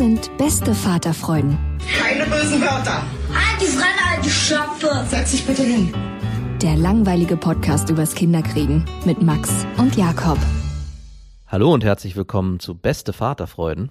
Sind 0.00 0.34
beste 0.38 0.74
Vaterfreuden. 0.74 1.58
Keine 1.98 2.24
bösen 2.24 2.58
Wörter. 2.62 3.02
Die 3.60 3.66
Fremde, 3.66 4.02
alte 4.10 4.30
Schöpfe. 4.30 5.04
Setz 5.06 5.32
dich 5.32 5.46
bitte 5.46 5.62
hin. 5.62 5.92
Der 6.62 6.74
langweilige 6.74 7.36
Podcast 7.36 7.90
übers 7.90 8.14
Kinderkriegen 8.14 8.86
mit 9.04 9.20
Max 9.20 9.66
und 9.76 9.98
Jakob. 9.98 10.38
Hallo 11.46 11.74
und 11.74 11.84
herzlich 11.84 12.16
willkommen 12.16 12.60
zu 12.60 12.74
Beste 12.74 13.12
Vaterfreuden. 13.12 13.90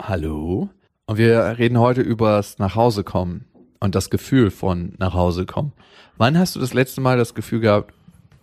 Hallo. 0.00 0.70
Und 1.04 1.18
wir 1.18 1.58
reden 1.58 1.78
heute 1.78 2.00
übers 2.00 2.58
Nachhausekommen 2.58 3.44
und 3.78 3.94
das 3.94 4.08
Gefühl 4.08 4.50
von 4.50 4.94
Nachhausekommen. 4.96 5.74
Wann 6.16 6.38
hast 6.38 6.56
du 6.56 6.60
das 6.60 6.72
letzte 6.72 7.02
Mal 7.02 7.18
das 7.18 7.34
Gefühl 7.34 7.60
gehabt, 7.60 7.92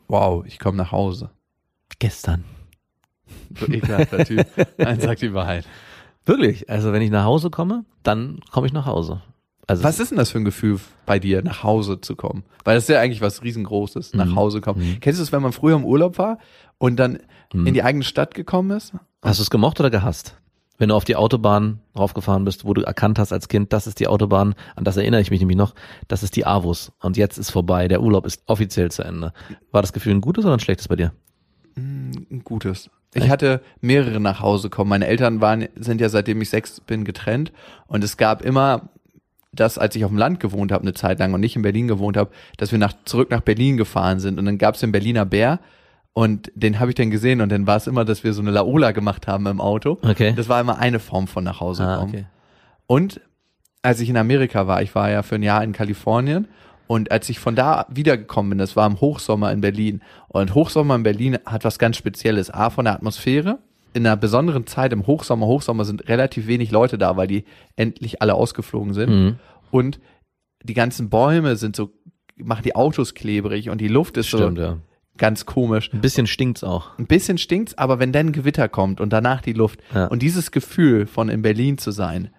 wow, 0.07 0.45
ich 0.45 0.59
komme 0.59 0.77
nach 0.77 0.91
Hause? 0.91 1.31
Gestern. 1.97 2.43
So 3.59 3.65
ekelhafter 3.65 4.25
Typ. 4.25 4.45
Nein, 4.77 4.99
sag 4.99 5.17
die 5.17 5.33
Wahrheit. 5.33 5.65
Wirklich. 6.25 6.69
Also 6.69 6.91
wenn 6.93 7.01
ich 7.01 7.11
nach 7.11 7.25
Hause 7.25 7.49
komme, 7.49 7.85
dann 8.03 8.39
komme 8.51 8.67
ich 8.67 8.73
nach 8.73 8.85
Hause. 8.85 9.21
Also 9.67 9.83
was 9.83 9.99
ist 9.99 10.09
denn 10.09 10.17
das 10.17 10.31
für 10.31 10.39
ein 10.39 10.45
Gefühl 10.45 10.79
bei 11.05 11.19
dir, 11.19 11.43
nach 11.43 11.63
Hause 11.63 12.01
zu 12.01 12.15
kommen? 12.15 12.43
Weil 12.63 12.75
das 12.75 12.85
ist 12.85 12.89
ja 12.89 12.99
eigentlich 12.99 13.21
was 13.21 13.43
riesengroßes, 13.43 14.13
nach 14.15 14.25
mhm. 14.25 14.35
Hause 14.35 14.61
kommen. 14.61 14.81
Mhm. 14.81 14.99
Kennst 14.99 15.19
du 15.19 15.23
es, 15.23 15.31
wenn 15.31 15.43
man 15.43 15.51
früher 15.51 15.75
im 15.75 15.85
Urlaub 15.85 16.17
war 16.17 16.39
und 16.79 16.97
dann 16.97 17.19
mhm. 17.53 17.67
in 17.67 17.73
die 17.75 17.83
eigene 17.83 18.03
Stadt 18.03 18.33
gekommen 18.33 18.71
ist? 18.71 18.93
Hast 19.21 19.39
du 19.39 19.43
es 19.43 19.49
gemocht 19.49 19.79
oder 19.79 19.89
gehasst? 19.89 20.35
wenn 20.79 20.89
du 20.89 20.95
auf 20.95 21.03
die 21.03 21.15
Autobahn 21.15 21.81
raufgefahren 21.95 22.45
bist, 22.45 22.65
wo 22.65 22.73
du 22.73 22.81
erkannt 22.81 23.19
hast 23.19 23.31
als 23.31 23.49
Kind, 23.49 23.71
das 23.73 23.85
ist 23.85 23.99
die 23.99 24.07
Autobahn, 24.07 24.55
an 24.75 24.85
das 24.85 24.97
erinnere 24.97 25.21
ich 25.21 25.29
mich 25.29 25.41
nämlich 25.41 25.57
noch, 25.57 25.75
das 26.07 26.23
ist 26.23 26.35
die 26.35 26.47
Avus 26.47 26.91
und 27.01 27.17
jetzt 27.17 27.37
ist 27.37 27.51
vorbei, 27.51 27.87
der 27.87 28.01
Urlaub 28.01 28.25
ist 28.25 28.41
offiziell 28.47 28.89
zu 28.89 29.03
Ende. 29.03 29.33
War 29.71 29.81
das 29.81 29.93
Gefühl 29.93 30.13
ein 30.13 30.21
gutes 30.21 30.45
oder 30.45 30.53
ein 30.55 30.59
schlechtes 30.59 30.87
bei 30.87 30.95
dir? 30.95 31.11
Mm, 31.75 32.11
ein 32.31 32.43
gutes. 32.43 32.89
Ich 33.13 33.29
hatte 33.29 33.61
mehrere 33.81 34.19
nach 34.19 34.41
Hause 34.41 34.69
kommen. 34.69 34.89
Meine 34.89 35.07
Eltern 35.07 35.41
waren, 35.41 35.67
sind 35.75 35.99
ja 35.99 36.09
seitdem 36.09 36.41
ich 36.41 36.49
sechs 36.49 36.79
bin 36.79 37.05
getrennt 37.05 37.51
und 37.87 38.03
es 38.03 38.17
gab 38.17 38.43
immer 38.43 38.89
das, 39.51 39.77
als 39.77 39.95
ich 39.95 40.05
auf 40.05 40.11
dem 40.11 40.17
Land 40.17 40.39
gewohnt 40.39 40.71
habe 40.71 40.83
eine 40.83 40.93
Zeit 40.93 41.19
lang 41.19 41.33
und 41.33 41.41
nicht 41.41 41.55
in 41.55 41.63
Berlin 41.63 41.87
gewohnt 41.87 42.17
habe, 42.17 42.29
dass 42.57 42.71
wir 42.71 42.77
nach, 42.77 42.93
zurück 43.05 43.31
nach 43.31 43.41
Berlin 43.41 43.77
gefahren 43.77 44.19
sind 44.19 44.37
und 44.37 44.45
dann 44.45 44.59
gab 44.59 44.75
es 44.75 44.81
den 44.81 44.91
Berliner 44.91 45.25
Bär 45.25 45.59
und 46.13 46.51
den 46.53 46.79
habe 46.79 46.91
ich 46.91 46.95
dann 46.95 47.09
gesehen 47.09 47.41
und 47.41 47.51
dann 47.51 47.65
war 47.65 47.77
es 47.77 47.87
immer, 47.87 48.05
dass 48.05 48.23
wir 48.23 48.33
so 48.33 48.41
eine 48.41 48.51
Laola 48.51 48.91
gemacht 48.91 49.27
haben 49.27 49.47
im 49.47 49.61
Auto. 49.61 49.97
Okay. 50.03 50.33
Das 50.35 50.49
war 50.49 50.61
immer 50.61 50.77
eine 50.77 50.99
Form 50.99 51.27
von 51.27 51.43
nach 51.43 51.61
Hause 51.61 51.83
ah, 51.83 51.97
kommen. 51.97 52.13
Ah, 52.13 52.17
okay. 52.17 52.25
Und 52.85 53.21
als 53.81 53.99
ich 54.01 54.09
in 54.09 54.17
Amerika 54.17 54.67
war, 54.67 54.81
ich 54.81 54.93
war 54.93 55.09
ja 55.09 55.23
für 55.23 55.35
ein 55.35 55.43
Jahr 55.43 55.63
in 55.63 55.71
Kalifornien 55.71 56.47
und 56.89 57.11
als 57.11 57.29
ich 57.29 57.37
von 57.37 57.55
da 57.55 57.85
wiedergekommen 57.87 58.49
bin, 58.49 58.57
das 58.57 58.75
war 58.75 58.87
im 58.87 58.99
Hochsommer 58.99 59.51
in 59.51 59.61
Berlin. 59.61 60.01
Und 60.27 60.55
Hochsommer 60.55 60.95
in 60.95 61.03
Berlin 61.03 61.37
hat 61.45 61.63
was 61.63 61.77
ganz 61.77 61.97
Spezielles. 61.97 62.49
A, 62.49 62.71
von 62.71 62.85
der 62.85 62.95
Atmosphäre. 62.95 63.59
In 63.93 64.07
einer 64.07 64.17
besonderen 64.17 64.65
Zeit 64.65 64.91
im 64.91 65.05
Hochsommer, 65.05 65.45
Hochsommer 65.45 65.85
sind 65.85 66.09
relativ 66.09 66.47
wenig 66.47 66.71
Leute 66.71 66.97
da, 66.97 67.15
weil 67.15 67.27
die 67.27 67.45
endlich 67.75 68.23
alle 68.23 68.33
ausgeflogen 68.33 68.95
sind. 68.95 69.09
Mhm. 69.11 69.35
Und 69.69 69.99
die 70.63 70.73
ganzen 70.73 71.11
Bäume 71.11 71.57
sind 71.57 71.75
so, 71.75 71.91
machen 72.37 72.63
die 72.63 72.73
Autos 72.75 73.13
klebrig 73.13 73.69
und 73.69 73.79
die 73.81 73.87
Luft 73.87 74.17
ist 74.17 74.25
Stimmt, 74.25 74.57
so 74.57 74.63
ja 74.63 74.77
ganz 75.19 75.45
komisch. 75.45 75.91
Ein 75.93 76.01
bisschen 76.01 76.25
stinkt's 76.25 76.63
auch. 76.63 76.97
Ein 76.97 77.05
bisschen 77.05 77.37
stinkt's, 77.37 77.77
aber 77.77 77.99
wenn 77.99 78.13
dann 78.13 78.31
Gewitter 78.31 78.67
kommt 78.67 78.99
und 78.99 79.13
danach 79.13 79.41
die 79.41 79.53
Luft 79.53 79.81
ja. 79.93 80.05
und 80.07 80.23
dieses 80.23 80.49
Gefühl 80.49 81.05
von 81.05 81.29
in 81.29 81.43
Berlin 81.43 81.77
zu 81.77 81.91
sein, 81.91 82.31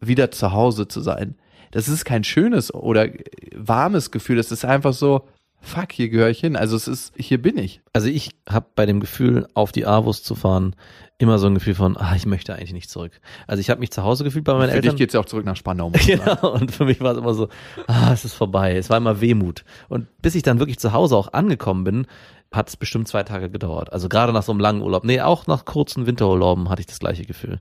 wieder 0.00 0.30
zu 0.30 0.52
Hause 0.52 0.86
zu 0.86 1.00
sein, 1.00 1.36
das 1.70 1.88
ist 1.88 2.04
kein 2.04 2.24
schönes 2.24 2.72
oder 2.72 3.08
warmes 3.54 4.10
Gefühl, 4.10 4.36
das 4.36 4.52
ist 4.52 4.64
einfach 4.64 4.92
so, 4.92 5.26
fuck, 5.60 5.92
hier 5.92 6.08
gehöre 6.08 6.30
ich 6.30 6.40
hin. 6.40 6.56
Also 6.56 6.76
es 6.76 6.88
ist, 6.88 7.12
hier 7.16 7.40
bin 7.40 7.58
ich. 7.58 7.80
Also 7.92 8.08
ich 8.08 8.30
habe 8.48 8.66
bei 8.74 8.86
dem 8.86 9.00
Gefühl, 9.00 9.46
auf 9.54 9.72
die 9.72 9.86
Avus 9.86 10.22
zu 10.22 10.34
fahren, 10.34 10.74
immer 11.18 11.38
so 11.38 11.48
ein 11.48 11.54
Gefühl 11.54 11.74
von, 11.74 11.96
ah, 11.96 12.14
ich 12.14 12.26
möchte 12.26 12.54
eigentlich 12.54 12.72
nicht 12.72 12.90
zurück. 12.90 13.20
Also 13.46 13.60
ich 13.60 13.70
habe 13.70 13.80
mich 13.80 13.90
zu 13.90 14.04
Hause 14.04 14.24
gefühlt 14.24 14.44
bei 14.44 14.52
meinen 14.52 14.70
für 14.70 14.76
Eltern. 14.76 14.90
Für 14.90 14.96
dich 14.96 14.98
geht's 14.98 15.14
ja 15.14 15.20
auch 15.20 15.24
zurück 15.24 15.44
nach 15.44 15.56
Spandau. 15.56 15.90
genau, 16.06 16.52
und 16.52 16.72
für 16.72 16.84
mich 16.84 17.00
war 17.00 17.12
es 17.12 17.18
immer 17.18 17.34
so, 17.34 17.48
ah, 17.88 18.12
es 18.12 18.24
ist 18.24 18.34
vorbei. 18.34 18.76
Es 18.76 18.88
war 18.88 18.96
immer 18.96 19.20
Wehmut. 19.20 19.64
Und 19.88 20.06
bis 20.22 20.36
ich 20.36 20.42
dann 20.42 20.60
wirklich 20.60 20.78
zu 20.78 20.92
Hause 20.92 21.16
auch 21.16 21.32
angekommen 21.32 21.84
bin, 21.84 22.06
hat 22.52 22.68
es 22.68 22.76
bestimmt 22.76 23.08
zwei 23.08 23.24
Tage 23.24 23.50
gedauert. 23.50 23.92
Also 23.92 24.08
gerade 24.08 24.32
nach 24.32 24.42
so 24.42 24.52
einem 24.52 24.60
langen 24.60 24.80
Urlaub. 24.80 25.04
Nee, 25.04 25.20
auch 25.20 25.46
nach 25.46 25.64
kurzen 25.64 26.06
Winterurlauben 26.06 26.70
hatte 26.70 26.80
ich 26.80 26.86
das 26.86 27.00
gleiche 27.00 27.24
Gefühl. 27.24 27.60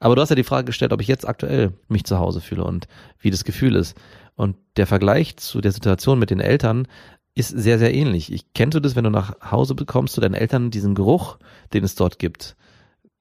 Aber 0.00 0.14
du 0.14 0.22
hast 0.22 0.28
ja 0.28 0.36
die 0.36 0.44
Frage 0.44 0.66
gestellt, 0.66 0.92
ob 0.92 1.00
ich 1.00 1.08
jetzt 1.08 1.26
aktuell 1.26 1.72
mich 1.88 2.04
zu 2.04 2.18
Hause 2.18 2.40
fühle 2.40 2.64
und 2.64 2.86
wie 3.18 3.30
das 3.30 3.44
Gefühl 3.44 3.74
ist. 3.74 3.96
Und 4.36 4.56
der 4.76 4.86
Vergleich 4.86 5.36
zu 5.36 5.60
der 5.60 5.72
Situation 5.72 6.18
mit 6.18 6.30
den 6.30 6.40
Eltern 6.40 6.86
ist 7.34 7.48
sehr, 7.48 7.78
sehr 7.78 7.94
ähnlich. 7.94 8.32
Ich 8.32 8.52
kennst 8.52 8.74
du 8.74 8.80
das, 8.80 8.96
wenn 8.96 9.04
du 9.04 9.10
nach 9.10 9.50
Hause 9.50 9.74
bekommst 9.74 10.14
zu 10.14 10.20
deinen 10.20 10.34
Eltern 10.34 10.70
diesen 10.70 10.94
Geruch, 10.94 11.38
den 11.72 11.84
es 11.84 11.94
dort 11.94 12.18
gibt? 12.18 12.56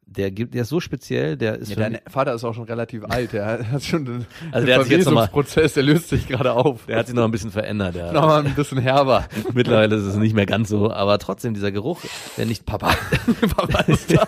Der 0.10 0.32
gibt, 0.32 0.54
der 0.54 0.62
ist 0.62 0.70
so 0.70 0.80
speziell, 0.80 1.36
der 1.36 1.58
ist. 1.60 1.70
Ja, 1.70 1.76
dein 1.76 2.00
Vater 2.08 2.34
ist 2.34 2.44
auch 2.44 2.54
schon 2.54 2.64
relativ 2.64 3.04
alt, 3.04 3.34
der 3.34 3.70
hat 3.70 3.84
schon 3.84 4.06
den, 4.06 4.26
also 4.52 4.66
der 4.66 4.82
Verwesungsprozess, 4.82 5.74
der 5.74 5.84
löst 5.84 6.10
sich 6.10 6.28
gerade 6.28 6.54
auf. 6.54 6.86
Der 6.86 6.98
hat 6.98 7.08
sich 7.08 7.16
noch 7.16 7.26
ein 7.26 7.32
bisschen 7.32 7.52
verändert, 7.52 7.96
ja. 7.96 8.12
Noch 8.14 8.30
ein 8.30 8.56
bisschen 8.56 8.78
herber. 8.78 9.28
Mittlerweile 9.54 9.96
ist 9.96 10.06
es 10.06 10.16
nicht 10.16 10.34
mehr 10.34 10.46
ganz 10.46 10.70
so, 10.70 10.92
aber 10.92 11.20
trotzdem 11.20 11.54
dieser 11.54 11.72
Geruch, 11.72 12.00
wenn 12.38 12.48
nicht 12.48 12.66
Papa. 12.66 12.96
Papa 13.56 13.82
ist 13.82 14.14
da. 14.14 14.28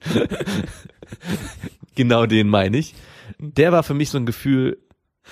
genau 1.94 2.26
den 2.26 2.48
meine 2.48 2.78
ich. 2.78 2.94
Der 3.38 3.72
war 3.72 3.82
für 3.82 3.94
mich 3.94 4.10
so 4.10 4.18
ein 4.18 4.26
Gefühl, 4.26 4.78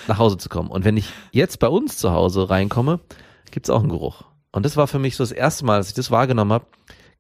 nach 0.07 0.19
Hause 0.19 0.39
zu 0.39 0.49
kommen. 0.49 0.71
Und 0.71 0.85
wenn 0.85 0.97
ich 0.97 1.11
jetzt 1.33 1.59
bei 1.59 1.69
uns 1.69 1.97
zu 1.97 2.13
Hause 2.13 2.51
reinkomme, 2.51 3.01
gibt's 3.51 3.71
auch 3.71 3.81
einen 3.81 3.89
Geruch. 3.89 4.25
Und 4.53 4.65
das 4.65 4.77
war 4.77 4.87
für 4.87 4.99
mich 4.99 5.17
so 5.17 5.25
das 5.25 5.33
erste 5.33 5.65
Mal, 5.65 5.79
dass 5.79 5.89
ich 5.89 5.95
das 5.95 6.11
wahrgenommen 6.11 6.53
habe. 6.53 6.67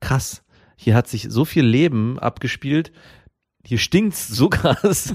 Krass, 0.00 0.42
hier 0.76 0.94
hat 0.94 1.08
sich 1.08 1.26
so 1.28 1.44
viel 1.44 1.64
Leben 1.64 2.18
abgespielt. 2.18 2.92
Hier 3.64 3.78
stinkt's 3.78 4.28
so 4.28 4.48
krass, 4.50 5.14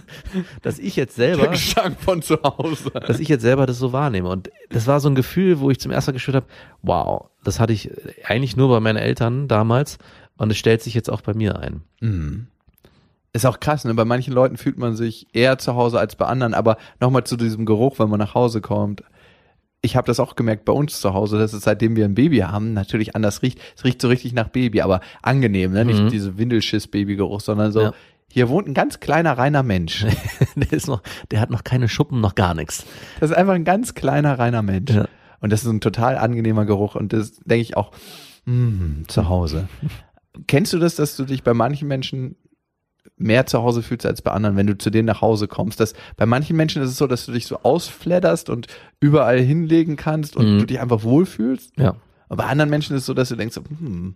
dass 0.61 0.77
ich 0.77 0.95
jetzt 0.95 1.15
selber, 1.15 1.43
Der 1.43 1.51
Gestank 1.51 1.99
von 1.99 2.21
zu 2.21 2.37
Hause, 2.43 2.91
dass 2.91 3.19
ich 3.19 3.29
jetzt 3.29 3.41
selber 3.41 3.65
das 3.65 3.79
so 3.79 3.93
wahrnehme. 3.93 4.29
Und 4.29 4.51
das 4.69 4.85
war 4.85 4.99
so 4.99 5.09
ein 5.09 5.15
Gefühl, 5.15 5.59
wo 5.59 5.71
ich 5.71 5.79
zum 5.79 5.91
ersten 5.91 6.11
Mal 6.11 6.13
gespürt 6.13 6.35
habe, 6.35 6.47
wow, 6.81 7.29
das 7.43 7.59
hatte 7.59 7.73
ich 7.73 7.89
eigentlich 8.25 8.55
nur 8.55 8.69
bei 8.69 8.79
meinen 8.79 8.97
Eltern 8.97 9.47
damals 9.47 9.97
und 10.37 10.51
es 10.51 10.57
stellt 10.57 10.81
sich 10.81 10.93
jetzt 10.93 11.09
auch 11.09 11.21
bei 11.21 11.33
mir 11.33 11.59
ein. 11.59 11.81
Mhm. 12.01 12.47
Ist 13.33 13.47
auch 13.47 13.59
krass, 13.59 13.83
ne? 13.83 13.93
Bei 13.95 14.05
manchen 14.05 14.31
Leuten 14.31 14.57
fühlt 14.57 14.77
man 14.77 14.95
sich 14.95 15.27
eher 15.33 15.57
zu 15.57 15.75
Hause 15.75 15.99
als 15.99 16.15
bei 16.15 16.25
anderen, 16.25 16.53
aber 16.53 16.77
nochmal 16.99 17.23
zu 17.23 17.35
diesem 17.35 17.65
Geruch, 17.65 17.97
wenn 17.97 18.09
man 18.09 18.19
nach 18.19 18.35
Hause 18.35 18.61
kommt. 18.61 19.03
Ich 19.81 19.95
habe 19.95 20.05
das 20.05 20.19
auch 20.19 20.35
gemerkt 20.35 20.65
bei 20.65 20.71
uns 20.71 21.01
zu 21.01 21.13
Hause, 21.13 21.39
dass 21.39 21.51
es 21.51 21.63
seitdem 21.63 21.95
wir 21.95 22.05
ein 22.05 22.13
Baby 22.13 22.39
haben, 22.39 22.73
natürlich 22.73 23.15
anders 23.15 23.41
riecht. 23.41 23.59
Es 23.75 23.83
riecht 23.83 23.99
so 24.01 24.07
richtig 24.07 24.33
nach 24.33 24.49
Baby, 24.49 24.81
aber 24.81 25.01
angenehm, 25.23 25.71
ne? 25.71 25.83
Nicht 25.83 26.03
mhm. 26.03 26.09
diese 26.09 26.37
Windelschiss-Babygeruch, 26.37 27.41
sondern 27.41 27.71
so, 27.71 27.81
ja. 27.81 27.93
hier 28.31 28.49
wohnt 28.49 28.67
ein 28.67 28.75
ganz 28.75 28.99
kleiner, 28.99 29.35
reiner 29.35 29.63
Mensch. 29.63 30.05
der 30.55 30.71
ist 30.71 30.87
noch, 30.87 31.01
der 31.31 31.41
hat 31.41 31.49
noch 31.49 31.63
keine 31.63 31.89
Schuppen, 31.89 32.21
noch 32.21 32.35
gar 32.35 32.53
nichts. 32.53 32.85
Das 33.19 33.31
ist 33.31 33.35
einfach 33.35 33.53
ein 33.53 33.65
ganz 33.65 33.95
kleiner, 33.95 34.37
reiner 34.37 34.61
Mensch. 34.61 34.91
Ja. 34.91 35.07
Und 35.39 35.51
das 35.51 35.63
ist 35.63 35.71
ein 35.71 35.81
total 35.81 36.17
angenehmer 36.17 36.65
Geruch 36.65 36.95
und 36.95 37.11
das 37.13 37.37
denke 37.39 37.63
ich 37.63 37.75
auch, 37.75 37.91
mh, 38.45 39.07
zu 39.07 39.27
Hause. 39.27 39.67
Kennst 40.53 40.71
du 40.71 40.77
das, 40.77 40.93
dass 40.93 41.15
du 41.15 41.25
dich 41.25 41.41
bei 41.41 41.55
manchen 41.55 41.87
Menschen 41.87 42.35
mehr 43.17 43.47
zu 43.47 43.63
Hause 43.63 43.81
fühlst 43.81 44.05
als 44.05 44.21
bei 44.21 44.29
anderen, 44.29 44.55
wenn 44.55 44.67
du 44.67 44.77
zu 44.77 44.91
denen 44.91 45.07
nach 45.07 45.21
Hause 45.21 45.47
kommst. 45.47 45.79
Das, 45.79 45.93
bei 46.15 46.27
manchen 46.27 46.55
Menschen 46.55 46.83
ist 46.83 46.91
es 46.91 46.97
so, 46.97 47.07
dass 47.07 47.25
du 47.25 47.31
dich 47.31 47.47
so 47.47 47.57
ausfledderst 47.63 48.51
und 48.51 48.67
überall 48.99 49.39
hinlegen 49.39 49.95
kannst 49.95 50.37
und 50.37 50.45
Mhm. 50.55 50.59
du 50.59 50.65
dich 50.67 50.79
einfach 50.79 51.01
wohlfühlst. 51.01 51.71
Ja. 51.79 51.95
Aber 52.29 52.43
bei 52.43 52.45
anderen 52.49 52.69
Menschen 52.69 52.95
ist 52.95 53.01
es 53.01 53.05
so, 53.07 53.15
dass 53.15 53.29
du 53.29 53.35
denkst, 53.35 53.55
hm, 53.55 54.13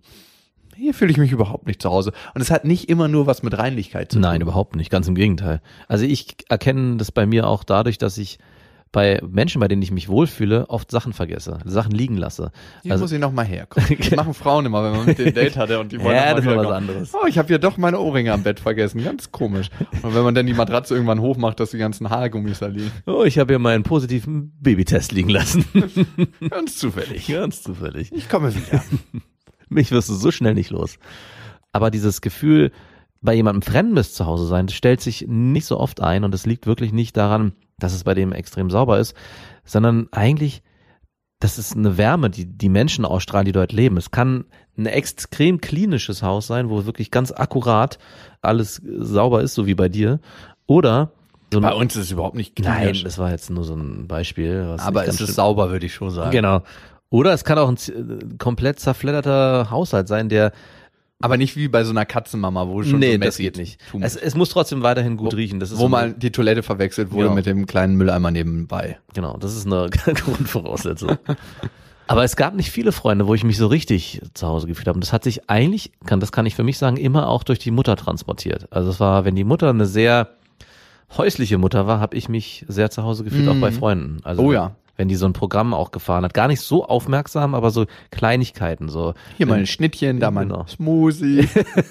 hier 0.76 0.94
fühle 0.94 1.10
ich 1.10 1.18
mich 1.18 1.32
überhaupt 1.32 1.66
nicht 1.66 1.82
zu 1.82 1.90
Hause. 1.90 2.12
Und 2.36 2.42
es 2.42 2.52
hat 2.52 2.66
nicht 2.66 2.88
immer 2.88 3.08
nur 3.08 3.26
was 3.26 3.42
mit 3.42 3.58
Reinlichkeit 3.58 4.12
zu 4.12 4.18
tun. 4.18 4.22
Nein, 4.22 4.42
überhaupt 4.42 4.76
nicht. 4.76 4.92
Ganz 4.92 5.08
im 5.08 5.16
Gegenteil. 5.16 5.60
Also 5.88 6.06
ich 6.06 6.36
erkenne 6.50 6.98
das 6.98 7.12
bei 7.12 7.26
mir 7.26 7.48
auch 7.48 7.64
dadurch, 7.64 7.98
dass 7.98 8.20
ich 8.20 8.38
bei 8.92 9.22
Menschen, 9.28 9.60
bei 9.60 9.68
denen 9.68 9.82
ich 9.82 9.92
mich 9.92 10.08
wohlfühle, 10.10 10.70
oft 10.70 10.90
Sachen 10.92 11.14
vergesse, 11.14 11.60
Sachen 11.66 11.92
liegen 11.92 12.16
lasse. 12.18 12.52
Hier 12.84 12.94
Also- 12.94 13.04
muss 13.04 13.12
ich 13.12 13.20
noch 13.20 13.32
mal 13.32 13.46
herkommen. 13.46 13.88
Das 14.00 14.12
machen 14.16 14.34
Frauen 14.34 14.66
immer, 14.66 14.84
wenn 14.84 14.92
man 14.98 15.06
mit 15.08 15.18
denen 15.18 15.30
ein 15.30 15.34
Date 15.36 15.58
hatte 15.58 15.80
und 15.80 15.92
die 15.92 16.02
wollen 16.02 16.16
Ja, 16.16 16.34
das 16.34 16.46
ist 16.46 16.56
was 16.56 16.68
anderes. 16.72 17.14
Oh, 17.14 17.26
ich 17.28 17.38
habe 17.38 17.48
hier 17.50 17.60
doch 17.60 17.78
meine 17.78 18.00
Ohrringe 18.00 18.32
am 18.34 18.44
Bett 18.44 18.60
vergessen. 18.60 19.04
Ganz 19.04 19.32
komisch. 19.32 19.70
Und 20.02 20.16
wenn 20.16 20.24
man 20.24 20.34
dann 20.36 20.46
die 20.46 20.54
Matratze 20.54 20.94
irgendwann 20.94 21.20
hochmacht, 21.22 21.60
dass 21.60 21.72
die 21.72 21.78
ganzen 21.78 22.10
Haargummis 22.10 22.60
da 22.60 22.68
liegen. 22.68 22.92
Oh, 23.06 23.24
ich 23.24 23.38
habe 23.40 23.54
hier 23.54 23.60
meinen 23.60 23.84
positiven 23.84 24.54
Babytest 24.62 25.12
liegen 25.12 25.30
lassen. 25.30 25.66
Ganz 26.50 26.78
zufällig. 26.78 27.28
Ganz 27.28 27.62
zufällig. 27.64 28.12
Ich 28.14 28.30
komme 28.30 28.54
wieder. 28.56 28.84
Mich 29.70 29.92
wirst 29.92 30.10
du 30.10 30.14
so 30.14 30.32
schnell 30.32 30.54
nicht 30.54 30.70
los. 30.70 30.98
Aber 31.74 31.92
dieses 31.92 32.22
Gefühl, 32.22 32.72
bei 33.22 33.34
jemandem 33.34 33.62
Fremdes 33.62 34.14
zu 34.14 34.26
Hause 34.26 34.48
sein, 34.48 34.68
das 34.68 34.76
stellt 34.76 35.02
sich 35.02 35.26
nicht 35.28 35.66
so 35.66 35.80
oft 35.80 36.02
ein 36.02 36.24
und 36.24 36.34
es 36.34 36.46
liegt 36.46 36.66
wirklich 36.68 36.94
nicht 36.94 37.18
daran, 37.18 37.52
dass 37.80 37.94
es 37.94 38.04
bei 38.04 38.14
dem 38.14 38.32
extrem 38.32 38.70
sauber 38.70 39.00
ist, 39.00 39.16
sondern 39.64 40.08
eigentlich, 40.12 40.64
das 41.40 41.60
ist 41.60 41.76
eine 41.76 41.98
Wärme, 41.98 42.30
die 42.30 42.46
die 42.46 42.70
Menschen 42.70 43.06
ausstrahlen, 43.06 43.46
die 43.46 43.52
dort 43.52 43.72
leben. 43.72 43.98
Es 43.98 44.12
kann 44.12 44.46
ein 44.78 44.86
extrem 44.88 45.62
klinisches 45.62 46.24
Haus 46.24 46.48
sein, 46.48 46.70
wo 46.70 46.86
wirklich 46.86 47.12
ganz 47.12 47.32
akkurat 47.32 48.00
alles 48.42 48.82
sauber 48.86 49.42
ist, 49.42 49.54
so 49.54 49.66
wie 49.68 49.76
bei 49.76 49.90
dir. 49.90 50.20
Oder 50.66 51.12
so 51.54 51.62
Bei 51.62 51.74
uns 51.74 51.96
ist 51.96 52.06
es 52.06 52.12
überhaupt 52.12 52.36
nicht 52.36 52.60
Nein, 52.60 52.82
klinisch. 52.82 53.04
das 53.04 53.18
war 53.20 53.32
jetzt 53.32 53.50
nur 53.50 53.64
so 53.64 53.74
ein 53.76 54.08
Beispiel. 54.08 54.76
aber 54.80 55.08
es 55.08 55.22
ist 55.22 55.36
sauber, 55.36 55.70
würde 55.70 55.86
ich 55.86 55.94
schon 55.94 56.10
sagen. 56.10 56.32
Genau. 56.32 56.62
Oder 57.10 57.32
es 57.34 57.46
kann 57.46 57.58
auch 57.58 57.70
ein 57.70 58.38
komplett 58.38 58.80
zerfledderter 58.80 59.70
Haushalt 59.72 60.08
sein, 60.10 60.28
der 60.28 60.52
Aber 61.20 61.38
nicht 61.38 61.56
wie 61.56 61.68
bei 61.68 61.84
so 61.84 61.90
einer 61.90 62.06
Katzenmama, 62.06 62.68
wo 62.68 62.84
schon 62.84 63.00
nee, 63.00 63.14
so 63.14 63.18
das 63.20 63.38
geht 63.38 63.58
nicht. 63.58 63.80
Es, 63.88 63.94
muss. 63.94 64.16
es 64.18 64.36
muss 64.36 64.50
trotzdem 64.50 64.84
weiterhin 64.84 65.18
gut 65.18 65.34
Wo- 65.34 65.36
riechen. 65.36 65.60
Das 65.60 65.72
ist 65.72 65.78
wo 65.78 65.84
so 65.84 65.90
mal 65.90 66.14
die 66.14 66.32
Toilette 66.32 66.62
verwechselt 66.62 67.10
wurde 67.12 67.24
Genau. 67.24 67.36
mit 67.36 67.46
dem 67.48 67.66
kleinen 67.66 67.96
Mülleimer 67.96 68.30
nebenbei. 68.30 69.00
genau, 69.16 69.36
das 69.38 69.56
ist 69.56 69.66
eine 69.66 69.90
Grundvoraussetzung. 70.14 71.18
Aber 72.10 72.24
es 72.24 72.36
gab 72.36 72.54
nicht 72.56 72.70
viele 72.72 72.92
Freunde, 72.92 73.28
wo 73.28 73.34
ich 73.34 73.44
mich 73.44 73.58
so 73.58 73.66
richtig 73.68 74.22
zu 74.36 74.48
Hause 74.48 74.68
gefühlt 74.68 74.88
habe. 74.88 74.96
Und 74.98 75.04
das 75.04 75.12
hat 75.12 75.24
sich 75.24 75.50
eigentlich, 75.50 75.92
kann, 76.06 76.20
das 76.20 76.32
kann 76.32 76.46
ich 76.46 76.56
für 76.56 76.64
mich 76.64 76.78
sagen, 76.78 76.98
immer 76.98 77.28
auch 77.28 77.44
durch 77.44 77.60
die 77.60 77.72
Mutter 77.72 77.96
transportiert. 77.96 78.68
Also 78.72 78.92
es 78.92 79.00
war, 79.00 79.26
wenn 79.26 79.36
die 79.36 79.44
Mutter 79.44 79.70
eine 79.72 79.86
sehr 79.88 80.30
häusliche 81.18 81.58
Mutter 81.58 81.88
war, 81.88 82.00
habe 82.00 82.16
ich 82.16 82.30
mich 82.30 82.64
sehr 82.68 82.92
zu 82.92 83.04
Hause 83.04 83.24
gefühlt, 83.24 83.48
auch 83.50 83.56
bei 83.60 83.72
Freunden. 83.72 84.20
Also 84.24 84.42
Oh 84.44 84.54
ja. 84.54 84.76
Wenn 84.98 85.08
die 85.08 85.16
so 85.16 85.26
ein 85.26 85.34
Programm 85.34 85.74
auch 85.74 85.92
gefahren 85.92 86.24
hat, 86.26 86.34
gar 86.34 86.48
nicht 86.48 86.62
so 86.62 86.86
aufmerksam, 86.86 87.56
aber 87.56 87.72
so 87.72 87.86
Kleinigkeiten, 88.12 88.90
so 88.90 89.14
Hier 89.38 89.46
mal 89.46 89.60
ein 89.60 89.68
Schnittchen, 89.68 90.20
da 90.20 90.32
mal 90.32 90.42
ein 90.42 90.50
Genau. 90.50 90.66
Smoothie. 90.68 91.48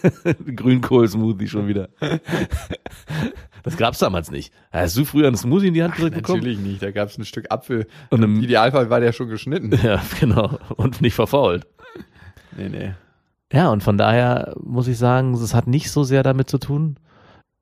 Grünkohl-Smoothie 0.57 1.49
schon 1.49 1.69
wieder. 1.69 1.89
Das 3.63 3.77
gab's 3.77 3.99
damals 3.99 4.31
nicht. 4.31 4.53
Hast 4.71 4.97
du 4.97 5.05
früher 5.05 5.27
einen 5.27 5.37
Smoothie 5.37 5.69
in 5.69 5.75
die 5.75 5.83
Hand 5.83 5.95
gedrückt 5.97 6.15
bekommen? 6.17 6.39
Natürlich 6.39 6.59
nicht, 6.59 6.83
da 6.83 6.91
gab 6.91 7.09
es 7.09 7.19
ein 7.19 7.25
Stück 7.25 7.47
Apfel. 7.51 7.87
Und 8.11 8.23
Im 8.23 8.37
im, 8.37 8.43
Idealfall 8.43 8.91
war 8.91 9.01
der 9.01 9.13
schon 9.13 9.29
geschnitten. 9.29 9.73
ja, 9.83 10.03
genau. 10.21 10.59
Und 10.77 11.01
nicht 11.01 11.15
verfault. 11.15 11.67
Nee, 12.57 12.69
nee. 12.69 12.95
Ja, 13.53 13.71
und 13.71 13.83
von 13.83 13.97
daher 13.99 14.55
muss 14.63 14.89
ich 14.89 14.99
sagen, 14.99 15.35
es 15.35 15.55
hat 15.55 15.67
nicht 15.67 15.91
so 15.91 16.03
sehr 16.05 16.23
damit 16.23 16.51
zu 16.51 16.59
tun, 16.59 16.97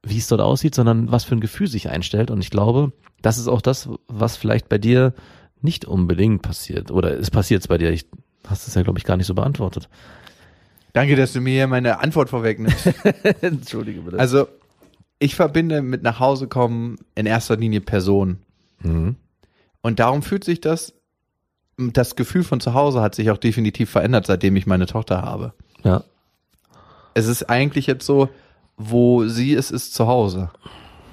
wie 0.04 0.18
es 0.18 0.28
dort 0.28 0.40
aussieht, 0.40 0.74
sondern 0.74 1.10
was 1.10 1.24
für 1.24 1.34
ein 1.34 1.40
Gefühl 1.40 1.66
sich 1.66 1.88
einstellt. 1.88 2.30
Und 2.30 2.40
ich 2.40 2.50
glaube, 2.50 2.92
das 3.22 3.38
ist 3.38 3.48
auch 3.48 3.62
das, 3.62 3.88
was 4.06 4.36
vielleicht 4.36 4.68
bei 4.68 4.78
dir 4.78 5.14
nicht 5.60 5.84
unbedingt 5.84 6.42
passiert. 6.42 6.90
Oder 6.90 7.18
es 7.18 7.30
passiert 7.30 7.66
bei 7.68 7.78
dir. 7.78 7.90
Ich 7.90 8.06
hast 8.46 8.68
es 8.68 8.74
ja, 8.74 8.82
glaube 8.82 8.98
ich, 8.98 9.04
gar 9.04 9.16
nicht 9.16 9.26
so 9.26 9.34
beantwortet. 9.34 9.88
Danke, 10.92 11.16
dass 11.16 11.32
du 11.32 11.40
mir 11.40 11.50
hier 11.50 11.66
meine 11.66 12.00
Antwort 12.00 12.30
vorwegnimmst. 12.30 12.90
Entschuldige 13.40 14.02
bitte. 14.02 14.18
Also, 14.18 14.46
ich 15.18 15.34
verbinde 15.34 15.82
mit 15.82 16.02
nach 16.02 16.20
Hause 16.20 16.46
kommen 16.46 16.98
in 17.14 17.26
erster 17.26 17.56
Linie 17.56 17.80
Personen. 17.80 18.42
mhm. 18.80 19.16
Und 19.82 20.00
darum 20.00 20.22
fühlt 20.22 20.44
sich 20.44 20.62
das, 20.62 20.94
das 21.76 22.16
Gefühl 22.16 22.42
von 22.42 22.58
zu 22.60 22.72
Hause 22.72 23.02
hat 23.02 23.14
sich 23.14 23.30
auch 23.30 23.36
definitiv 23.36 23.90
verändert, 23.90 24.26
seitdem 24.26 24.56
ich 24.56 24.66
meine 24.66 24.86
Tochter 24.86 25.20
habe. 25.20 25.52
Ja. 25.82 26.04
Es 27.12 27.26
ist 27.26 27.50
eigentlich 27.50 27.86
jetzt 27.86 28.06
so, 28.06 28.30
wo 28.76 29.26
sie 29.26 29.52
ist, 29.52 29.70
ist 29.70 29.94
zu 29.94 30.06
Hause. 30.06 30.50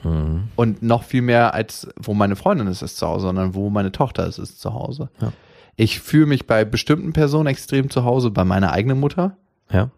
Mhm. 0.03 0.49
Und 0.55 0.81
noch 0.81 1.03
viel 1.03 1.21
mehr 1.21 1.53
als 1.53 1.87
wo 1.95 2.13
meine 2.13 2.35
Freundin 2.35 2.67
ist, 2.67 2.81
ist 2.81 2.97
zu 2.97 3.07
Hause, 3.07 3.27
sondern 3.27 3.53
wo 3.53 3.69
meine 3.69 3.91
Tochter 3.91 4.25
ist, 4.25 4.39
ist 4.39 4.59
zu 4.59 4.73
Hause. 4.73 5.09
Ja. 5.21 5.31
Ich 5.75 5.99
fühle 5.99 6.25
mich 6.25 6.47
bei 6.47 6.65
bestimmten 6.65 7.13
Personen 7.13 7.47
extrem 7.47 7.89
zu 7.89 8.03
Hause, 8.03 8.31
bei 8.31 8.43
meiner 8.43 8.71
eigenen 8.71 8.99
Mutter. 8.99 9.37
Ja. 9.71 9.89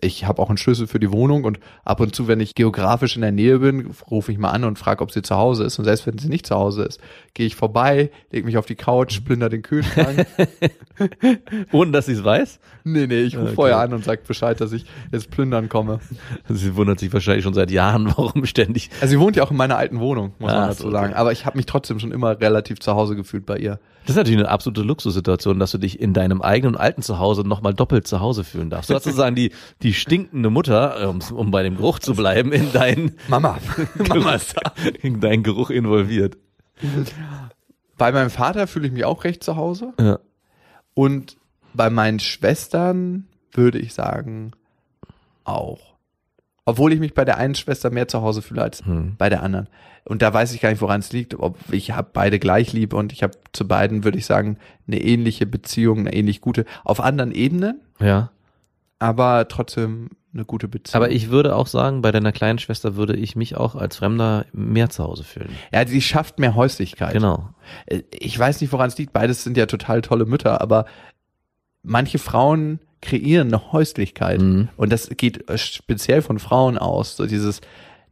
Ich 0.00 0.26
habe 0.26 0.42
auch 0.42 0.48
einen 0.50 0.58
Schlüssel 0.58 0.86
für 0.86 0.98
die 0.98 1.10
Wohnung 1.12 1.44
und 1.44 1.60
ab 1.84 2.00
und 2.00 2.14
zu, 2.14 2.28
wenn 2.28 2.38
ich 2.40 2.54
geografisch 2.54 3.16
in 3.16 3.22
der 3.22 3.32
Nähe 3.32 3.60
bin, 3.60 3.90
rufe 4.10 4.32
ich 4.32 4.38
mal 4.38 4.50
an 4.50 4.64
und 4.64 4.78
frage, 4.78 5.02
ob 5.02 5.10
sie 5.12 5.22
zu 5.22 5.36
Hause 5.36 5.64
ist. 5.64 5.78
Und 5.78 5.86
selbst 5.86 6.06
wenn 6.06 6.18
sie 6.18 6.28
nicht 6.28 6.46
zu 6.46 6.54
Hause 6.56 6.82
ist, 6.82 7.00
gehe 7.32 7.46
ich 7.46 7.56
vorbei, 7.56 8.10
lege 8.30 8.44
mich 8.44 8.58
auf 8.58 8.66
die 8.66 8.74
Couch, 8.74 9.12
splinder 9.14 9.48
den 9.48 9.62
Kühlschrank. 9.62 10.26
Ohne 11.72 11.92
dass 11.92 12.06
sie 12.06 12.12
es 12.12 12.24
weiß? 12.24 12.60
nee, 12.84 13.06
nee, 13.06 13.22
ich 13.22 13.34
rufe 13.36 13.44
Okay. 13.46 13.54
vorher 13.54 13.78
an 13.78 13.92
und 13.94 14.04
sag 14.04 14.24
Bescheid, 14.26 14.60
dass 14.60 14.72
ich 14.72 14.84
jetzt 15.12 15.30
plündern 15.30 15.68
komme. 15.68 16.00
Sie 16.48 16.76
wundert 16.76 16.98
sich 17.00 17.12
wahrscheinlich 17.12 17.44
schon 17.44 17.54
seit 17.54 17.70
Jahren, 17.70 18.06
warum 18.16 18.44
ständig. 18.46 18.90
Also 19.00 19.12
sie 19.12 19.20
wohnt 19.20 19.36
ja 19.36 19.42
auch 19.44 19.50
in 19.50 19.56
meiner 19.56 19.76
alten 19.78 20.00
Wohnung, 20.00 20.32
muss 20.38 20.52
Ah, 20.52 20.60
man 20.60 20.68
dazu 20.68 20.82
so, 20.84 20.90
sagen. 20.90 21.12
okay. 21.12 21.16
Aber 21.20 21.32
ich 21.32 21.46
habe 21.46 21.56
mich 21.56 21.66
trotzdem 21.66 21.98
schon 21.98 22.12
immer 22.12 22.38
relativ 22.40 22.80
zu 22.80 22.94
Hause 22.94 23.16
gefühlt 23.16 23.46
bei 23.46 23.56
ihr. 23.58 23.78
Das 24.04 24.10
ist 24.10 24.16
natürlich 24.16 24.38
eine 24.38 24.50
absolute 24.50 24.82
Luxussituation, 24.82 25.58
dass 25.58 25.70
du 25.70 25.78
dich 25.78 25.98
in 25.98 26.12
deinem 26.12 26.42
eigenen 26.42 26.76
alten 26.76 27.00
Zuhause 27.00 27.42
nochmal 27.42 27.72
doppelt 27.72 28.06
zu 28.06 28.20
Hause 28.20 28.44
fühlen 28.44 28.68
darfst. 28.68 28.90
Du 28.90 28.94
hast 28.94 29.04
sozusagen 29.04 29.34
die, 29.34 29.52
die 29.82 29.94
stinkende 29.94 30.50
Mutter, 30.50 31.08
um, 31.08 31.20
um 31.34 31.50
bei 31.50 31.62
dem 31.62 31.76
Geruch 31.76 32.00
zu 32.00 32.14
bleiben, 32.14 32.52
in 32.52 32.70
dein, 32.72 33.16
Mama, 33.28 33.58
Mama 34.08 34.34
ist 34.34 34.56
da. 34.56 34.72
in 35.00 35.20
deinen 35.20 35.42
Geruch 35.42 35.70
involviert. 35.70 36.36
Bei 37.96 38.12
meinem 38.12 38.30
Vater 38.30 38.66
fühle 38.66 38.88
ich 38.88 38.92
mich 38.92 39.06
auch 39.06 39.24
recht 39.24 39.42
zu 39.42 39.56
Hause. 39.56 39.94
Ja. 39.98 40.18
Und 40.92 41.38
bei 41.72 41.88
meinen 41.88 42.20
Schwestern 42.20 43.26
würde 43.52 43.78
ich 43.78 43.94
sagen, 43.94 44.52
auch. 45.44 45.93
Obwohl 46.66 46.92
ich 46.92 47.00
mich 47.00 47.12
bei 47.14 47.24
der 47.24 47.36
einen 47.36 47.54
Schwester 47.54 47.90
mehr 47.90 48.08
zu 48.08 48.22
Hause 48.22 48.40
fühle 48.42 48.62
als 48.62 48.84
Hm. 48.86 49.16
bei 49.18 49.28
der 49.28 49.42
anderen. 49.42 49.68
Und 50.06 50.22
da 50.22 50.32
weiß 50.32 50.52
ich 50.54 50.60
gar 50.60 50.70
nicht, 50.70 50.80
woran 50.82 51.00
es 51.00 51.12
liegt. 51.12 51.38
Ob 51.38 51.56
ich 51.72 51.92
habe 51.92 52.08
beide 52.12 52.38
gleich 52.38 52.72
lieb 52.72 52.92
und 52.92 53.12
ich 53.12 53.22
habe 53.22 53.36
zu 53.52 53.66
beiden, 53.66 54.04
würde 54.04 54.18
ich 54.18 54.26
sagen, 54.26 54.58
eine 54.86 55.00
ähnliche 55.00 55.46
Beziehung, 55.46 56.00
eine 56.00 56.12
ähnlich 56.14 56.40
gute, 56.40 56.64
auf 56.84 57.00
anderen 57.00 57.32
Ebenen, 57.32 57.80
Ja. 58.00 58.30
aber 58.98 59.48
trotzdem 59.48 60.10
eine 60.34 60.44
gute 60.44 60.66
Beziehung. 60.68 60.96
Aber 61.02 61.12
ich 61.12 61.30
würde 61.30 61.54
auch 61.54 61.66
sagen, 61.68 62.02
bei 62.02 62.10
deiner 62.12 62.32
kleinen 62.32 62.58
Schwester 62.58 62.96
würde 62.96 63.14
ich 63.14 63.36
mich 63.36 63.56
auch 63.56 63.76
als 63.76 63.96
Fremder 63.98 64.46
mehr 64.52 64.90
zu 64.90 65.04
Hause 65.04 65.22
fühlen. 65.24 65.50
ja, 65.72 65.86
sie 65.86 66.00
schafft 66.02 66.38
mehr 66.38 66.54
Häuslichkeit. 66.54 67.12
Genau. 67.12 67.50
Äh, 67.86 68.02
Ich 68.10 68.38
weiß 68.38 68.60
nicht, 68.60 68.72
woran 68.72 68.88
es 68.88 68.98
liegt. 68.98 69.12
Beides 69.12 69.44
sind 69.44 69.56
ja 69.56 69.66
total 69.66 70.02
tolle 70.02 70.24
Mütter, 70.26 70.60
aber 70.60 70.86
manche 71.82 72.18
Frauen 72.18 72.80
kreieren 73.04 73.48
eine 73.48 73.72
Häuslichkeit. 73.72 74.40
Mhm. 74.40 74.68
Und 74.76 74.92
das 74.92 75.08
geht 75.16 75.48
äh, 75.48 75.58
speziell 75.58 76.22
von 76.22 76.38
Frauen 76.38 76.78
aus. 76.78 77.16
So 77.16 77.26
dieses, 77.26 77.60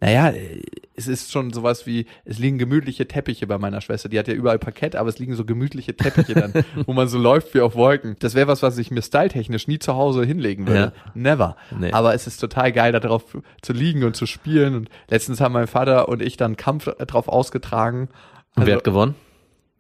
naja, 0.01 0.31
äh, 0.31 0.61
es 0.95 1.09
ist 1.09 1.33
schon 1.33 1.53
sowas 1.53 1.87
wie, 1.87 2.07
es 2.25 2.39
liegen 2.39 2.59
gemütliche 2.59 3.09
Teppiche 3.09 3.47
bei 3.47 3.57
meiner 3.59 3.81
Schwester. 3.81 4.09
Die 4.09 4.19
hat 4.19 4.29
ja 4.29 4.35
überall 4.35 4.59
Parkett, 4.59 4.95
aber 4.95 5.09
es 5.09 5.19
liegen 5.19 5.35
so 5.35 5.45
gemütliche 5.45 5.97
Teppiche 5.97 6.35
dann, 6.35 6.53
wo 6.87 6.93
man 6.93 7.09
so 7.09 7.19
läuft 7.19 7.55
wie 7.55 7.61
auf 7.61 7.75
Wolken. 7.75 8.17
Das 8.21 8.35
wäre 8.35 8.47
was, 8.47 8.63
was 8.63 8.77
ich 8.79 8.91
mir 8.91 9.03
styletechnisch 9.03 9.67
nie 9.69 9.79
zu 9.79 9.95
Hause 9.95 10.25
hinlegen 10.25 10.67
würde. 10.67 10.93
Never. 11.15 11.57
Nee. 11.79 11.93
Aber 11.93 12.15
es 12.15 12.27
ist 12.27 12.39
total 12.39 12.73
geil, 12.73 12.93
da 12.93 13.01
drauf 13.01 13.37
zu 13.63 13.73
liegen 13.73 14.05
und 14.05 14.15
zu 14.15 14.27
spielen. 14.27 14.75
Und 14.75 14.91
letztens 15.09 15.41
haben 15.41 15.53
mein 15.53 15.67
Vater 15.67 16.09
und 16.09 16.21
ich 16.21 16.37
dann 16.37 16.57
Kampf 16.57 16.85
drauf 16.85 17.29
ausgetragen. 17.29 18.09
Und 18.55 18.67
wer 18.67 18.77
hat 18.77 18.85
gewonnen? 18.85 19.15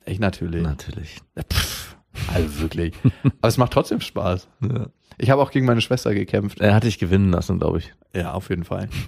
ich 0.07 0.19
natürlich. 0.19 0.63
Natürlich. 0.63 1.19
Pff, 1.53 1.97
also 2.33 2.61
wirklich. 2.61 2.95
Aber 3.25 3.49
es 3.49 3.59
macht 3.59 3.73
trotzdem 3.73 4.01
Spaß. 4.01 4.49
Ja. 4.63 4.87
Ich 5.19 5.31
habe 5.31 5.41
auch 5.43 5.51
gegen 5.51 5.67
meine 5.67 5.81
Schwester 5.81 6.15
gekämpft. 6.15 6.61
Er 6.61 6.75
hat 6.75 6.85
dich 6.85 6.99
gewinnen 6.99 7.31
lassen, 7.31 7.59
glaube 7.59 7.79
ich. 7.79 7.93
Ja, 8.15 8.33
auf 8.33 8.51
jeden 8.51 8.65
Fall. 8.65 8.89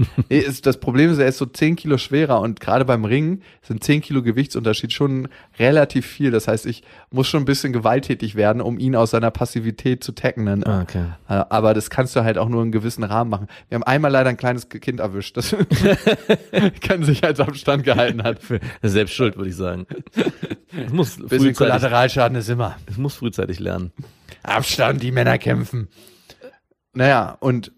Das 0.63 0.79
Problem 0.81 1.11
ist, 1.11 1.19
er 1.19 1.27
ist 1.27 1.39
so 1.39 1.47
10 1.47 1.77
Kilo 1.77 1.99
schwerer 1.99 2.41
und 2.41 2.59
gerade 2.61 2.85
beim 2.85 3.05
Ringen 3.05 3.43
sind 3.63 3.85
10 3.85 4.01
Kilo 4.01 4.23
Gewichtsunterschied 4.23 4.93
schon 4.93 5.29
relativ 5.59 6.07
viel. 6.07 6.31
Das 6.31 6.49
heißt, 6.49 6.67
ich 6.67 6.83
muss 7.11 7.29
schon 7.29 7.43
ein 7.43 7.45
bisschen 7.45 7.73
gewalttätig 7.73 8.35
werden, 8.35 8.61
um 8.63 8.79
ihn 8.79 8.97
aus 8.97 9.11
seiner 9.11 9.31
Passivität 9.31 10.03
zu 10.03 10.13
tacken. 10.13 10.65
Ah, 10.65 10.83
okay. 10.83 11.05
Äh, 11.29 11.45
Aber 11.51 11.75
das 11.75 11.91
kannst 11.91 12.17
du 12.17 12.25
halt 12.25 12.39
auch 12.39 12.49
nur 12.49 12.63
in 12.63 12.73
gewissen 12.73 13.05
Rahmen 13.05 13.31
machen. 13.31 13.49
Wir 13.69 13.77
haben 13.77 13.83
einmal 13.85 14.11
leider 14.11 14.31
ein 14.31 14.37
kleines 14.37 14.69
Kind 14.69 15.01
erwischt, 15.01 15.37
das 15.37 15.55
keinen 16.81 17.05
Sicherheitsabstand 17.05 17.85
gehalten 17.85 18.23
hat. 18.23 18.41
Selbst 18.83 19.15
schuld, 19.15 19.37
würde 19.37 19.51
ich 19.51 19.57
sagen. 19.57 19.87
Es 20.87 20.93
muss, 20.93 21.17
Bisschen 21.17 21.55
Kollateralschaden 21.55 22.37
ist 22.39 22.49
immer. 22.49 22.77
es 22.87 22.97
muss 22.97 23.15
frühzeitig 23.17 23.61
lernen. 23.61 23.93
Abstand, 24.43 25.03
die 25.03 25.13
Männer 25.13 25.39
kämpfen. 25.39 25.89
Naja, 26.93 27.37
und 27.41 27.73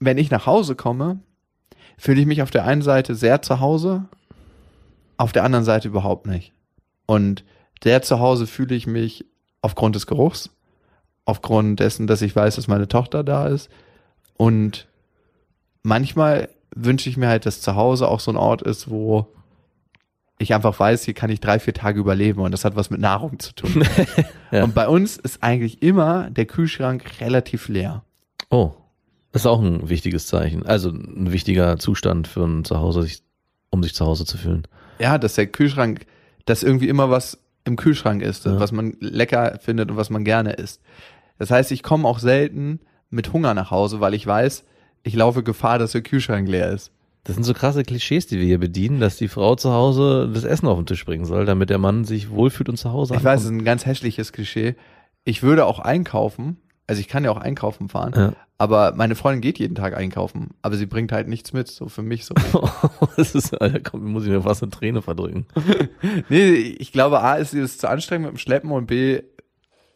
wenn 0.00 0.18
ich 0.18 0.30
nach 0.30 0.46
Hause 0.46 0.74
komme, 0.74 1.20
fühle 1.96 2.20
ich 2.20 2.26
mich 2.26 2.42
auf 2.42 2.50
der 2.50 2.64
einen 2.64 2.82
Seite 2.82 3.14
sehr 3.14 3.42
zu 3.42 3.60
Hause, 3.60 4.04
auf 5.16 5.32
der 5.32 5.44
anderen 5.44 5.64
Seite 5.64 5.88
überhaupt 5.88 6.26
nicht. 6.26 6.52
Und 7.06 7.44
sehr 7.82 8.02
zu 8.02 8.18
Hause 8.18 8.46
fühle 8.46 8.74
ich 8.74 8.86
mich 8.86 9.24
aufgrund 9.60 9.94
des 9.94 10.06
Geruchs, 10.06 10.50
aufgrund 11.24 11.80
dessen, 11.80 12.06
dass 12.06 12.22
ich 12.22 12.34
weiß, 12.34 12.56
dass 12.56 12.68
meine 12.68 12.88
Tochter 12.88 13.22
da 13.22 13.46
ist. 13.46 13.70
Und 14.36 14.88
manchmal 15.82 16.48
wünsche 16.74 17.08
ich 17.08 17.16
mir 17.16 17.28
halt, 17.28 17.46
dass 17.46 17.60
zu 17.60 17.76
Hause 17.76 18.08
auch 18.08 18.20
so 18.20 18.32
ein 18.32 18.36
Ort 18.36 18.62
ist, 18.62 18.90
wo 18.90 19.28
ich 20.42 20.54
einfach 20.54 20.78
weiß, 20.78 21.04
hier 21.04 21.14
kann 21.14 21.30
ich 21.30 21.40
drei, 21.40 21.58
vier 21.58 21.74
Tage 21.74 21.98
überleben 22.00 22.40
und 22.40 22.50
das 22.52 22.64
hat 22.64 22.76
was 22.76 22.90
mit 22.90 23.00
Nahrung 23.00 23.38
zu 23.38 23.54
tun. 23.54 23.84
Ja. 24.50 24.64
Und 24.64 24.74
bei 24.74 24.86
uns 24.86 25.16
ist 25.16 25.42
eigentlich 25.42 25.82
immer 25.82 26.28
der 26.28 26.44
Kühlschrank 26.44 27.04
relativ 27.22 27.68
leer. 27.68 28.04
Oh, 28.50 28.72
das 29.32 29.42
ist 29.42 29.46
auch 29.46 29.62
ein 29.62 29.88
wichtiges 29.88 30.26
Zeichen. 30.26 30.66
Also 30.66 30.90
ein 30.90 31.32
wichtiger 31.32 31.78
Zustand 31.78 32.28
für 32.28 32.44
ein 32.44 32.66
Zuhause, 32.66 33.08
um 33.70 33.82
sich 33.82 33.94
zu 33.94 34.04
Hause 34.04 34.26
zu 34.26 34.36
fühlen. 34.36 34.66
Ja, 34.98 35.16
dass 35.16 35.36
der 35.36 35.46
Kühlschrank, 35.46 36.04
dass 36.44 36.62
irgendwie 36.62 36.88
immer 36.90 37.08
was 37.08 37.38
im 37.64 37.76
Kühlschrank 37.76 38.20
ist, 38.20 38.44
Ja. 38.44 38.60
was 38.60 38.72
man 38.72 38.94
lecker 39.00 39.58
findet 39.62 39.90
und 39.90 39.96
was 39.96 40.10
man 40.10 40.22
gerne 40.22 40.52
isst. 40.52 40.82
Das 41.38 41.50
heißt, 41.50 41.72
ich 41.72 41.82
komme 41.82 42.06
auch 42.06 42.18
selten 42.18 42.80
mit 43.08 43.32
Hunger 43.32 43.54
nach 43.54 43.70
Hause, 43.70 44.00
weil 44.00 44.12
ich 44.12 44.26
weiß, 44.26 44.64
ich 45.02 45.14
laufe 45.14 45.42
Gefahr, 45.42 45.78
dass 45.78 45.92
der 45.92 46.02
Kühlschrank 46.02 46.46
leer 46.46 46.70
ist. 46.72 46.92
Das 47.24 47.36
sind 47.36 47.44
so 47.44 47.54
krasse 47.54 47.84
Klischees, 47.84 48.26
die 48.26 48.38
wir 48.38 48.46
hier 48.46 48.58
bedienen, 48.58 48.98
dass 48.98 49.16
die 49.16 49.28
Frau 49.28 49.54
zu 49.54 49.72
Hause 49.72 50.28
das 50.32 50.42
Essen 50.44 50.66
auf 50.66 50.76
den 50.76 50.86
Tisch 50.86 51.04
bringen 51.04 51.24
soll, 51.24 51.44
damit 51.44 51.70
der 51.70 51.78
Mann 51.78 52.04
sich 52.04 52.30
wohlfühlt 52.30 52.68
und 52.68 52.76
zu 52.76 52.90
Hause 52.92 53.14
Ich 53.14 53.22
weiß, 53.22 53.40
es 53.40 53.46
ist 53.46 53.52
ein 53.52 53.64
ganz 53.64 53.86
hässliches 53.86 54.32
Klischee. 54.32 54.74
Ich 55.24 55.42
würde 55.44 55.66
auch 55.66 55.78
einkaufen, 55.78 56.56
also 56.88 56.98
ich 57.00 57.06
kann 57.06 57.22
ja 57.22 57.30
auch 57.30 57.36
einkaufen 57.36 57.88
fahren, 57.88 58.12
Ja. 58.16 58.32
aber 58.58 58.94
meine 58.96 59.14
Freundin 59.14 59.40
geht 59.40 59.60
jeden 59.60 59.76
Tag 59.76 59.96
einkaufen, 59.96 60.50
aber 60.62 60.74
sie 60.76 60.86
bringt 60.86 61.12
halt 61.12 61.28
nichts 61.28 61.52
mit, 61.52 61.68
so 61.68 61.88
für 61.88 62.02
mich 62.02 62.24
so. 62.24 62.34
das 63.16 63.36
ist, 63.36 63.54
Alter, 63.54 63.78
komm, 63.78 64.04
muss 64.10 64.24
ich 64.24 64.30
mir 64.30 64.42
fast 64.42 64.64
eine 64.64 64.72
Träne 64.72 65.00
verdrücken. 65.00 65.46
nee, 66.28 66.54
ich 66.78 66.90
glaube, 66.90 67.20
A 67.20 67.34
ist 67.36 67.54
es 67.54 67.78
zu 67.78 67.88
anstrengend 67.88 68.26
mit 68.26 68.34
dem 68.36 68.38
Schleppen 68.38 68.72
und 68.72 68.86
B 68.86 69.20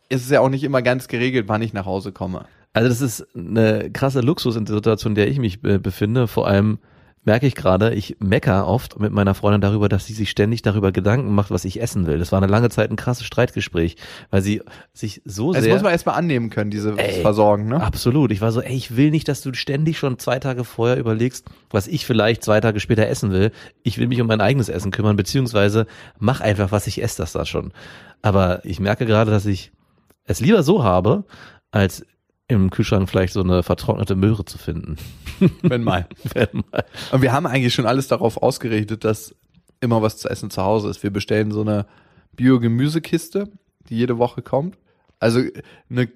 ist 0.09 0.23
es 0.25 0.30
ja 0.30 0.40
auch 0.40 0.49
nicht 0.49 0.62
immer 0.62 0.80
ganz 0.83 1.09
geregelt, 1.09 1.49
wann 1.49 1.61
ich 1.62 1.73
nach 1.73 1.87
Hause 1.87 2.12
komme. 2.12 2.45
Also 2.73 2.88
das 2.88 3.00
ist 3.00 3.26
eine 3.35 3.90
krasse 3.90 4.21
Luxussituation, 4.21 5.12
in 5.12 5.14
der 5.16 5.26
ich 5.28 5.38
mich 5.40 5.61
befinde. 5.61 6.28
Vor 6.28 6.47
allem 6.47 6.78
merke 7.26 7.47
ich 7.47 7.54
gerade, 7.54 7.92
ich 7.92 8.16
mecker 8.21 8.66
oft 8.66 8.99
mit 8.99 9.12
meiner 9.12 9.35
Freundin 9.35 9.61
darüber, 9.61 9.88
dass 9.88 10.06
sie 10.06 10.14
sich 10.14 10.30
ständig 10.30 10.62
darüber 10.62 10.92
Gedanken 10.92 11.35
macht, 11.35 11.50
was 11.50 11.64
ich 11.64 11.83
essen 11.83 12.06
will. 12.06 12.18
Das 12.18 12.33
war 12.33 12.40
eine 12.40 12.50
lange 12.50 12.71
Zeit 12.71 12.90
ein 12.90 12.97
krasses 12.97 13.26
Streitgespräch, 13.26 13.97
weil 14.30 14.42
sie 14.42 14.62
sich 14.92 15.23
so 15.25 15.52
Das 15.52 15.64
sehr... 15.64 15.75
muss 15.75 15.83
man 15.83 15.92
erstmal 15.92 16.14
annehmen 16.14 16.50
können, 16.50 16.71
diese 16.71 16.97
Ey, 16.97 17.21
Versorgen, 17.21 17.66
ne? 17.66 17.83
Absolut. 17.83 18.30
Ich 18.30 18.40
war 18.40 18.52
so, 18.52 18.61
ey, 18.61 18.75
ich 18.75 18.97
will 18.97 19.11
nicht, 19.11 19.28
dass 19.28 19.42
du 19.42 19.52
ständig 19.54 19.99
schon 19.99 20.18
zwei 20.18 20.38
Tage 20.38 20.64
vorher 20.64 20.97
überlegst, 20.97 21.47
was 21.71 21.88
ich 21.88 22.06
vielleicht 22.06 22.45
zwei 22.45 22.61
Tage 22.61 22.80
später 22.80 23.06
essen 23.09 23.33
will. 23.33 23.50
Ich 23.83 23.99
will 23.99 24.06
mich 24.06 24.21
um 24.21 24.28
mein 24.28 24.40
eigenes 24.40 24.68
Essen 24.68 24.92
kümmern, 24.92 25.16
beziehungsweise 25.16 25.87
mach 26.18 26.40
einfach, 26.40 26.73
was 26.73 26.87
ich 26.87 27.02
esse, 27.02 27.23
das 27.23 27.33
da 27.33 27.45
schon. 27.45 27.73
Aber 28.23 28.64
ich 28.64 28.80
merke 28.80 29.04
gerade, 29.04 29.30
dass 29.30 29.47
ich 29.47 29.73
es 30.25 30.40
lieber 30.40 30.62
so 30.62 30.85
habe, 30.85 31.25
als 31.71 32.04
im 32.48 32.70
Kühlschrank 32.70 33.08
vielleicht 33.08 33.32
so 33.32 33.40
eine 33.40 33.62
vertrocknete 33.62 34.14
Möhre 34.14 34.44
zu 34.44 34.58
finden. 34.58 34.96
Wenn 35.62 35.82
mal. 35.82 36.06
Wenn 36.34 36.64
mal. 36.70 36.84
Und 37.12 37.22
wir 37.22 37.32
haben 37.32 37.46
eigentlich 37.46 37.74
schon 37.74 37.86
alles 37.86 38.08
darauf 38.08 38.36
ausgerichtet, 38.42 39.04
dass 39.04 39.34
immer 39.80 40.02
was 40.02 40.16
zu 40.16 40.28
essen 40.28 40.50
zu 40.50 40.62
Hause 40.62 40.88
ist. 40.88 41.02
Wir 41.02 41.10
bestellen 41.10 41.50
so 41.50 41.60
eine 41.60 41.86
Bio-Gemüsekiste, 42.34 43.48
die 43.88 43.96
jede 43.96 44.18
Woche 44.18 44.42
kommt. 44.42 44.78
Also 45.18 45.40
eine 45.90 46.08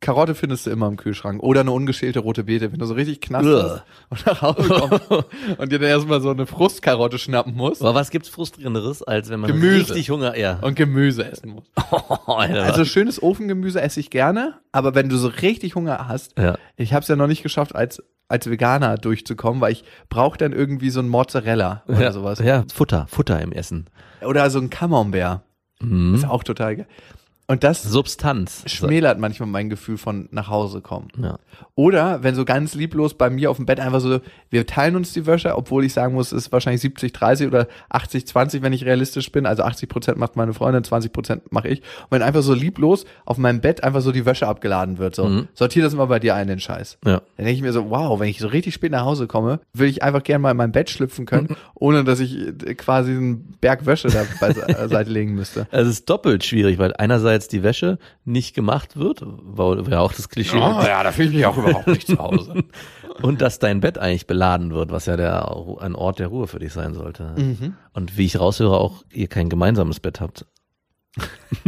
Karotte 0.00 0.36
findest 0.36 0.64
du 0.64 0.70
immer 0.70 0.86
im 0.86 0.96
Kühlschrank 0.96 1.42
oder 1.42 1.62
eine 1.62 1.72
ungeschälte 1.72 2.20
rote 2.20 2.44
Beete, 2.44 2.70
wenn 2.70 2.78
du 2.78 2.86
so 2.86 2.94
richtig 2.94 3.20
bist 3.20 3.32
und 3.32 4.26
nach 4.26 4.42
Hause 4.42 4.68
kommst 4.68 5.10
und 5.58 5.72
dir 5.72 5.80
dann 5.80 5.88
erstmal 5.88 6.20
so 6.20 6.30
eine 6.30 6.46
Frustkarotte 6.46 7.18
schnappen 7.18 7.54
musst 7.54 7.82
Aber 7.82 7.94
was 7.94 8.10
gibt's 8.10 8.28
frustrierenderes, 8.28 9.02
als 9.02 9.28
wenn 9.28 9.40
man 9.40 9.50
Gemüse. 9.50 9.92
richtig 9.94 10.10
Hunger, 10.10 10.38
ja. 10.38 10.60
und 10.60 10.76
Gemüse 10.76 11.24
essen. 11.24 11.60
Alter. 12.26 12.62
Also 12.62 12.84
schönes 12.84 13.20
Ofengemüse 13.20 13.80
esse 13.80 13.98
ich 13.98 14.10
gerne, 14.10 14.60
aber 14.70 14.94
wenn 14.94 15.08
du 15.08 15.16
so 15.16 15.28
richtig 15.28 15.74
Hunger 15.74 16.06
hast, 16.06 16.38
ja. 16.38 16.56
ich 16.76 16.92
habe 16.92 17.02
es 17.02 17.08
ja 17.08 17.16
noch 17.16 17.26
nicht 17.26 17.42
geschafft, 17.42 17.74
als 17.74 18.02
als 18.28 18.48
Veganer 18.48 18.98
durchzukommen, 18.98 19.60
weil 19.62 19.72
ich 19.72 19.84
brauche 20.10 20.36
dann 20.36 20.52
irgendwie 20.52 20.90
so 20.90 21.00
ein 21.00 21.08
Mozzarella 21.08 21.82
oder 21.88 22.00
ja, 22.02 22.12
sowas. 22.12 22.38
Ja, 22.40 22.64
Futter, 22.72 23.06
Futter 23.08 23.40
im 23.40 23.52
Essen. 23.52 23.86
Oder 24.20 24.50
so 24.50 24.58
ein 24.58 24.68
Camembert. 24.68 25.40
Mhm. 25.80 26.14
Ist 26.14 26.28
auch 26.28 26.44
total 26.44 26.76
geil. 26.76 26.86
Und 27.50 27.64
das 27.64 27.82
Substanz. 27.82 28.62
schmälert 28.66 29.18
manchmal 29.18 29.48
mein 29.48 29.70
Gefühl 29.70 29.96
von 29.96 30.28
nach 30.32 30.48
Hause 30.48 30.82
kommen. 30.82 31.08
Ja. 31.16 31.38
Oder 31.74 32.22
wenn 32.22 32.34
so 32.34 32.44
ganz 32.44 32.74
lieblos 32.74 33.14
bei 33.14 33.30
mir 33.30 33.50
auf 33.50 33.56
dem 33.56 33.64
Bett 33.64 33.80
einfach 33.80 34.00
so, 34.00 34.20
wir 34.50 34.66
teilen 34.66 34.96
uns 34.96 35.14
die 35.14 35.24
Wäsche, 35.24 35.56
obwohl 35.56 35.82
ich 35.86 35.94
sagen 35.94 36.12
muss, 36.12 36.30
es 36.32 36.44
ist 36.46 36.52
wahrscheinlich 36.52 36.82
70, 36.82 37.10
30 37.14 37.46
oder 37.46 37.66
80, 37.88 38.26
20, 38.26 38.62
wenn 38.62 38.74
ich 38.74 38.84
realistisch 38.84 39.32
bin. 39.32 39.46
Also 39.46 39.62
80 39.62 39.88
Prozent 39.88 40.18
macht 40.18 40.36
meine 40.36 40.52
Freundin, 40.52 40.84
20 40.84 41.10
Prozent 41.10 41.50
mache 41.50 41.68
ich. 41.68 41.78
Und 41.78 42.10
wenn 42.10 42.22
einfach 42.22 42.42
so 42.42 42.52
lieblos 42.52 43.06
auf 43.24 43.38
meinem 43.38 43.62
Bett 43.62 43.82
einfach 43.82 44.02
so 44.02 44.12
die 44.12 44.26
Wäsche 44.26 44.46
abgeladen 44.46 44.98
wird, 44.98 45.14
so, 45.14 45.24
Mhm. 45.24 45.48
sortier 45.54 45.82
das 45.82 45.94
mal 45.94 46.04
bei 46.04 46.18
dir 46.18 46.34
ein, 46.34 46.48
den 46.48 46.60
Scheiß. 46.60 46.98
Ja. 47.06 47.22
Dann 47.38 47.46
denke 47.46 47.52
ich 47.52 47.62
mir 47.62 47.72
so, 47.72 47.88
wow, 47.88 48.20
wenn 48.20 48.28
ich 48.28 48.40
so 48.40 48.48
richtig 48.48 48.74
spät 48.74 48.92
nach 48.92 49.06
Hause 49.06 49.26
komme, 49.26 49.60
will 49.72 49.88
ich 49.88 50.02
einfach 50.02 50.22
gerne 50.22 50.40
mal 50.42 50.50
in 50.50 50.58
mein 50.58 50.72
Bett 50.72 50.90
schlüpfen 50.90 51.24
können, 51.24 51.56
ohne 51.74 52.04
dass 52.04 52.20
ich 52.20 52.36
äh, 52.36 52.74
quasi 52.74 53.12
einen 53.12 53.56
Berg 53.62 53.86
Wäsche 53.86 54.08
da 54.08 54.24
beiseite 54.38 55.10
legen 55.10 55.34
müsste. 55.34 55.66
Es 55.70 55.88
ist 55.88 56.10
doppelt 56.10 56.44
schwierig, 56.44 56.78
weil 56.78 56.92
einerseits 56.98 57.37
die 57.46 57.62
Wäsche 57.62 57.98
nicht 58.24 58.54
gemacht 58.56 58.96
wird, 58.96 59.22
war 59.24 59.88
ja 59.88 60.00
auch 60.00 60.12
das 60.12 60.28
Klischee, 60.28 60.56
Oh, 60.56 60.82
ja, 60.82 61.04
da 61.04 61.12
fühle 61.12 61.28
ich 61.28 61.34
mich 61.36 61.46
auch 61.46 61.56
überhaupt 61.56 61.86
nicht 61.86 62.08
zu 62.08 62.18
Hause. 62.18 62.64
und 63.22 63.40
dass 63.40 63.60
dein 63.60 63.80
Bett 63.80 63.98
eigentlich 63.98 64.26
beladen 64.26 64.72
wird, 64.74 64.90
was 64.90 65.06
ja 65.06 65.16
der, 65.16 65.54
ein 65.80 65.94
Ort 65.94 66.18
der 66.18 66.26
Ruhe 66.26 66.48
für 66.48 66.58
dich 66.58 66.72
sein 66.72 66.94
sollte. 66.94 67.34
Mhm. 67.38 67.76
Und 67.92 68.16
wie 68.18 68.24
ich 68.26 68.40
raushöre, 68.40 68.76
auch 68.78 69.04
ihr 69.12 69.28
kein 69.28 69.48
gemeinsames 69.48 70.00
Bett 70.00 70.20
habt. 70.20 70.46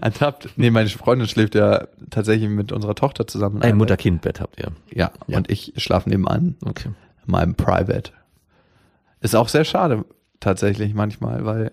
Ertappt. 0.00 0.48
Nee, 0.56 0.70
meine 0.70 0.88
Freundin 0.88 1.28
schläft 1.28 1.54
ja 1.54 1.86
tatsächlich 2.10 2.48
mit 2.48 2.72
unserer 2.72 2.94
Tochter 2.94 3.26
zusammen. 3.26 3.56
in 3.56 3.62
Ein 3.62 3.76
Mutter-Kind-Bett 3.76 4.40
habt 4.40 4.58
ihr. 4.60 4.72
Ja, 4.92 5.12
Ja. 5.26 5.36
und 5.38 5.50
ich 5.50 5.72
schlafe 5.76 6.08
nebenan 6.08 6.56
Okay. 6.64 6.88
in 7.26 7.30
meinem 7.30 7.54
Private. 7.54 8.12
Ist 9.20 9.36
auch 9.36 9.48
sehr 9.48 9.64
schade 9.64 10.04
tatsächlich 10.40 10.94
manchmal, 10.94 11.44
weil 11.44 11.72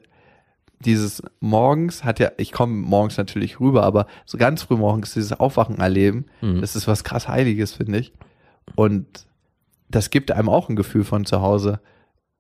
dieses 0.86 1.22
morgens 1.42 2.04
hat 2.04 2.20
ja, 2.20 2.32
ich 2.38 2.52
komme 2.52 2.74
morgens 2.74 3.18
natürlich 3.18 3.60
rüber, 3.60 3.84
aber 3.84 4.08
so 4.26 4.38
ganz 4.38 4.64
früh 4.64 4.76
morgens 4.78 5.14
dieses 5.14 5.34
Aufwachen 5.34 5.80
erleben, 5.80 6.26
Mhm. 6.42 6.62
das 6.62 6.76
ist 6.76 6.88
was 6.88 7.04
krass 7.04 7.28
Heiliges, 7.28 7.74
finde 7.74 8.00
ich. 8.00 8.14
Und 8.76 9.06
das 9.90 10.10
gibt 10.10 10.32
einem 10.32 10.50
auch 10.50 10.70
ein 10.70 10.76
Gefühl 10.76 11.04
von 11.04 11.26
zu 11.26 11.42
Hause. 11.42 11.80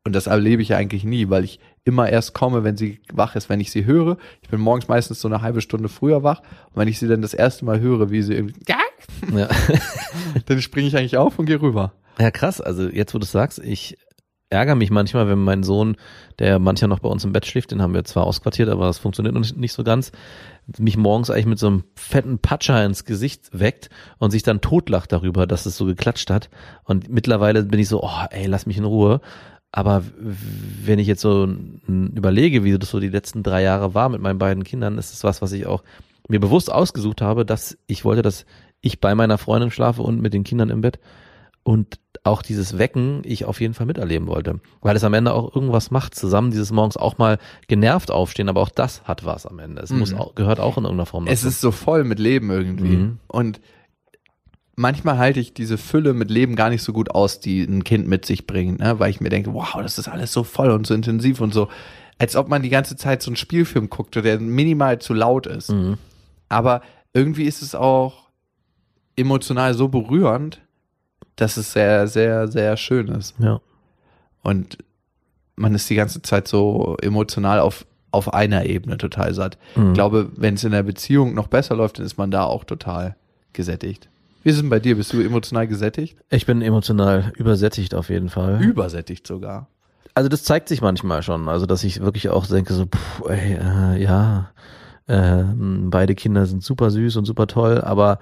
Und 0.05 0.13
das 0.15 0.27
erlebe 0.27 0.61
ich 0.61 0.69
ja 0.69 0.77
eigentlich 0.77 1.03
nie, 1.03 1.29
weil 1.29 1.43
ich 1.43 1.59
immer 1.83 2.09
erst 2.09 2.33
komme, 2.33 2.63
wenn 2.63 2.77
sie 2.77 3.01
wach 3.11 3.35
ist, 3.35 3.49
wenn 3.49 3.59
ich 3.59 3.71
sie 3.71 3.85
höre. 3.85 4.17
Ich 4.41 4.49
bin 4.49 4.61
morgens 4.61 4.87
meistens 4.87 5.19
so 5.19 5.27
eine 5.27 5.41
halbe 5.41 5.59
Stunde 5.61 5.89
früher 5.89 6.23
wach. 6.23 6.39
Und 6.39 6.77
wenn 6.77 6.87
ich 6.87 6.99
sie 6.99 7.07
dann 7.07 7.21
das 7.21 7.33
erste 7.33 7.65
Mal 7.65 7.79
höre, 7.81 8.09
wie 8.11 8.21
sie 8.21 8.33
irgendwie, 8.35 8.61
Ja. 8.67 8.77
dann 10.45 10.61
springe 10.61 10.87
ich 10.87 10.95
eigentlich 10.97 11.17
auf 11.17 11.39
und 11.39 11.45
gehe 11.45 11.61
rüber. 11.61 11.93
ja, 12.19 12.31
krass. 12.31 12.61
Also 12.61 12.87
jetzt, 12.87 13.13
wo 13.13 13.17
du 13.19 13.23
es 13.25 13.31
sagst, 13.31 13.59
ich 13.59 13.97
ärgere 14.49 14.75
mich 14.75 14.89
manchmal, 14.89 15.27
wenn 15.27 15.39
mein 15.39 15.63
Sohn, 15.63 15.95
der 16.39 16.59
manchmal 16.59 16.89
noch 16.89 16.99
bei 16.99 17.09
uns 17.09 17.23
im 17.23 17.33
Bett 17.33 17.45
schläft, 17.45 17.71
den 17.71 17.81
haben 17.81 17.93
wir 17.93 18.03
zwar 18.03 18.25
ausquartiert, 18.25 18.69
aber 18.69 18.87
das 18.87 18.97
funktioniert 18.97 19.35
noch 19.35 19.55
nicht, 19.55 19.73
so 19.73 19.83
ganz, 19.83 20.11
mich 20.77 20.97
morgens 20.97 21.29
eigentlich 21.29 21.45
mit 21.45 21.59
so 21.59 21.67
einem 21.67 21.83
fetten 21.95 22.39
Patscher 22.39 22.83
ins 22.83 23.05
Gesicht 23.05 23.49
weckt 23.51 23.89
und 24.17 24.31
sich 24.31 24.43
dann 24.43 24.61
totlacht 24.61 25.11
darüber, 25.11 25.45
dass 25.45 25.65
es 25.65 25.77
so 25.77 25.85
geklatscht 25.85 26.29
hat. 26.29 26.49
Und 26.83 27.09
mittlerweile 27.09 27.63
bin 27.63 27.79
ich 27.79 27.87
so, 27.87 28.03
oh, 28.03 28.25
ey, 28.31 28.47
lass 28.47 28.65
mich 28.65 28.77
in 28.77 28.85
Ruhe. 28.85 29.21
Aber 29.71 30.03
wenn 30.17 30.97
ich 30.97 31.07
jetzt 31.07 31.21
so 31.21 31.47
überlege, 31.87 32.63
wie 32.63 32.75
das 32.77 32.89
so 32.89 32.99
die 32.99 33.09
letzten 33.09 33.43
drei 33.43 33.61
Jahre 33.61 33.93
war 33.93 34.09
mit 34.09 34.21
meinen 34.21 34.39
beiden 34.39 34.63
Kindern, 34.63 34.97
ist 34.97 35.13
es 35.13 35.23
was, 35.23 35.43
was 35.43 35.51
ich 35.51 35.67
auch 35.67 35.83
mir 36.27 36.39
bewusst 36.39 36.71
ausgesucht 36.71 37.21
habe, 37.21 37.45
dass 37.45 37.77
ich 37.85 38.03
wollte, 38.03 38.23
dass 38.23 38.45
ich 38.81 38.99
bei 38.99 39.13
meiner 39.13 39.37
Freundin 39.37 39.69
schlafe 39.69 40.01
und 40.01 40.21
mit 40.21 40.33
den 40.33 40.43
Kindern 40.43 40.69
im 40.69 40.81
Bett 40.81 40.99
und 41.63 41.99
auch 42.29 42.41
dieses 42.41 42.77
Wecken 42.77 43.21
ich 43.25 43.45
auf 43.45 43.59
jeden 43.59 43.73
Fall 43.73 43.85
miterleben 43.85 44.27
wollte, 44.27 44.59
weil 44.81 44.95
es 44.95 45.03
am 45.03 45.13
Ende 45.13 45.33
auch 45.33 45.53
irgendwas 45.53 45.91
macht, 45.91 46.15
zusammen 46.15 46.51
dieses 46.51 46.71
morgens 46.71 46.95
auch 46.95 47.17
mal 47.17 47.37
genervt 47.67 48.11
aufstehen, 48.11 48.49
aber 48.49 48.61
auch 48.61 48.69
das 48.69 49.03
hat 49.03 49.25
was 49.25 49.45
am 49.45 49.59
Ende. 49.59 49.81
Es 49.81 49.91
muss 49.91 50.13
auch, 50.13 50.35
gehört 50.35 50.59
auch 50.59 50.77
in 50.77 50.83
irgendeiner 50.85 51.05
Form 51.05 51.27
Es 51.27 51.41
dazu. 51.41 51.47
ist 51.49 51.61
so 51.61 51.71
voll 51.71 52.03
mit 52.03 52.19
Leben 52.19 52.49
irgendwie. 52.49 52.95
Mhm. 52.97 53.19
Und 53.27 53.59
manchmal 54.75 55.17
halte 55.17 55.39
ich 55.39 55.53
diese 55.53 55.77
Fülle 55.77 56.13
mit 56.13 56.31
Leben 56.31 56.55
gar 56.55 56.69
nicht 56.69 56.83
so 56.83 56.93
gut 56.93 57.11
aus, 57.11 57.39
die 57.39 57.63
ein 57.63 57.83
Kind 57.83 58.07
mit 58.07 58.25
sich 58.25 58.47
bringt, 58.47 58.79
ne? 58.79 58.99
weil 58.99 59.09
ich 59.09 59.19
mir 59.19 59.29
denke, 59.29 59.53
wow, 59.53 59.75
das 59.81 59.99
ist 59.99 60.07
alles 60.07 60.31
so 60.31 60.43
voll 60.43 60.71
und 60.71 60.87
so 60.87 60.93
intensiv 60.93 61.41
und 61.41 61.53
so, 61.53 61.67
als 62.17 62.35
ob 62.35 62.47
man 62.47 62.61
die 62.61 62.69
ganze 62.69 62.95
Zeit 62.95 63.21
so 63.21 63.29
einen 63.29 63.35
Spielfilm 63.35 63.89
guckte, 63.89 64.21
der 64.21 64.39
minimal 64.39 64.99
zu 64.99 65.13
laut 65.13 65.47
ist. 65.47 65.71
Mhm. 65.71 65.97
Aber 66.47 66.81
irgendwie 67.13 67.43
ist 67.43 67.61
es 67.61 67.75
auch 67.75 68.29
emotional 69.15 69.73
so 69.73 69.89
berührend, 69.89 70.61
dass 71.41 71.57
es 71.57 71.71
sehr, 71.71 72.07
sehr, 72.07 72.47
sehr 72.47 72.77
schön 72.77 73.07
ist. 73.09 73.35
Ja. 73.39 73.59
Und 74.43 74.77
man 75.55 75.75
ist 75.75 75.89
die 75.89 75.95
ganze 75.95 76.21
Zeit 76.21 76.47
so 76.47 76.97
emotional 77.01 77.59
auf, 77.59 77.85
auf 78.11 78.33
einer 78.33 78.65
Ebene 78.65 78.97
total 78.97 79.33
satt. 79.33 79.57
Mhm. 79.75 79.89
Ich 79.89 79.93
glaube, 79.93 80.31
wenn 80.35 80.55
es 80.55 80.63
in 80.63 80.71
der 80.71 80.83
Beziehung 80.83 81.33
noch 81.33 81.47
besser 81.47 81.75
läuft, 81.75 81.99
dann 81.99 82.05
ist 82.05 82.17
man 82.17 82.31
da 82.31 82.43
auch 82.43 82.63
total 82.63 83.15
gesättigt. 83.53 84.09
Wie 84.43 84.49
ist 84.49 84.55
es 84.55 84.61
denn 84.61 84.69
bei 84.69 84.79
dir? 84.79 84.95
Bist 84.95 85.11
du 85.11 85.19
emotional 85.19 85.67
gesättigt? 85.67 86.17
Ich 86.29 86.45
bin 86.45 86.61
emotional 86.61 87.33
übersättigt 87.35 87.93
auf 87.93 88.09
jeden 88.09 88.29
Fall. 88.29 88.61
Übersättigt 88.63 89.27
sogar. 89.27 89.67
Also 90.13 90.29
das 90.29 90.43
zeigt 90.43 90.69
sich 90.69 90.81
manchmal 90.81 91.23
schon. 91.23 91.49
Also 91.49 91.65
dass 91.65 91.83
ich 91.83 92.01
wirklich 92.01 92.29
auch 92.29 92.47
denke 92.47 92.73
so, 92.73 92.85
pff, 92.85 93.23
ey, 93.27 93.55
äh, 93.55 94.01
ja, 94.01 94.49
ähm, 95.07 95.89
beide 95.89 96.15
Kinder 96.15 96.45
sind 96.45 96.63
super 96.63 96.89
süß 96.91 97.17
und 97.17 97.25
super 97.25 97.47
toll, 97.47 97.81
aber 97.81 98.19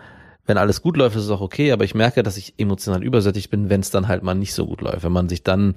wenn 0.47 0.57
alles 0.57 0.81
gut 0.81 0.97
läuft, 0.97 1.15
ist 1.15 1.23
es 1.25 1.29
auch 1.29 1.41
okay. 1.41 1.71
Aber 1.71 1.83
ich 1.83 1.93
merke, 1.93 2.23
dass 2.23 2.37
ich 2.37 2.55
emotional 2.57 3.03
übersättigt 3.03 3.51
bin, 3.51 3.69
wenn 3.69 3.81
es 3.81 3.91
dann 3.91 4.07
halt 4.07 4.23
mal 4.23 4.33
nicht 4.33 4.53
so 4.53 4.65
gut 4.65 4.81
läuft. 4.81 5.03
Wenn 5.03 5.11
man 5.11 5.29
sich 5.29 5.43
dann 5.43 5.75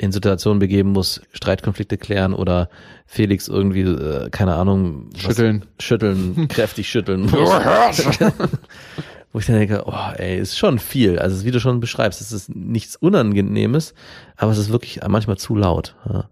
in 0.00 0.12
Situationen 0.12 0.60
begeben 0.60 0.90
muss, 0.92 1.20
Streitkonflikte 1.32 1.98
klären 1.98 2.32
oder 2.32 2.68
Felix 3.06 3.48
irgendwie, 3.48 3.80
äh, 3.82 4.30
keine 4.30 4.54
Ahnung, 4.54 5.10
was- 5.12 5.22
Schütteln. 5.22 5.64
schütteln, 5.80 6.48
kräftig 6.48 6.88
schütteln 6.88 7.22
muss. 7.22 7.32
Wo 9.32 9.40
ich 9.40 9.46
dann 9.46 9.56
denke, 9.56 9.82
oh, 9.86 10.12
ey, 10.16 10.38
ist 10.38 10.56
schon 10.56 10.78
viel. 10.78 11.18
Also 11.18 11.44
wie 11.44 11.50
du 11.50 11.60
schon 11.60 11.80
beschreibst, 11.80 12.20
es 12.22 12.32
ist 12.32 12.48
nichts 12.54 12.96
Unangenehmes, 12.96 13.92
aber 14.36 14.52
es 14.52 14.58
ist 14.58 14.70
wirklich 14.72 15.00
manchmal 15.06 15.36
zu 15.36 15.54
laut. 15.54 15.96
Ja. 16.10 16.28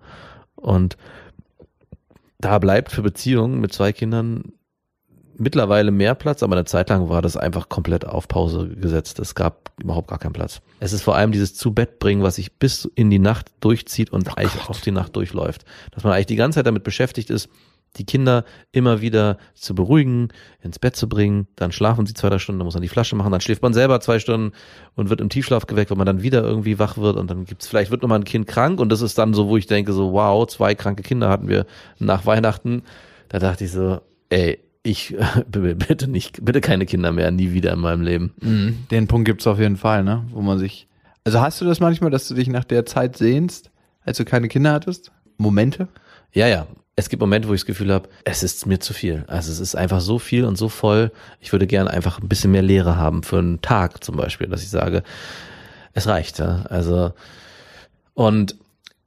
Und 0.55 0.97
da 2.39 2.59
bleibt 2.59 2.93
für 2.93 3.03
Beziehungen 3.03 3.61
mit 3.61 3.73
zwei 3.73 3.93
Kindern 3.93 4.53
mittlerweile 5.39 5.91
mehr 5.91 6.15
Platz, 6.15 6.43
aber 6.43 6.57
eine 6.57 6.65
Zeit 6.65 6.89
lang 6.91 7.09
war 7.09 7.23
das 7.23 7.37
einfach 7.37 7.69
komplett 7.69 8.07
auf 8.07 8.29
Pause 8.29 8.69
gesetzt. 8.69 9.19
Es 9.19 9.35
gab 9.35 9.71
überhaupt 9.81 10.09
gar 10.09 10.19
keinen 10.19 10.33
Platz. 10.33 10.61
Es 10.81 10.93
ist 10.93 11.03
vor 11.03 11.17
allem 11.17 11.33
dieses 11.33 11.55
zu 11.55 11.73
Bett 11.73 11.99
bringen, 11.99 12.23
was 12.23 12.37
sich 12.37 12.53
bis 12.55 12.91
in 12.95 13.11
die 13.11 13.19
Nacht 13.19 13.51
durchzieht 13.61 14.11
und 14.11 14.39
eigentlich 14.39 14.69
auf 14.69 14.81
die 14.81 14.91
Nacht 14.91 15.17
durchläuft. 15.17 15.65
Dass 15.93 16.05
man 16.05 16.13
eigentlich 16.13 16.27
die 16.27 16.37
ganze 16.37 16.59
Zeit 16.59 16.67
damit 16.67 16.85
beschäftigt 16.85 17.31
ist, 17.31 17.49
die 17.97 18.05
Kinder 18.05 18.45
immer 18.73 19.01
wieder 19.01 19.39
zu 19.55 19.75
beruhigen, 19.75 20.29
ins 20.61 20.79
Bett 20.79 20.97
zu 20.97 21.09
bringen, 21.09 21.47
dann 21.57 21.73
schlafen 21.73 22.07
sie 22.07 22.15
zwei, 22.15 22.29
drei 22.29 22.39
Stunden, 22.39 22.59
dann 22.59 22.67
muss 22.67 22.75
man 22.75 22.83
die 22.83 22.89
Flasche 22.89 23.17
machen, 23.17 23.33
dann 23.33 23.41
schläft 23.41 23.63
man 23.63 23.73
selber 23.73 24.01
zwei 24.01 24.19
Stunden 24.19 24.53
und 24.95 25.09
wird 25.09 25.21
im 25.21 25.29
Tiefschlaf 25.29 25.67
geweckt, 25.67 25.91
wenn 25.91 25.99
man 25.99 26.07
dann 26.07 26.23
wieder 26.23 26.43
irgendwie 26.43 26.79
wach 26.79 26.99
wird 26.99 27.17
und 27.17 27.31
dann 27.31 27.45
gibt's 27.45 27.67
vielleicht 27.67 27.91
wird 27.91 28.03
nochmal 28.03 28.19
ein 28.19 28.25
Kind 28.25 28.47
krank 28.47 28.81
und 28.81 28.91
das 28.91 29.01
ist 29.01 29.17
dann 29.19 29.35
so, 29.35 29.49
wo 29.49 29.57
ich 29.57 29.67
denke 29.67 29.93
so, 29.93 30.13
wow, 30.13 30.47
zwei 30.47 30.75
kranke 30.75 31.03
Kinder 31.03 31.29
hatten 31.29 31.49
wir 31.49 31.67
nach 31.99 32.27
Weihnachten. 32.27 32.83
Da 33.29 33.39
dachte 33.39 33.65
ich 33.65 33.73
so, 33.73 34.01
ey, 34.29 34.61
ich 34.87 35.17
bitte 35.47 36.09
nicht, 36.09 36.45
bitte 36.45 36.61
keine 36.61 36.87
Kinder 36.87 37.13
mehr, 37.13 37.31
nie 37.31 37.53
wieder 37.53 37.73
in 37.73 37.81
meinem 37.81 38.03
Leben. 38.03 38.33
Mhm. 38.41 38.87
Den 38.91 39.09
Punkt 39.09 39.27
gibt's 39.27 39.47
auf 39.47 39.59
jeden 39.59 39.77
Fall, 39.77 40.05
ne? 40.05 40.25
Wo 40.31 40.41
man 40.41 40.59
sich. 40.59 40.87
Also 41.25 41.41
hast 41.41 41.61
du 41.61 41.65
das 41.65 41.81
manchmal, 41.81 42.11
dass 42.11 42.29
du 42.29 42.35
dich 42.35 42.49
nach 42.49 42.65
der 42.65 42.87
Zeit 42.87 43.17
sehnst, 43.17 43.71
als 44.05 44.19
du 44.19 44.25
keine 44.25 44.49
Kinder 44.49 44.73
hattest? 44.73 45.11
Momente? 45.39 45.89
Ja, 46.33 46.47
ja. 46.47 46.67
Es 46.99 47.11
gibt 47.11 47.21
Momente, 47.21 47.49
wo 47.49 47.53
ich 47.53 47.61
das 47.61 47.67
Gefühl 47.67 47.93
habe, 47.93 48.09
es 48.25 48.43
ist 48.43 48.65
mir 48.67 48.79
zu 48.79 48.95
viel. 48.95 49.25
Also 49.27 49.53
es 49.53 49.61
ist 49.61 49.75
einfach 49.75 50.01
so 50.01 50.19
viel 50.19 50.45
und 50.45 50.57
so 50.57 50.71
voll. 50.71 51.11
Ich 51.41 51.53
würde 51.53 51.67
gerne 51.67 51.91
einfach 51.91 52.23
ein 52.23 52.29
bisschen 52.29 52.53
mehr 52.53 52.63
Leere 52.63 52.97
haben 52.97 53.23
für 53.23 53.39
einen 53.39 53.61
Tag 53.61 54.03
zum 54.03 54.17
Beispiel, 54.17 54.47
dass 54.47 54.63
ich 54.63 54.71
sage, 54.71 55.03
es 55.93 56.07
reicht. 56.07 56.39
Ja? 56.39 56.65
Also 56.71 57.13
und 58.15 58.57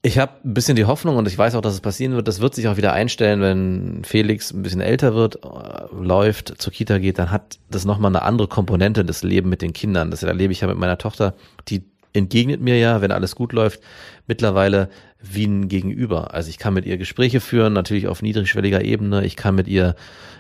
ich 0.02 0.18
habe 0.18 0.32
ein 0.46 0.54
bisschen 0.54 0.78
die 0.78 0.86
Hoffnung 0.86 1.18
und 1.18 1.28
ich 1.28 1.38
weiß 1.38 1.56
auch, 1.56 1.62
dass 1.62 1.74
es 1.74 1.82
passieren 1.82 2.14
wird. 2.14 2.28
Das 2.28 2.40
wird 2.40 2.56
sich 2.56 2.68
auch 2.70 2.78
wieder 2.78 2.94
einstellen, 2.94 3.42
wenn 3.42 4.04
Felix 4.06 4.52
ein 4.52 4.62
bisschen 4.62 4.80
älter 4.80 5.14
wird, 5.14 5.44
äh, 5.44 5.94
läuft, 5.94 6.62
zur 6.62 6.72
Kita 6.72 7.00
geht, 7.00 7.20
dann 7.20 7.32
hat 7.32 7.60
das 7.70 7.84
nochmal 7.84 8.12
eine 8.12 8.22
andere 8.22 8.48
Komponente, 8.48 9.04
das 9.04 9.24
Leben 9.24 9.50
mit 9.50 9.62
den 9.62 9.74
Kindern. 9.74 10.10
Das 10.10 10.24
erlebe 10.24 10.54
ich 10.54 10.62
ja 10.62 10.68
mit 10.68 10.78
meiner 10.78 10.98
Tochter, 10.98 11.36
die 11.68 11.84
entgegnet 12.14 12.62
mir 12.62 12.78
ja, 12.78 13.02
wenn 13.02 13.12
alles 13.12 13.36
gut 13.36 13.52
läuft, 13.52 13.82
mittlerweile 14.26 14.90
wie 15.22 15.46
ein 15.46 15.68
Gegenüber. 15.68 16.34
Also 16.34 16.50
ich 16.50 16.58
kann 16.58 16.74
mit 16.74 16.86
ihr 16.86 16.98
Gespräche 16.98 17.42
führen, 17.42 17.74
natürlich 17.74 18.08
auf 18.08 18.22
niedrigschwelliger 18.22 18.84
Ebene. 18.84 19.26
Ich 19.26 19.36
kann 19.36 19.54
mit 19.54 19.68
ihr 19.68 19.96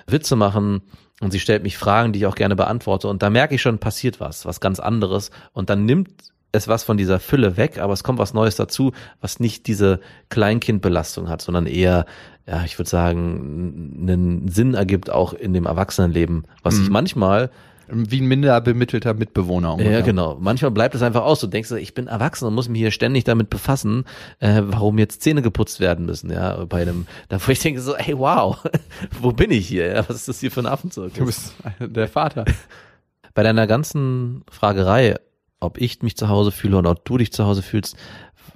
Witze 0.07 0.37
machen 0.37 0.81
und 1.19 1.31
sie 1.31 1.39
stellt 1.39 1.63
mich 1.63 1.77
Fragen, 1.77 2.13
die 2.13 2.19
ich 2.19 2.25
auch 2.25 2.35
gerne 2.35 2.55
beantworte. 2.55 3.09
Und 3.09 3.21
da 3.21 3.29
merke 3.29 3.55
ich 3.55 3.61
schon, 3.61 3.77
passiert 3.77 4.21
was, 4.21 4.45
was 4.45 4.61
ganz 4.61 4.79
anderes. 4.79 5.31
Und 5.51 5.69
dann 5.69 5.85
nimmt 5.85 6.09
es 6.51 6.67
was 6.67 6.83
von 6.83 6.97
dieser 6.97 7.19
Fülle 7.19 7.57
weg, 7.57 7.77
aber 7.79 7.93
es 7.93 8.03
kommt 8.03 8.19
was 8.19 8.33
Neues 8.33 8.55
dazu, 8.55 8.91
was 9.21 9.39
nicht 9.39 9.67
diese 9.67 9.99
Kleinkindbelastung 10.29 11.29
hat, 11.29 11.41
sondern 11.41 11.67
eher, 11.67 12.05
ja, 12.47 12.63
ich 12.65 12.79
würde 12.79 12.89
sagen, 12.89 13.95
einen 14.01 14.47
Sinn 14.47 14.73
ergibt 14.73 15.09
auch 15.09 15.33
in 15.33 15.53
dem 15.53 15.65
Erwachsenenleben, 15.65 16.45
was 16.63 16.75
sich 16.75 16.89
manchmal 16.89 17.51
Wie 17.91 18.21
ein 18.21 18.27
minder 18.27 18.61
bemittelter 18.61 19.13
Mitbewohner. 19.13 19.73
ungefähr. 19.73 19.91
ja, 19.91 20.01
genau. 20.01 20.37
Manchmal 20.39 20.71
bleibt 20.71 20.93
es 20.93 21.01
einfach 21.01 21.23
aus. 21.23 21.39
Du 21.39 21.47
denkst, 21.47 21.71
ich 21.71 21.93
bin 21.95 22.07
erwachsen 22.07 22.45
und 22.45 22.53
muss 22.53 22.69
mich 22.69 22.79
hier 22.79 22.91
ständig 22.91 23.23
damit 23.23 23.49
befassen, 23.49 24.05
äh, 24.39 24.61
warum 24.63 24.99
jetzt 24.99 25.21
Zähne 25.21 25.41
geputzt 25.41 25.79
werden 25.79 26.05
müssen, 26.05 26.31
ja, 26.31 26.65
bei 26.65 26.81
einem, 26.81 27.07
da 27.29 27.37
wo 27.45 27.51
ich 27.51 27.59
denke 27.59 27.81
so, 27.81 27.95
ey, 27.95 28.17
wow, 28.17 28.57
wo 29.21 29.31
bin 29.31 29.51
ich 29.51 29.67
hier? 29.67 29.87
Ja, 29.87 30.09
was 30.09 30.17
ist 30.17 30.27
das 30.27 30.39
hier 30.39 30.51
für 30.51 30.61
ein 30.61 30.67
Affenzirkus? 30.67 31.17
Du 31.17 31.25
bist 31.25 31.53
der 31.79 32.07
Vater. 32.07 32.45
Bei 33.35 33.43
deiner 33.43 33.67
ganzen 33.67 34.43
Fragerei, 34.51 35.15
ob 35.59 35.79
ich 35.79 36.01
mich 36.01 36.15
zu 36.17 36.29
Hause 36.29 36.51
fühle 36.51 36.77
oder 36.77 36.91
ob 36.91 37.05
du 37.05 37.17
dich 37.17 37.31
zu 37.31 37.45
Hause 37.45 37.61
fühlst, 37.61 37.95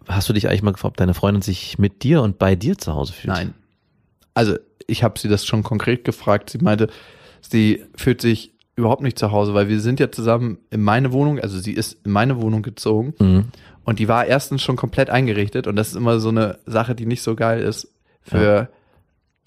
hast 0.08 0.30
du 0.30 0.34
dich 0.34 0.48
eigentlich 0.48 0.64
mal 0.64 0.72
gefragt, 0.72 0.94
ob 0.94 0.98
deine 0.98 1.14
Freundin 1.14 1.42
sich 1.42 1.78
mit 1.80 2.04
dir 2.04 2.22
und 2.22 2.38
bei 2.40 2.56
dir 2.56 2.78
zu 2.78 2.94
Hause 2.94 3.14
fühlt? 3.14 3.34
Nein. 3.34 3.54
Also 4.34 4.56
ich 4.88 5.04
habe 5.04 5.20
sie 5.20 5.28
das 5.30 5.46
schon 5.46 5.64
konkret 5.64 6.04
gefragt. 6.04 6.50
Sie 6.50 6.58
meinte, 6.58 6.88
sie 7.42 7.84
fühlt 7.96 8.22
sich 8.22 8.54
überhaupt 8.76 9.02
nicht 9.04 9.20
zu 9.20 9.32
Hause, 9.32 9.54
weil 9.54 9.70
wir 9.70 9.80
sind 9.80 10.00
ja 10.00 10.12
zusammen 10.12 10.58
in 10.72 10.82
meine 10.82 11.12
Wohnung, 11.12 11.40
also 11.40 11.60
sie 11.60 11.74
ist 11.74 11.98
in 12.06 12.12
meine 12.12 12.42
Wohnung 12.42 12.64
gezogen 12.64 13.14
Mhm. 13.20 13.46
und 13.84 14.00
die 14.00 14.08
war 14.08 14.26
erstens 14.26 14.64
schon 14.64 14.78
komplett 14.78 15.12
eingerichtet 15.12 15.68
und 15.68 15.76
das 15.76 15.90
ist 15.90 15.96
immer 15.96 16.20
so 16.20 16.30
eine 16.30 16.58
Sache, 16.66 16.96
die 16.96 17.06
nicht 17.06 17.22
so 17.22 17.36
geil 17.36 17.62
ist 17.62 17.94
für 18.24 18.70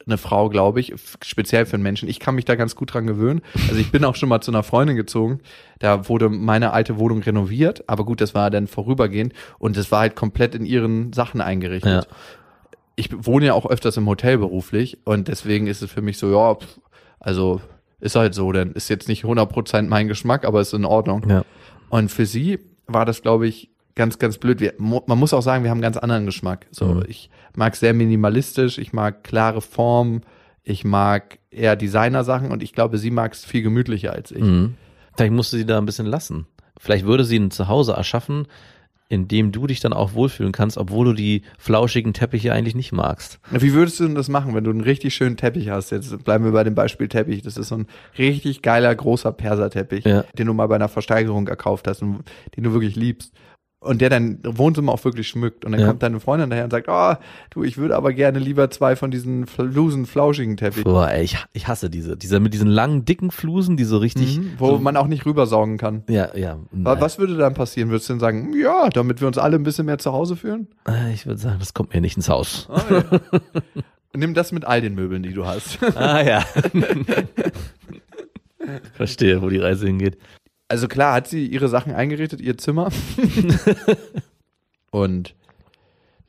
eine 0.07 0.19
Frau, 0.19 0.49
glaube 0.49 0.81
ich, 0.81 0.95
speziell 1.23 1.67
für 1.67 1.75
einen 1.75 1.83
Menschen. 1.83 2.09
Ich 2.09 2.21
kann 2.21 2.37
mich 2.37 2.45
da 2.45 2.55
ganz 2.55 2.77
gut 2.77 2.95
dran 2.95 3.07
gewöhnen. 3.07 3.43
Also 3.69 3.77
ich 3.81 3.91
bin 3.91 4.05
auch 4.05 4.15
schon 4.15 4.29
mal 4.29 4.41
zu 4.41 4.53
einer 4.53 4.63
Freundin 4.63 4.97
gezogen, 4.97 5.41
da 5.81 6.09
wurde 6.09 6.29
meine 6.29 6.73
alte 6.73 6.99
Wohnung 6.99 7.23
renoviert, 7.23 7.89
aber 7.89 8.05
gut, 8.05 8.21
das 8.21 8.35
war 8.35 8.51
dann 8.51 8.67
vorübergehend 8.69 9.33
und 9.59 9.77
es 9.77 9.91
war 9.91 10.01
halt 10.01 10.15
komplett 10.17 10.55
in 10.55 10.65
ihren 10.65 11.13
Sachen 11.13 11.41
eingerichtet 11.41 12.07
Ja. 12.09 12.17
ich 12.95 13.11
wohne 13.27 13.47
ja 13.47 13.55
auch 13.55 13.67
öfters 13.67 13.97
im 13.97 14.07
Hotel 14.07 14.39
beruflich 14.39 14.99
und 15.05 15.29
deswegen 15.29 15.67
ist 15.67 15.83
es 15.83 15.91
für 15.91 16.03
mich 16.03 16.19
so, 16.19 16.31
ja, 16.33 16.57
also 17.21 17.61
ist 18.01 18.15
halt 18.15 18.35
so, 18.35 18.53
denn 18.53 18.73
ist 18.73 18.89
jetzt 18.89 19.09
nicht 19.09 19.25
100% 19.25 19.83
mein 19.89 20.07
Geschmack, 20.07 20.45
aber 20.45 20.61
ist 20.61 20.73
in 20.73 20.85
Ordnung. 20.85 21.29
Ja. 21.29 21.45
Und 21.89 22.11
für 22.11 22.27
sie 22.27 22.59
war 22.87 23.05
das, 23.05 23.23
glaube 23.23 23.47
ich, 23.49 23.71
ganz, 23.97 24.19
ganz 24.21 24.39
blöd. 24.39 24.61
Wir, 24.61 24.75
man 24.79 25.19
muss 25.19 25.35
auch 25.35 25.43
sagen, 25.43 25.65
wir 25.65 25.71
haben 25.71 25.79
einen 25.79 25.83
ganz 25.83 25.97
anderen 25.97 26.27
Geschmack. 26.27 26.67
So, 26.71 26.87
Mhm. 26.87 27.05
ich 27.09 27.31
mag 27.57 27.75
sehr 27.75 27.93
minimalistisch, 27.95 28.79
ich 28.79 28.93
mag 28.93 29.25
klare 29.25 29.61
Formen, 29.61 30.21
ich 30.63 30.85
mag 30.85 31.39
eher 31.51 31.75
Designer-Sachen 31.77 32.51
und 32.53 32.63
ich 32.63 32.73
glaube, 32.73 32.99
sie 32.99 33.11
mag 33.11 33.33
es 33.33 33.45
viel 33.45 33.63
gemütlicher 33.63 34.13
als 34.13 34.31
ich. 34.31 34.43
Mhm. 34.43 34.75
Vielleicht 35.17 35.33
musst 35.33 35.53
du 35.53 35.57
sie 35.57 35.67
da 35.67 35.79
ein 35.79 35.87
bisschen 35.87 36.07
lassen. 36.07 36.47
Vielleicht 36.79 37.07
würde 37.07 37.25
sie 37.25 37.39
ein 37.39 37.51
Zuhause 37.51 37.93
erschaffen, 37.95 38.47
in 39.09 39.29
dem 39.29 39.53
du 39.53 39.69
dich 39.69 39.79
dann 39.81 39.93
auch 39.93 40.15
wohlfühlen 40.15 40.51
kannst, 40.53 40.77
obwohl 40.77 41.07
du 41.07 41.13
die 41.13 41.43
flauschigen 41.59 42.13
Teppiche 42.13 42.53
eigentlich 42.53 42.75
nicht 42.75 42.91
magst. 42.93 43.39
Wie 43.53 43.73
würdest 43.73 44.01
du 44.01 44.05
denn 44.05 44.17
das 44.17 44.29
machen, 44.29 44.55
wenn 44.55 44.65
du 44.65 44.71
einen 44.73 44.81
richtig 44.81 45.15
schönen 45.15 45.37
Teppich 45.37 45.71
hast? 45.71 45.91
Jetzt 45.93 46.25
bleiben 46.25 46.45
wir 46.45 46.51
bei 46.51 46.65
dem 46.65 46.75
Beispiel 46.75 47.07
Teppich. 47.09 47.41
Das 47.43 47.57
ist 47.57 47.69
so 47.69 47.77
ein 47.77 47.87
richtig 48.19 48.63
geiler, 48.63 48.93
großer 48.95 49.31
Perserteppich, 49.33 50.05
Ja. 50.05 50.23
den 50.37 50.49
du 50.49 50.55
mal 50.55 50.67
bei 50.67 50.75
einer 50.75 50.89
Versteigerung 50.89 51.45
gekauft 51.47 51.87
hast 51.87 52.03
und 52.03 52.25
den 52.57 52.65
du 52.65 52.73
wirklich 52.73 52.97
liebst. 52.97 53.33
Und 53.79 54.01
der 54.01 54.09
dein 54.09 54.41
Wohnzimmer 54.43 54.91
auch 54.93 55.05
wirklich 55.05 55.29
schmückt. 55.29 55.65
Und 55.65 55.73
dann 55.73 55.81
Ja. 55.83 55.89
kommt 55.89 56.03
deine 56.03 56.19
Freundin 56.19 56.49
daher 56.51 56.65
und 56.65 56.71
sagt, 56.71 56.89
oh, 56.89 57.15
du, 57.51 57.63
ich 57.63 57.77
würde 57.77 57.95
aber 57.95 58.13
gerne 58.15 58.39
lieber 58.39 58.69
zwei 58.71 58.97
von 58.97 59.11
diesen 59.11 59.47
losen, 59.59 60.07
flauschigen 60.07 60.57
Teppichen. 60.57 60.91
Boah, 60.91 61.11
ey, 61.11 61.23
ich, 61.25 61.37
ich 61.53 61.69
hasse 61.69 61.91
diese. 61.91 62.17
Dieser 62.17 62.41
mit 62.41 62.55
diesen 62.55 62.69
langen, 62.69 63.05
dicken 63.05 63.31
Flusen, 63.31 63.77
die 63.77 63.85
so 63.85 63.99
richtig. 63.99 64.39
Mhm, 64.39 64.53
wo 64.59 64.71
so, 64.71 64.79
man 64.79 64.97
auch 64.97 65.07
nicht 65.07 65.27
rübersaugen 65.27 65.77
kann. 65.77 66.03
Ja, 66.09 66.35
ja. 66.35 66.59
Wa- 66.73 67.01
Was 67.01 67.19
würde 67.19 67.37
dann 67.37 67.53
passieren? 67.55 67.91
Würdest 67.91 68.09
du 68.09 68.15
denn 68.15 68.21
sagen, 68.21 68.55
ja, 68.59 68.89
damit 68.89 69.21
wir 69.21 69.29
uns 69.29 69.39
alle 69.39 69.57
ein 69.57 69.63
bisschen 69.63 69.87
mehr 69.87 69.99
zu 69.99 70.11
Hause 70.13 70.37
fühlen? 70.37 70.69
Äh, 70.89 71.13
Ich 71.13 71.27
würde 71.27 71.39
sagen, 71.39 71.59
das 71.59 71.75
kommt 71.75 71.93
mir 71.95 72.01
nicht 72.01 72.17
ins 72.17 72.31
Haus. 72.31 72.69
Ah, 72.71 72.83
ja. 72.91 73.05
Nimm 74.17 74.33
das 74.33 74.53
mit 74.53 74.65
all 74.65 74.81
den 74.81 74.95
Möbeln, 74.95 75.23
die 75.23 75.35
du 75.35 75.45
hast. 75.47 75.79
Ah 75.97 76.23
ja. 76.23 76.43
Verstehe, 78.95 79.43
wo 79.43 79.51
die 79.51 79.59
Reise 79.59 79.87
hingeht. 79.87 80.17
Also 80.69 80.89
klar 80.89 81.15
hat 81.15 81.29
sie 81.29 81.47
ihre 81.47 81.69
Sachen 81.69 81.93
eingerichtet, 81.93 82.41
ihr 82.41 82.59
Zimmer. 82.59 82.91
Und 84.91 85.35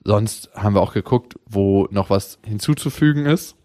sonst 0.04 0.50
haben 0.54 0.76
wir 0.76 0.82
auch 0.82 0.94
geguckt, 0.94 1.36
wo 1.46 1.88
noch 1.92 2.10
was 2.10 2.40
hinzuzufügen 2.46 3.26
ist. 3.26 3.56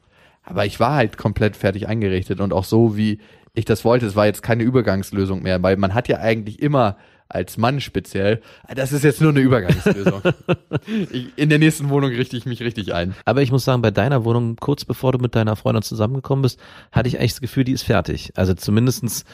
Aber 0.42 0.66
ich 0.66 0.80
war 0.80 0.94
halt 0.94 1.18
komplett 1.18 1.56
fertig 1.56 1.88
eingerichtet 1.88 2.40
und 2.40 2.52
auch 2.52 2.64
so, 2.64 2.96
wie 2.96 3.20
ich 3.54 3.64
das 3.64 3.84
wollte. 3.84 4.06
Es 4.06 4.16
war 4.16 4.26
jetzt 4.26 4.42
keine 4.42 4.64
Übergangslösung 4.64 5.42
mehr, 5.42 5.62
weil 5.62 5.76
man 5.76 5.94
hat 5.94 6.08
ja 6.08 6.18
eigentlich 6.18 6.60
immer 6.60 6.96
als 7.28 7.56
Mann 7.56 7.80
speziell, 7.80 8.42
das 8.74 8.92
ist 8.92 9.04
jetzt 9.04 9.20
nur 9.20 9.30
eine 9.30 9.40
Übergangslösung. 9.40 10.20
ich, 11.10 11.28
in 11.36 11.48
der 11.48 11.58
nächsten 11.58 11.88
Wohnung 11.88 12.10
richte 12.10 12.36
ich 12.36 12.44
mich 12.44 12.62
richtig 12.62 12.92
ein. 12.92 13.14
Aber 13.24 13.40
ich 13.40 13.50
muss 13.50 13.64
sagen, 13.64 13.80
bei 13.80 13.90
deiner 13.90 14.24
Wohnung, 14.24 14.56
kurz 14.56 14.84
bevor 14.84 15.12
du 15.12 15.18
mit 15.18 15.34
deiner 15.34 15.56
Freundin 15.56 15.82
zusammengekommen 15.82 16.42
bist, 16.42 16.60
hatte 16.90 17.08
ich 17.08 17.18
eigentlich 17.18 17.32
das 17.32 17.40
Gefühl, 17.40 17.64
die 17.64 17.72
ist 17.72 17.84
fertig. 17.84 18.32
Also 18.36 18.52
zumindestens 18.54 19.24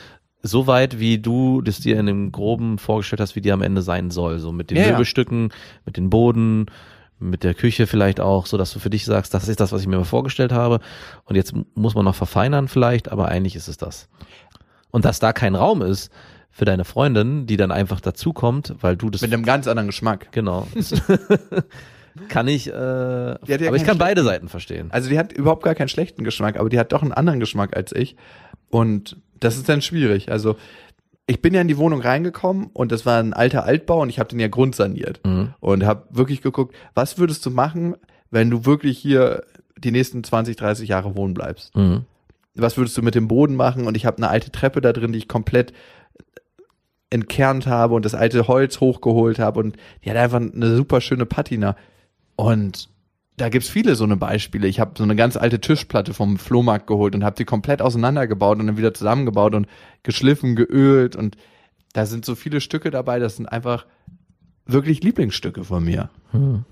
so 0.42 0.66
weit, 0.66 0.98
wie 1.00 1.18
du 1.18 1.62
das 1.62 1.80
dir 1.80 1.98
in 1.98 2.06
dem 2.06 2.32
Groben 2.32 2.78
vorgestellt 2.78 3.20
hast, 3.20 3.34
wie 3.36 3.40
die 3.40 3.52
am 3.52 3.62
Ende 3.62 3.82
sein 3.82 4.10
soll. 4.10 4.38
So 4.38 4.52
mit 4.52 4.70
den 4.70 4.76
Ja, 4.76 4.84
ja. 4.84 4.90
Möbelstücken, 4.92 5.52
mit 5.84 5.96
dem 5.96 6.10
Boden, 6.10 6.66
mit 7.18 7.42
der 7.42 7.54
Küche 7.54 7.86
vielleicht 7.86 8.20
auch, 8.20 8.46
so 8.46 8.56
dass 8.56 8.72
du 8.72 8.78
für 8.78 8.90
dich 8.90 9.04
sagst, 9.04 9.34
das 9.34 9.48
ist 9.48 9.60
das, 9.60 9.72
was 9.72 9.80
ich 9.80 9.88
mir 9.88 9.96
mal 9.96 10.04
vorgestellt 10.04 10.52
habe. 10.52 10.80
Und 11.24 11.36
jetzt 11.36 11.54
muss 11.74 11.94
man 11.94 12.04
noch 12.04 12.14
verfeinern 12.14 12.68
vielleicht, 12.68 13.10
aber 13.10 13.28
eigentlich 13.28 13.56
ist 13.56 13.68
es 13.68 13.76
das. 13.76 14.08
Und 14.90 15.04
dass 15.04 15.18
da 15.18 15.32
kein 15.32 15.54
Raum 15.54 15.82
ist 15.82 16.10
für 16.50 16.64
deine 16.64 16.84
Freundin, 16.84 17.46
die 17.46 17.56
dann 17.56 17.70
einfach 17.72 18.00
dazukommt, 18.00 18.74
weil 18.80 18.96
du 18.96 19.10
das 19.10 19.22
Mit 19.22 19.32
einem 19.32 19.44
ganz 19.44 19.66
anderen 19.66 19.88
Geschmack. 19.88 20.28
genau 20.32 20.66
kann 22.28 22.48
ich, 22.48 22.68
äh, 22.68 22.72
ja 22.72 23.36
aber 23.68 23.76
ich 23.76 23.84
kann 23.84 23.98
beide 23.98 24.22
Seiten 24.24 24.48
verstehen. 24.48 24.88
Also 24.90 25.08
die 25.08 25.18
hat 25.18 25.32
überhaupt 25.32 25.62
gar 25.62 25.74
keinen 25.74 25.88
schlechten 25.88 26.24
Geschmack, 26.24 26.58
aber 26.58 26.68
die 26.68 26.78
hat 26.78 26.92
doch 26.92 27.02
einen 27.02 27.12
anderen 27.12 27.40
Geschmack 27.40 27.76
als 27.76 27.92
ich. 27.92 28.16
Und 28.70 29.16
das 29.40 29.56
ist 29.56 29.68
dann 29.68 29.82
schwierig. 29.82 30.30
Also 30.30 30.56
ich 31.26 31.42
bin 31.42 31.52
ja 31.54 31.60
in 31.60 31.68
die 31.68 31.76
Wohnung 31.76 32.00
reingekommen 32.00 32.70
und 32.72 32.90
das 32.90 33.04
war 33.04 33.20
ein 33.20 33.32
alter 33.34 33.64
Altbau 33.64 34.00
und 34.02 34.08
ich 34.08 34.18
habe 34.18 34.30
den 34.30 34.40
ja 34.40 34.48
grundsaniert 34.48 35.20
Mhm. 35.26 35.54
und 35.60 35.84
habe 35.84 36.04
wirklich 36.10 36.40
geguckt, 36.42 36.74
was 36.94 37.18
würdest 37.18 37.44
du 37.44 37.50
machen, 37.50 37.96
wenn 38.30 38.48
du 38.50 38.64
wirklich 38.64 38.98
hier 38.98 39.44
die 39.76 39.90
nächsten 39.90 40.24
20, 40.24 40.56
30 40.56 40.88
Jahre 40.88 41.16
wohnen 41.16 41.34
bleibst? 41.34 41.76
Mhm. 41.76 42.04
Was 42.54 42.76
würdest 42.76 42.96
du 42.96 43.02
mit 43.02 43.14
dem 43.14 43.28
Boden 43.28 43.54
machen? 43.56 43.86
Und 43.86 43.96
ich 43.96 44.06
habe 44.06 44.16
eine 44.16 44.28
alte 44.28 44.50
Treppe 44.50 44.80
da 44.80 44.92
drin, 44.92 45.12
die 45.12 45.18
ich 45.18 45.28
komplett 45.28 45.72
entkernt 47.10 47.66
habe 47.66 47.94
und 47.94 48.04
das 48.04 48.14
alte 48.14 48.48
Holz 48.48 48.80
hochgeholt 48.80 49.38
habe 49.38 49.60
und 49.60 49.76
die 50.04 50.10
hat 50.10 50.16
einfach 50.16 50.40
eine 50.40 50.76
super 50.76 51.00
schöne 51.00 51.24
Patina. 51.24 51.76
Und 52.36 52.90
da 53.40 53.48
gibt's 53.48 53.68
viele 53.68 53.94
so 53.94 54.04
eine 54.04 54.16
Beispiele. 54.16 54.68
Ich 54.68 54.80
habe 54.80 54.92
so 54.96 55.04
eine 55.04 55.16
ganz 55.16 55.36
alte 55.36 55.60
Tischplatte 55.60 56.12
vom 56.12 56.36
Flohmarkt 56.36 56.86
geholt 56.86 57.14
und 57.14 57.24
habe 57.24 57.36
die 57.36 57.44
komplett 57.44 57.80
auseinandergebaut 57.80 58.58
und 58.58 58.66
dann 58.66 58.76
wieder 58.76 58.94
zusammengebaut 58.94 59.54
und 59.54 59.66
geschliffen, 60.02 60.56
geölt 60.56 61.16
und 61.16 61.36
da 61.92 62.04
sind 62.06 62.24
so 62.24 62.34
viele 62.34 62.60
Stücke 62.60 62.90
dabei, 62.90 63.18
das 63.18 63.36
sind 63.36 63.46
einfach 63.46 63.86
wirklich 64.66 65.02
Lieblingsstücke 65.02 65.64
von 65.64 65.82
mir. 65.84 66.10
Hm. 66.32 66.64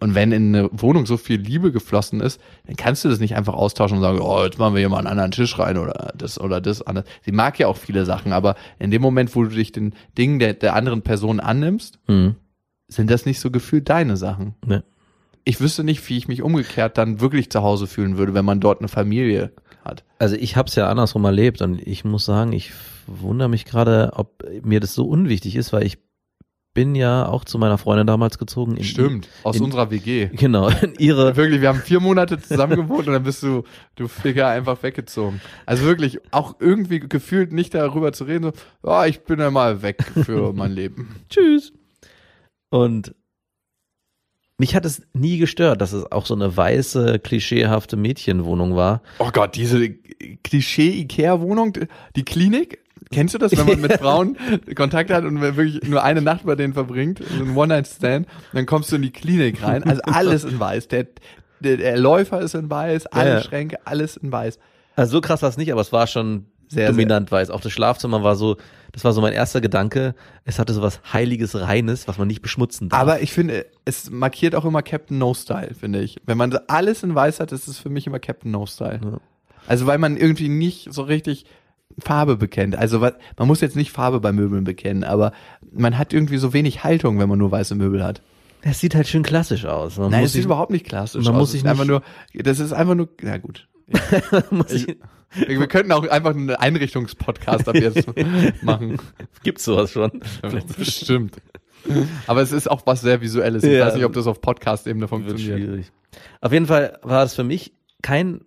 Und 0.00 0.16
wenn 0.16 0.32
in 0.32 0.56
eine 0.56 0.68
Wohnung 0.72 1.06
so 1.06 1.16
viel 1.16 1.40
Liebe 1.40 1.70
geflossen 1.70 2.20
ist, 2.20 2.40
dann 2.66 2.74
kannst 2.74 3.04
du 3.04 3.08
das 3.08 3.20
nicht 3.20 3.36
einfach 3.36 3.54
austauschen 3.54 3.98
und 3.98 4.02
sagen, 4.02 4.18
oh, 4.20 4.42
jetzt 4.42 4.58
machen 4.58 4.74
wir 4.74 4.80
hier 4.80 4.88
mal 4.88 4.98
einen 4.98 5.06
anderen 5.06 5.30
Tisch 5.30 5.56
rein 5.60 5.78
oder 5.78 6.12
das 6.18 6.40
oder 6.40 6.60
das 6.60 6.82
anders. 6.82 7.04
Sie 7.24 7.30
mag 7.30 7.56
ja 7.60 7.68
auch 7.68 7.76
viele 7.76 8.04
Sachen, 8.04 8.32
aber 8.32 8.56
in 8.80 8.90
dem 8.90 9.00
Moment, 9.00 9.36
wo 9.36 9.44
du 9.44 9.50
dich 9.50 9.70
den 9.70 9.94
Dingen 10.18 10.40
der, 10.40 10.54
der 10.54 10.74
anderen 10.74 11.02
Person 11.02 11.38
annimmst, 11.38 12.00
Mhm. 12.08 12.34
sind 12.88 13.12
das 13.12 13.26
nicht 13.26 13.38
so 13.38 13.52
gefühlt 13.52 13.88
deine 13.88 14.16
Sachen. 14.16 14.56
Ne. 14.66 14.82
Ich 15.44 15.60
wüsste 15.60 15.82
nicht, 15.84 16.08
wie 16.08 16.16
ich 16.16 16.28
mich 16.28 16.42
umgekehrt 16.42 16.98
dann 16.98 17.20
wirklich 17.20 17.50
zu 17.50 17.62
Hause 17.62 17.86
fühlen 17.86 18.16
würde, 18.16 18.34
wenn 18.34 18.44
man 18.44 18.60
dort 18.60 18.80
eine 18.80 18.88
Familie 18.88 19.52
hat. 19.84 20.04
Also 20.18 20.36
ich 20.36 20.56
habe 20.56 20.68
es 20.68 20.74
ja 20.76 20.88
andersrum 20.88 21.24
erlebt 21.24 21.60
und 21.62 21.80
ich 21.84 22.04
muss 22.04 22.24
sagen, 22.24 22.52
ich 22.52 22.70
wundere 23.08 23.48
mich 23.48 23.64
gerade, 23.64 24.12
ob 24.14 24.44
mir 24.62 24.78
das 24.78 24.94
so 24.94 25.04
unwichtig 25.08 25.56
ist, 25.56 25.72
weil 25.72 25.84
ich 25.84 25.98
bin 26.74 26.94
ja 26.94 27.26
auch 27.26 27.44
zu 27.44 27.58
meiner 27.58 27.76
Freundin 27.76 28.06
damals 28.06 28.38
gezogen. 28.38 28.76
In, 28.78 29.20
aus 29.42 29.56
in- 29.56 29.64
unserer 29.64 29.90
WG. 29.90 30.30
Genau, 30.32 30.68
in 30.68 30.94
ihre 30.98 31.36
Wirklich, 31.36 31.60
wir 31.60 31.68
haben 31.68 31.80
vier 31.80 32.00
Monate 32.00 32.40
zusammen 32.40 32.76
gewohnt 32.76 33.08
und 33.08 33.12
dann 33.12 33.24
bist 33.24 33.42
du, 33.42 33.64
du 33.96 34.08
Ficker, 34.08 34.46
einfach 34.48 34.82
weggezogen. 34.82 35.40
Also 35.66 35.84
wirklich, 35.84 36.20
auch 36.30 36.56
irgendwie 36.60 37.00
gefühlt 37.00 37.52
nicht 37.52 37.74
darüber 37.74 38.12
zu 38.12 38.24
reden, 38.24 38.44
so, 38.44 38.88
ja, 38.88 39.04
ich 39.06 39.24
bin 39.24 39.38
ja 39.40 39.50
mal 39.50 39.82
weg 39.82 40.02
für 40.24 40.52
mein 40.54 40.72
Leben. 40.72 41.16
Tschüss. 41.28 41.72
Und 42.70 43.14
mich 44.58 44.74
hat 44.74 44.84
es 44.84 45.02
nie 45.12 45.38
gestört, 45.38 45.80
dass 45.80 45.92
es 45.92 46.10
auch 46.12 46.26
so 46.26 46.34
eine 46.34 46.56
weiße, 46.56 47.18
klischeehafte 47.18 47.96
Mädchenwohnung 47.96 48.76
war. 48.76 49.02
Oh 49.18 49.30
Gott, 49.32 49.56
diese 49.56 49.90
Klischee-Ikea-Wohnung, 50.44 51.72
die 52.16 52.24
Klinik, 52.24 52.78
kennst 53.10 53.34
du 53.34 53.38
das, 53.38 53.56
wenn 53.56 53.66
man 53.66 53.80
mit 53.80 53.92
Frauen 54.00 54.36
Kontakt 54.76 55.10
hat 55.10 55.24
und 55.24 55.40
wirklich 55.40 55.82
nur 55.88 56.02
eine 56.02 56.22
Nacht 56.22 56.44
bei 56.44 56.54
denen 56.54 56.74
verbringt, 56.74 57.18
so 57.18 57.42
ein 57.44 57.56
One-Night-Stand, 57.56 58.26
dann 58.52 58.66
kommst 58.66 58.92
du 58.92 58.96
in 58.96 59.02
die 59.02 59.10
Klinik 59.10 59.62
rein, 59.62 59.82
also 59.84 60.00
alles 60.02 60.44
in 60.44 60.58
weiß, 60.60 60.88
der, 60.88 61.06
der, 61.60 61.76
der 61.78 61.96
Läufer 61.98 62.40
ist 62.40 62.54
in 62.54 62.70
weiß, 62.70 63.06
alle 63.06 63.30
Ja. 63.30 63.40
Schränke, 63.42 63.78
alles 63.86 64.16
in 64.16 64.30
weiß. 64.30 64.58
Also 64.94 65.12
so 65.12 65.20
krass 65.20 65.42
war 65.42 65.48
es 65.48 65.56
nicht, 65.56 65.72
aber 65.72 65.80
es 65.80 65.92
war 65.92 66.06
schon 66.06 66.46
Sehr, 66.72 66.88
dominant 66.88 67.30
weiß. 67.30 67.50
Auch 67.50 67.60
das 67.60 67.72
Schlafzimmer 67.72 68.22
war 68.22 68.36
so, 68.36 68.56
das 68.92 69.04
war 69.04 69.12
so 69.12 69.20
mein 69.20 69.32
erster 69.32 69.60
Gedanke. 69.60 70.14
Es 70.44 70.58
hatte 70.58 70.72
so 70.72 70.82
was 70.82 71.00
Heiliges, 71.12 71.54
Reines, 71.54 72.08
was 72.08 72.18
man 72.18 72.28
nicht 72.28 72.42
beschmutzen 72.42 72.88
darf. 72.88 73.00
Aber 73.00 73.20
ich 73.20 73.32
finde, 73.32 73.66
es 73.84 74.10
markiert 74.10 74.54
auch 74.54 74.64
immer 74.64 74.82
Captain 74.82 75.18
No-Style, 75.18 75.74
finde 75.74 76.00
ich. 76.00 76.16
Wenn 76.24 76.38
man 76.38 76.56
alles 76.68 77.02
in 77.02 77.14
weiß 77.14 77.40
hat, 77.40 77.52
ist 77.52 77.68
es 77.68 77.78
für 77.78 77.90
mich 77.90 78.06
immer 78.06 78.18
Captain 78.18 78.50
No-Style. 78.50 79.00
Ja. 79.02 79.20
Also 79.66 79.86
weil 79.86 79.98
man 79.98 80.16
irgendwie 80.16 80.48
nicht 80.48 80.92
so 80.92 81.02
richtig 81.02 81.44
Farbe 81.98 82.36
bekennt. 82.36 82.76
Also 82.76 83.00
was, 83.00 83.14
man 83.36 83.48
muss 83.48 83.60
jetzt 83.60 83.76
nicht 83.76 83.92
Farbe 83.92 84.20
bei 84.20 84.32
Möbeln 84.32 84.64
bekennen, 84.64 85.04
aber 85.04 85.32
man 85.72 85.98
hat 85.98 86.12
irgendwie 86.12 86.38
so 86.38 86.52
wenig 86.52 86.84
Haltung, 86.84 87.18
wenn 87.18 87.28
man 87.28 87.38
nur 87.38 87.50
weiße 87.50 87.74
Möbel 87.74 88.02
hat. 88.02 88.22
es 88.62 88.80
sieht 88.80 88.94
halt 88.94 89.08
schön 89.08 89.22
klassisch 89.22 89.66
aus. 89.66 89.98
Man 89.98 90.10
Nein, 90.10 90.20
muss 90.20 90.30
es 90.30 90.32
sieht 90.34 90.44
überhaupt 90.44 90.70
nicht 90.70 90.86
klassisch 90.86 91.24
man 91.24 91.34
aus. 91.34 91.40
muss 91.40 91.48
Es 91.50 91.52
sich 91.52 91.64
ist 91.64 91.70
einfach 91.70 91.84
nur, 91.84 92.02
das 92.34 92.60
ist 92.60 92.72
einfach 92.72 92.94
nur, 92.94 93.08
na 93.20 93.36
gut. 93.38 93.68
Ich, 94.68 94.68
sich- 94.68 94.96
wir 95.46 95.66
könnten 95.66 95.92
auch 95.92 96.06
einfach 96.08 96.30
einen 96.34 96.50
Einrichtungspodcast 96.50 97.66
ab 97.68 97.74
jetzt 97.76 98.06
machen. 98.62 98.98
Gibt's 99.42 99.64
sowas 99.64 99.90
schon? 99.90 100.20
Bestimmt. 100.78 101.36
Aber 102.26 102.42
es 102.42 102.52
ist 102.52 102.70
auch 102.70 102.82
was 102.86 103.00
sehr 103.00 103.20
Visuelles. 103.22 103.64
Ich 103.64 103.72
Ja. 103.72 103.86
weiß 103.86 103.94
nicht, 103.94 104.04
ob 104.04 104.12
das 104.12 104.26
auf 104.26 104.40
Podcast-Ebene 104.40 105.08
funktioniert. 105.08 105.58
schwierig. 105.58 105.92
Auf 106.42 106.52
jeden 106.52 106.66
Fall 106.66 106.98
war 107.02 107.22
es 107.24 107.34
für 107.34 107.44
mich 107.44 107.72
kein 108.02 108.42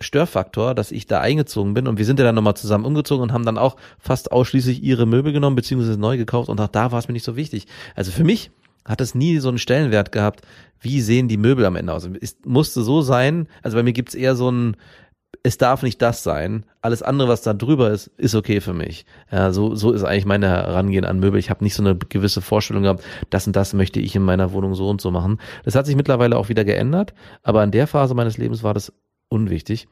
Störfaktor, 0.00 0.74
dass 0.74 0.90
ich 0.90 1.06
da 1.06 1.20
eingezogen 1.20 1.74
bin 1.74 1.86
und 1.86 1.98
wir 1.98 2.04
sind 2.04 2.18
ja 2.18 2.24
dann 2.24 2.34
nochmal 2.34 2.56
zusammen 2.56 2.84
umgezogen 2.84 3.22
und 3.22 3.32
haben 3.32 3.44
dann 3.44 3.58
auch 3.58 3.76
fast 3.98 4.32
ausschließlich 4.32 4.82
ihre 4.82 5.06
Möbel 5.06 5.32
genommen 5.32 5.54
beziehungsweise 5.56 5.98
neu 6.00 6.16
gekauft 6.16 6.48
und 6.48 6.60
auch 6.60 6.68
da 6.68 6.90
war 6.90 6.98
es 6.98 7.06
mir 7.06 7.12
nicht 7.12 7.24
so 7.24 7.36
wichtig. 7.36 7.66
Also 7.94 8.10
für 8.10 8.24
mich 8.24 8.50
hat 8.84 9.00
es 9.00 9.14
nie 9.14 9.38
so 9.38 9.48
einen 9.48 9.58
Stellenwert 9.58 10.12
gehabt, 10.12 10.42
wie 10.80 11.00
sehen 11.00 11.28
die 11.28 11.36
Möbel 11.36 11.64
am 11.64 11.76
Ende 11.76 11.92
aus. 11.92 12.08
Es 12.20 12.36
musste 12.44 12.82
so 12.82 13.00
sein, 13.02 13.48
also 13.62 13.76
bei 13.76 13.82
mir 13.82 13.92
gibt's 13.92 14.14
eher 14.14 14.34
so 14.36 14.50
ein, 14.50 14.76
es 15.42 15.58
darf 15.58 15.82
nicht 15.82 16.00
das 16.00 16.22
sein. 16.22 16.64
Alles 16.80 17.02
andere, 17.02 17.28
was 17.28 17.42
da 17.42 17.54
drüber 17.54 17.90
ist, 17.90 18.06
ist 18.16 18.34
okay 18.34 18.60
für 18.60 18.72
mich. 18.72 19.04
Ja, 19.30 19.52
so, 19.52 19.74
so 19.74 19.92
ist 19.92 20.02
eigentlich 20.02 20.26
meine 20.26 20.48
Herangehen 20.48 21.04
an 21.04 21.20
Möbel. 21.20 21.38
Ich 21.38 21.50
habe 21.50 21.64
nicht 21.64 21.74
so 21.74 21.82
eine 21.82 21.96
gewisse 21.96 22.40
Vorstellung 22.40 22.84
gehabt, 22.84 23.04
das 23.30 23.46
und 23.46 23.54
das 23.54 23.74
möchte 23.74 24.00
ich 24.00 24.14
in 24.16 24.22
meiner 24.22 24.52
Wohnung 24.52 24.74
so 24.74 24.88
und 24.88 25.00
so 25.00 25.10
machen. 25.10 25.38
Das 25.64 25.74
hat 25.74 25.86
sich 25.86 25.96
mittlerweile 25.96 26.36
auch 26.36 26.48
wieder 26.48 26.64
geändert, 26.64 27.14
aber 27.42 27.62
in 27.64 27.70
der 27.70 27.86
Phase 27.86 28.14
meines 28.14 28.38
Lebens 28.38 28.62
war 28.62 28.74
das 28.74 28.92
unwichtig. 29.28 29.86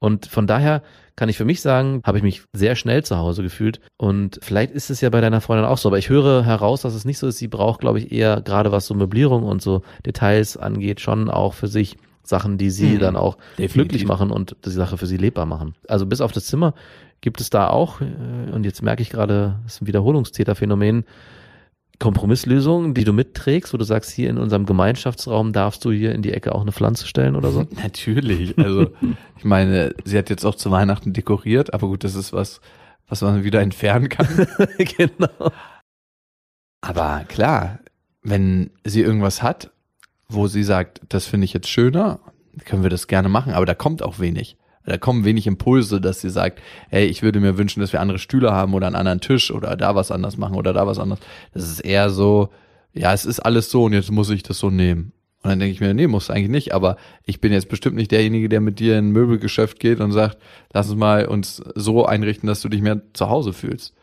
Und 0.00 0.26
von 0.26 0.46
daher 0.46 0.82
kann 1.16 1.28
ich 1.28 1.36
für 1.36 1.44
mich 1.44 1.60
sagen, 1.60 2.00
habe 2.04 2.18
ich 2.18 2.22
mich 2.22 2.42
sehr 2.52 2.76
schnell 2.76 3.02
zu 3.04 3.16
Hause 3.16 3.42
gefühlt. 3.42 3.80
Und 3.96 4.38
vielleicht 4.42 4.70
ist 4.70 4.90
es 4.90 5.00
ja 5.00 5.10
bei 5.10 5.20
deiner 5.20 5.40
Freundin 5.40 5.66
auch 5.66 5.78
so, 5.78 5.88
aber 5.88 5.98
ich 5.98 6.08
höre 6.08 6.44
heraus, 6.44 6.82
dass 6.82 6.94
es 6.94 7.04
nicht 7.04 7.18
so 7.18 7.26
ist. 7.26 7.38
Sie 7.38 7.48
braucht, 7.48 7.80
glaube 7.80 7.98
ich, 7.98 8.12
eher 8.12 8.40
gerade 8.40 8.70
was 8.70 8.86
so 8.86 8.94
Möblierung 8.94 9.42
und 9.42 9.60
so 9.60 9.82
Details 10.06 10.56
angeht, 10.56 11.00
schon 11.00 11.28
auch 11.28 11.54
für 11.54 11.66
sich 11.66 11.96
Sachen, 12.22 12.58
die 12.58 12.70
sie 12.70 12.94
Mhm. 12.94 12.98
dann 13.00 13.16
auch 13.16 13.36
Definitiv. 13.58 13.72
glücklich 13.72 14.06
machen 14.06 14.30
und 14.30 14.54
die 14.64 14.70
Sache 14.70 14.98
für 14.98 15.06
sie 15.06 15.16
lebbar 15.16 15.46
machen. 15.46 15.74
Also 15.88 16.06
bis 16.06 16.20
auf 16.20 16.30
das 16.30 16.44
Zimmer 16.46 16.74
gibt 17.20 17.40
es 17.40 17.50
da 17.50 17.68
auch, 17.68 18.00
äh, 18.00 18.52
und 18.52 18.64
jetzt 18.64 18.82
merke 18.82 19.02
ich 19.02 19.10
gerade, 19.10 19.56
das 19.64 19.74
ist 19.76 19.82
ein 19.82 19.86
Wiederholungstäterphänomen, 19.88 21.04
Kompromisslösungen, 21.98 22.94
die 22.94 23.04
du 23.04 23.12
mitträgst, 23.12 23.72
wo 23.74 23.76
du 23.76 23.84
sagst, 23.84 24.10
hier 24.10 24.30
in 24.30 24.38
unserem 24.38 24.66
Gemeinschaftsraum 24.66 25.52
darfst 25.52 25.84
du 25.84 25.90
hier 25.90 26.14
in 26.14 26.22
die 26.22 26.32
Ecke 26.32 26.54
auch 26.54 26.60
eine 26.60 26.72
Pflanze 26.72 27.06
stellen 27.06 27.34
oder 27.34 27.50
so? 27.50 27.66
Natürlich. 27.82 28.56
Also, 28.56 28.92
ich 29.36 29.44
meine, 29.44 29.94
sie 30.04 30.16
hat 30.16 30.30
jetzt 30.30 30.44
auch 30.44 30.54
zu 30.54 30.70
Weihnachten 30.70 31.12
dekoriert, 31.12 31.74
aber 31.74 31.88
gut, 31.88 32.04
das 32.04 32.14
ist 32.14 32.32
was, 32.32 32.60
was 33.08 33.22
man 33.22 33.42
wieder 33.42 33.60
entfernen 33.60 34.08
kann. 34.08 34.28
genau. 34.78 35.50
Aber 36.80 37.24
klar, 37.26 37.80
wenn 38.22 38.70
sie 38.84 39.02
irgendwas 39.02 39.42
hat, 39.42 39.72
wo 40.28 40.46
sie 40.46 40.62
sagt, 40.62 41.00
das 41.08 41.26
finde 41.26 41.46
ich 41.46 41.52
jetzt 41.52 41.68
schöner, 41.68 42.20
können 42.64 42.82
wir 42.82 42.90
das 42.90 43.08
gerne 43.08 43.28
machen, 43.28 43.52
aber 43.52 43.66
da 43.66 43.74
kommt 43.74 44.02
auch 44.02 44.20
wenig. 44.20 44.56
Da 44.88 44.96
kommen 44.96 45.24
wenig 45.24 45.46
Impulse, 45.46 46.00
dass 46.00 46.20
sie 46.20 46.30
sagt, 46.30 46.62
ey, 46.90 47.04
ich 47.04 47.22
würde 47.22 47.40
mir 47.40 47.58
wünschen, 47.58 47.80
dass 47.80 47.92
wir 47.92 48.00
andere 48.00 48.18
Stühle 48.18 48.52
haben 48.52 48.72
oder 48.72 48.86
einen 48.86 48.96
anderen 48.96 49.20
Tisch 49.20 49.50
oder 49.50 49.76
da 49.76 49.94
was 49.94 50.10
anders 50.10 50.38
machen 50.38 50.56
oder 50.56 50.72
da 50.72 50.86
was 50.86 50.98
anders. 50.98 51.18
Das 51.52 51.64
ist 51.64 51.80
eher 51.80 52.08
so, 52.08 52.48
ja, 52.94 53.12
es 53.12 53.26
ist 53.26 53.40
alles 53.40 53.70
so 53.70 53.84
und 53.84 53.92
jetzt 53.92 54.10
muss 54.10 54.30
ich 54.30 54.42
das 54.42 54.58
so 54.58 54.70
nehmen. 54.70 55.12
Und 55.42 55.50
dann 55.50 55.58
denke 55.60 55.72
ich 55.72 55.80
mir, 55.80 55.92
nee, 55.92 56.06
muss 56.06 56.30
eigentlich 56.30 56.48
nicht, 56.48 56.72
aber 56.72 56.96
ich 57.26 57.40
bin 57.40 57.52
jetzt 57.52 57.68
bestimmt 57.68 57.96
nicht 57.96 58.10
derjenige, 58.10 58.48
der 58.48 58.60
mit 58.60 58.80
dir 58.80 58.98
in 58.98 59.08
ein 59.08 59.12
Möbelgeschäft 59.12 59.78
geht 59.78 60.00
und 60.00 60.12
sagt, 60.12 60.38
lass 60.72 60.88
uns 60.88 60.98
mal 60.98 61.26
uns 61.26 61.62
so 61.74 62.06
einrichten, 62.06 62.46
dass 62.46 62.62
du 62.62 62.70
dich 62.70 62.80
mehr 62.80 63.02
zu 63.12 63.28
Hause 63.28 63.52
fühlst. 63.52 63.94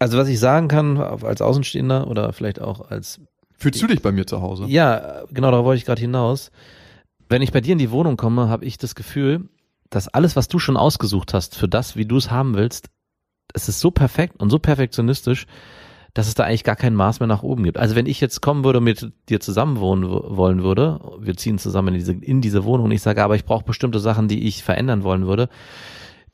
Also 0.00 0.18
was 0.18 0.28
ich 0.28 0.40
sagen 0.40 0.66
kann, 0.66 0.98
als 0.98 1.40
Außenstehender 1.40 2.08
oder 2.08 2.32
vielleicht 2.32 2.60
auch 2.60 2.90
als 2.90 3.20
Fühlst 3.58 3.80
du 3.80 3.86
dich 3.86 4.02
bei 4.02 4.12
mir 4.12 4.26
zu 4.26 4.42
Hause? 4.42 4.64
Ja, 4.66 5.22
genau, 5.30 5.50
darauf 5.50 5.64
wollte 5.64 5.78
ich 5.78 5.86
gerade 5.86 6.00
hinaus. 6.00 6.50
Wenn 7.28 7.42
ich 7.42 7.52
bei 7.52 7.60
dir 7.60 7.72
in 7.72 7.78
die 7.78 7.90
Wohnung 7.90 8.16
komme, 8.16 8.48
habe 8.48 8.64
ich 8.64 8.76
das 8.76 8.94
Gefühl, 8.94 9.48
dass 9.90 10.08
alles, 10.08 10.36
was 10.36 10.48
du 10.48 10.58
schon 10.58 10.76
ausgesucht 10.76 11.34
hast 11.34 11.56
für 11.56 11.68
das, 11.68 11.96
wie 11.96 12.06
du 12.06 12.16
es 12.16 12.30
haben 12.30 12.54
willst, 12.54 12.88
es 13.54 13.68
ist 13.68 13.80
so 13.80 13.90
perfekt 13.90 14.40
und 14.40 14.50
so 14.50 14.58
perfektionistisch, 14.58 15.46
dass 16.14 16.28
es 16.28 16.34
da 16.34 16.44
eigentlich 16.44 16.64
gar 16.64 16.76
kein 16.76 16.94
Maß 16.94 17.20
mehr 17.20 17.26
nach 17.26 17.42
oben 17.42 17.64
gibt. 17.64 17.78
Also 17.78 17.94
wenn 17.94 18.06
ich 18.06 18.20
jetzt 18.20 18.40
kommen 18.40 18.64
würde 18.64 18.78
und 18.78 18.84
mit 18.84 19.12
dir 19.28 19.38
zusammen 19.38 19.80
wohnen 19.80 20.08
wo- 20.08 20.36
wollen 20.36 20.62
würde, 20.62 21.00
wir 21.20 21.36
ziehen 21.36 21.58
zusammen 21.58 21.88
in 21.88 21.94
diese, 21.94 22.12
in 22.12 22.40
diese 22.40 22.64
Wohnung 22.64 22.86
und 22.86 22.92
ich 22.92 23.02
sage, 23.02 23.22
aber 23.22 23.36
ich 23.36 23.44
brauche 23.44 23.64
bestimmte 23.64 24.00
Sachen, 24.00 24.26
die 24.26 24.46
ich 24.46 24.62
verändern 24.62 25.04
wollen 25.04 25.26
würde, 25.26 25.48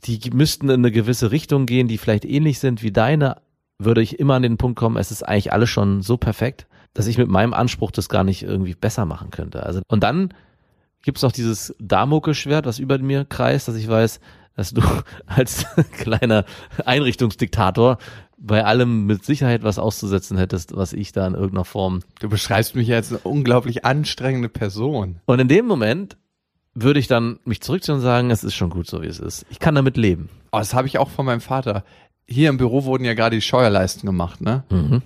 die 0.05 0.21
müssten 0.33 0.69
in 0.69 0.81
eine 0.81 0.93
gewisse 0.93 1.31
Richtung 1.31 1.67
gehen, 1.67 1.89
die 1.89 1.99
vielleicht 1.99 2.25
ähnlich 2.25 2.59
sind 2.61 2.83
wie 2.83 2.93
deine, 2.93 3.43
würde 3.79 4.03
ich 4.03 4.21
immer 4.21 4.35
an 4.35 4.43
den 4.43 4.57
Punkt 4.57 4.79
kommen, 4.79 4.97
es 4.97 5.11
ist 5.11 5.25
eigentlich 5.25 5.53
alles 5.53 5.71
schon 5.71 6.03
so 6.03 6.17
perfekt, 6.17 6.67
dass 6.95 7.07
ich 7.07 7.19
mit 7.19 7.29
meinem 7.29 7.55
Anspruch 7.55 7.91
das 7.91 8.09
gar 8.09 8.23
nicht 8.23 8.43
irgendwie 8.43 8.75
besser 8.75 9.05
machen 9.05 9.31
könnte. 9.31 9.65
Also 9.65 9.81
und 9.89 10.03
dann 10.03 10.33
gibt 11.03 11.19
es 11.19 11.23
noch 11.23 11.33
dieses 11.33 11.75
Damokelschwert, 11.79 12.67
was 12.67 12.79
über 12.79 12.99
mir 12.99 13.25
kreist, 13.25 13.69
dass 13.69 13.77
ich 13.77 13.89
weiß, 13.89 14.21
dass 14.57 14.73
du 14.73 14.83
als 15.27 15.67
kleiner 15.93 16.45
Einrichtungsdiktator 16.85 17.99
bei 18.39 18.65
allem 18.65 19.07
mit 19.07 19.25
Sicherheit 19.25 19.63
was 19.63 19.79
auszusetzen 19.79 20.37
hättest, 20.37 20.77
was 20.77 20.93
ich 20.93 21.13
da 21.13 21.27
in 21.27 21.35
irgendeiner 21.35 21.65
Form. 21.65 22.01
Du 22.21 22.29
beschreibst 22.29 22.75
mich 22.75 22.89
ja 22.89 22.97
als 22.97 23.11
eine 23.11 23.21
unglaublich 23.21 23.85
anstrengende 23.85 24.49
Person. 24.49 25.21
Und 25.27 25.39
in 25.39 25.49
dem 25.49 25.67
Moment 25.67 26.17
würde 26.75 26.99
ich 26.99 27.07
dann 27.07 27.39
mich 27.45 27.61
zurückziehen 27.61 27.97
und 27.97 28.01
sagen, 28.01 28.31
es 28.31 28.43
ist 28.43 28.55
schon 28.55 28.71
gut 28.71 28.89
so, 28.89 29.03
wie 29.03 29.07
es 29.07 29.21
ist. 29.21 29.47
Ich 29.51 29.61
kann 29.61 29.75
damit 29.75 29.97
leben. 29.97 30.29
Oh, 30.51 30.59
das 30.59 30.75
habe 30.75 30.89
ich 30.89 30.99
auch 30.99 31.11
von 31.11 31.25
meinem 31.27 31.41
Vater. 31.41 31.85
Hier 32.27 32.49
im 32.49 32.57
Büro 32.57 32.85
wurden 32.85 33.05
ja 33.05 33.15
gerade 33.15 33.37
die 33.37 33.43
Steuerleisten 33.43 34.07
gemacht, 34.07 34.41
ne? 34.41 34.65
Mhm. 34.71 35.03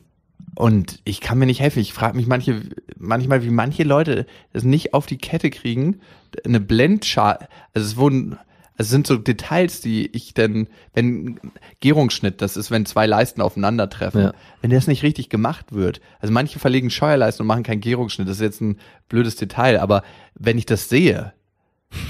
Und 0.56 1.00
ich 1.04 1.20
kann 1.20 1.38
mir 1.38 1.44
nicht 1.46 1.60
helfen. 1.60 1.80
Ich 1.80 1.92
frage 1.92 2.16
mich 2.16 2.26
manche, 2.26 2.62
manchmal, 2.98 3.44
wie 3.44 3.50
manche 3.50 3.84
Leute 3.84 4.26
das 4.54 4.64
nicht 4.64 4.94
auf 4.94 5.04
die 5.06 5.18
Kette 5.18 5.50
kriegen. 5.50 6.00
Eine 6.44 6.60
Blendschale, 6.60 7.46
also 7.74 7.86
es 7.86 7.96
wurden, 7.98 8.38
es 8.78 8.88
sind 8.88 9.06
so 9.06 9.18
Details, 9.18 9.82
die 9.82 10.06
ich 10.16 10.32
dann, 10.32 10.68
wenn 10.94 11.38
Gärungsschnitt, 11.80 12.40
das 12.40 12.56
ist, 12.56 12.70
wenn 12.70 12.86
zwei 12.86 13.06
Leisten 13.06 13.42
aufeinandertreffen, 13.42 14.20
Ja. 14.22 14.32
wenn 14.62 14.70
das 14.70 14.86
nicht 14.86 15.02
richtig 15.02 15.28
gemacht 15.28 15.72
wird. 15.74 16.00
Also 16.20 16.32
manche 16.32 16.58
verlegen 16.58 16.88
Scheuerleisten 16.88 17.44
und 17.44 17.48
machen 17.48 17.62
keinen 17.62 17.80
Gärungsschnitt. 17.82 18.26
Das 18.26 18.36
ist 18.36 18.42
jetzt 18.42 18.62
ein 18.62 18.78
blödes 19.10 19.36
Detail, 19.36 19.78
aber 19.80 20.02
wenn 20.34 20.56
ich 20.56 20.66
das 20.66 20.88
sehe, 20.88 21.34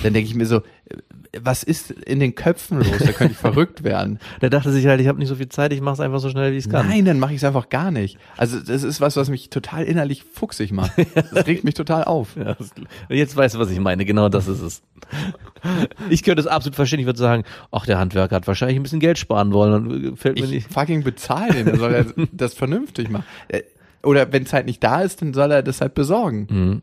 dann 0.02 0.14
denke 0.14 0.28
ich 0.28 0.34
mir 0.34 0.46
so, 0.46 0.62
was 1.38 1.62
ist 1.62 1.90
in 1.90 2.18
den 2.18 2.34
Köpfen 2.34 2.78
los? 2.78 2.98
Da 2.98 3.12
könnte 3.12 3.32
ich 3.32 3.38
verrückt 3.38 3.84
werden. 3.84 4.18
Der 4.40 4.48
dachte 4.48 4.72
sich 4.72 4.86
halt, 4.86 5.00
ich 5.02 5.06
habe 5.06 5.18
nicht 5.18 5.28
so 5.28 5.34
viel 5.34 5.50
Zeit, 5.50 5.72
ich 5.72 5.82
mache 5.82 5.94
es 5.94 6.00
einfach 6.00 6.18
so 6.20 6.30
schnell, 6.30 6.52
wie 6.52 6.56
ich 6.56 6.64
es 6.64 6.70
kann. 6.70 6.88
Nein, 6.88 7.04
dann 7.04 7.18
mache 7.18 7.32
ich 7.32 7.38
es 7.38 7.44
einfach 7.44 7.68
gar 7.68 7.90
nicht. 7.90 8.16
Also 8.38 8.58
das 8.58 8.82
ist 8.82 9.00
was, 9.02 9.16
was 9.16 9.28
mich 9.28 9.50
total 9.50 9.84
innerlich 9.84 10.24
fuchsig 10.24 10.72
macht. 10.72 10.92
Das 11.32 11.46
regt 11.46 11.64
mich 11.64 11.74
total 11.74 12.04
auf. 12.04 12.36
Ja, 12.46 12.56
Jetzt 13.10 13.36
weißt 13.36 13.54
du, 13.54 13.58
was 13.58 13.70
ich 13.70 13.78
meine. 13.80 14.04
Genau 14.06 14.28
das 14.28 14.48
ist 14.48 14.60
es. 14.60 14.82
Ich 16.08 16.22
könnte 16.22 16.40
es 16.40 16.46
absolut 16.46 16.74
verstehen. 16.76 17.00
Ich 17.00 17.06
würde 17.06 17.18
sagen, 17.18 17.44
ach, 17.70 17.84
der 17.86 17.98
Handwerker 17.98 18.36
hat 18.36 18.46
wahrscheinlich 18.46 18.76
ein 18.78 18.82
bisschen 18.82 19.00
Geld 19.00 19.18
sparen 19.18 19.52
wollen. 19.52 19.72
Dann 20.02 20.16
fällt 20.16 20.36
mir 20.38 20.44
Ich 20.44 20.50
nicht. 20.50 20.72
fucking 20.72 21.02
bezahle 21.04 21.52
den, 21.52 21.66
dann 21.66 21.78
soll 21.78 21.92
er 21.92 22.04
das 22.32 22.54
vernünftig 22.54 23.10
machen. 23.10 23.24
Äh, 23.48 23.62
Oder 24.02 24.32
wenn 24.32 24.44
es 24.44 24.52
halt 24.52 24.66
nicht 24.66 24.82
da 24.82 25.02
ist, 25.02 25.20
dann 25.22 25.34
soll 25.34 25.50
er 25.50 25.62
das 25.62 25.80
halt 25.80 25.94
besorgen. 25.94 26.46
Mhm. 26.50 26.82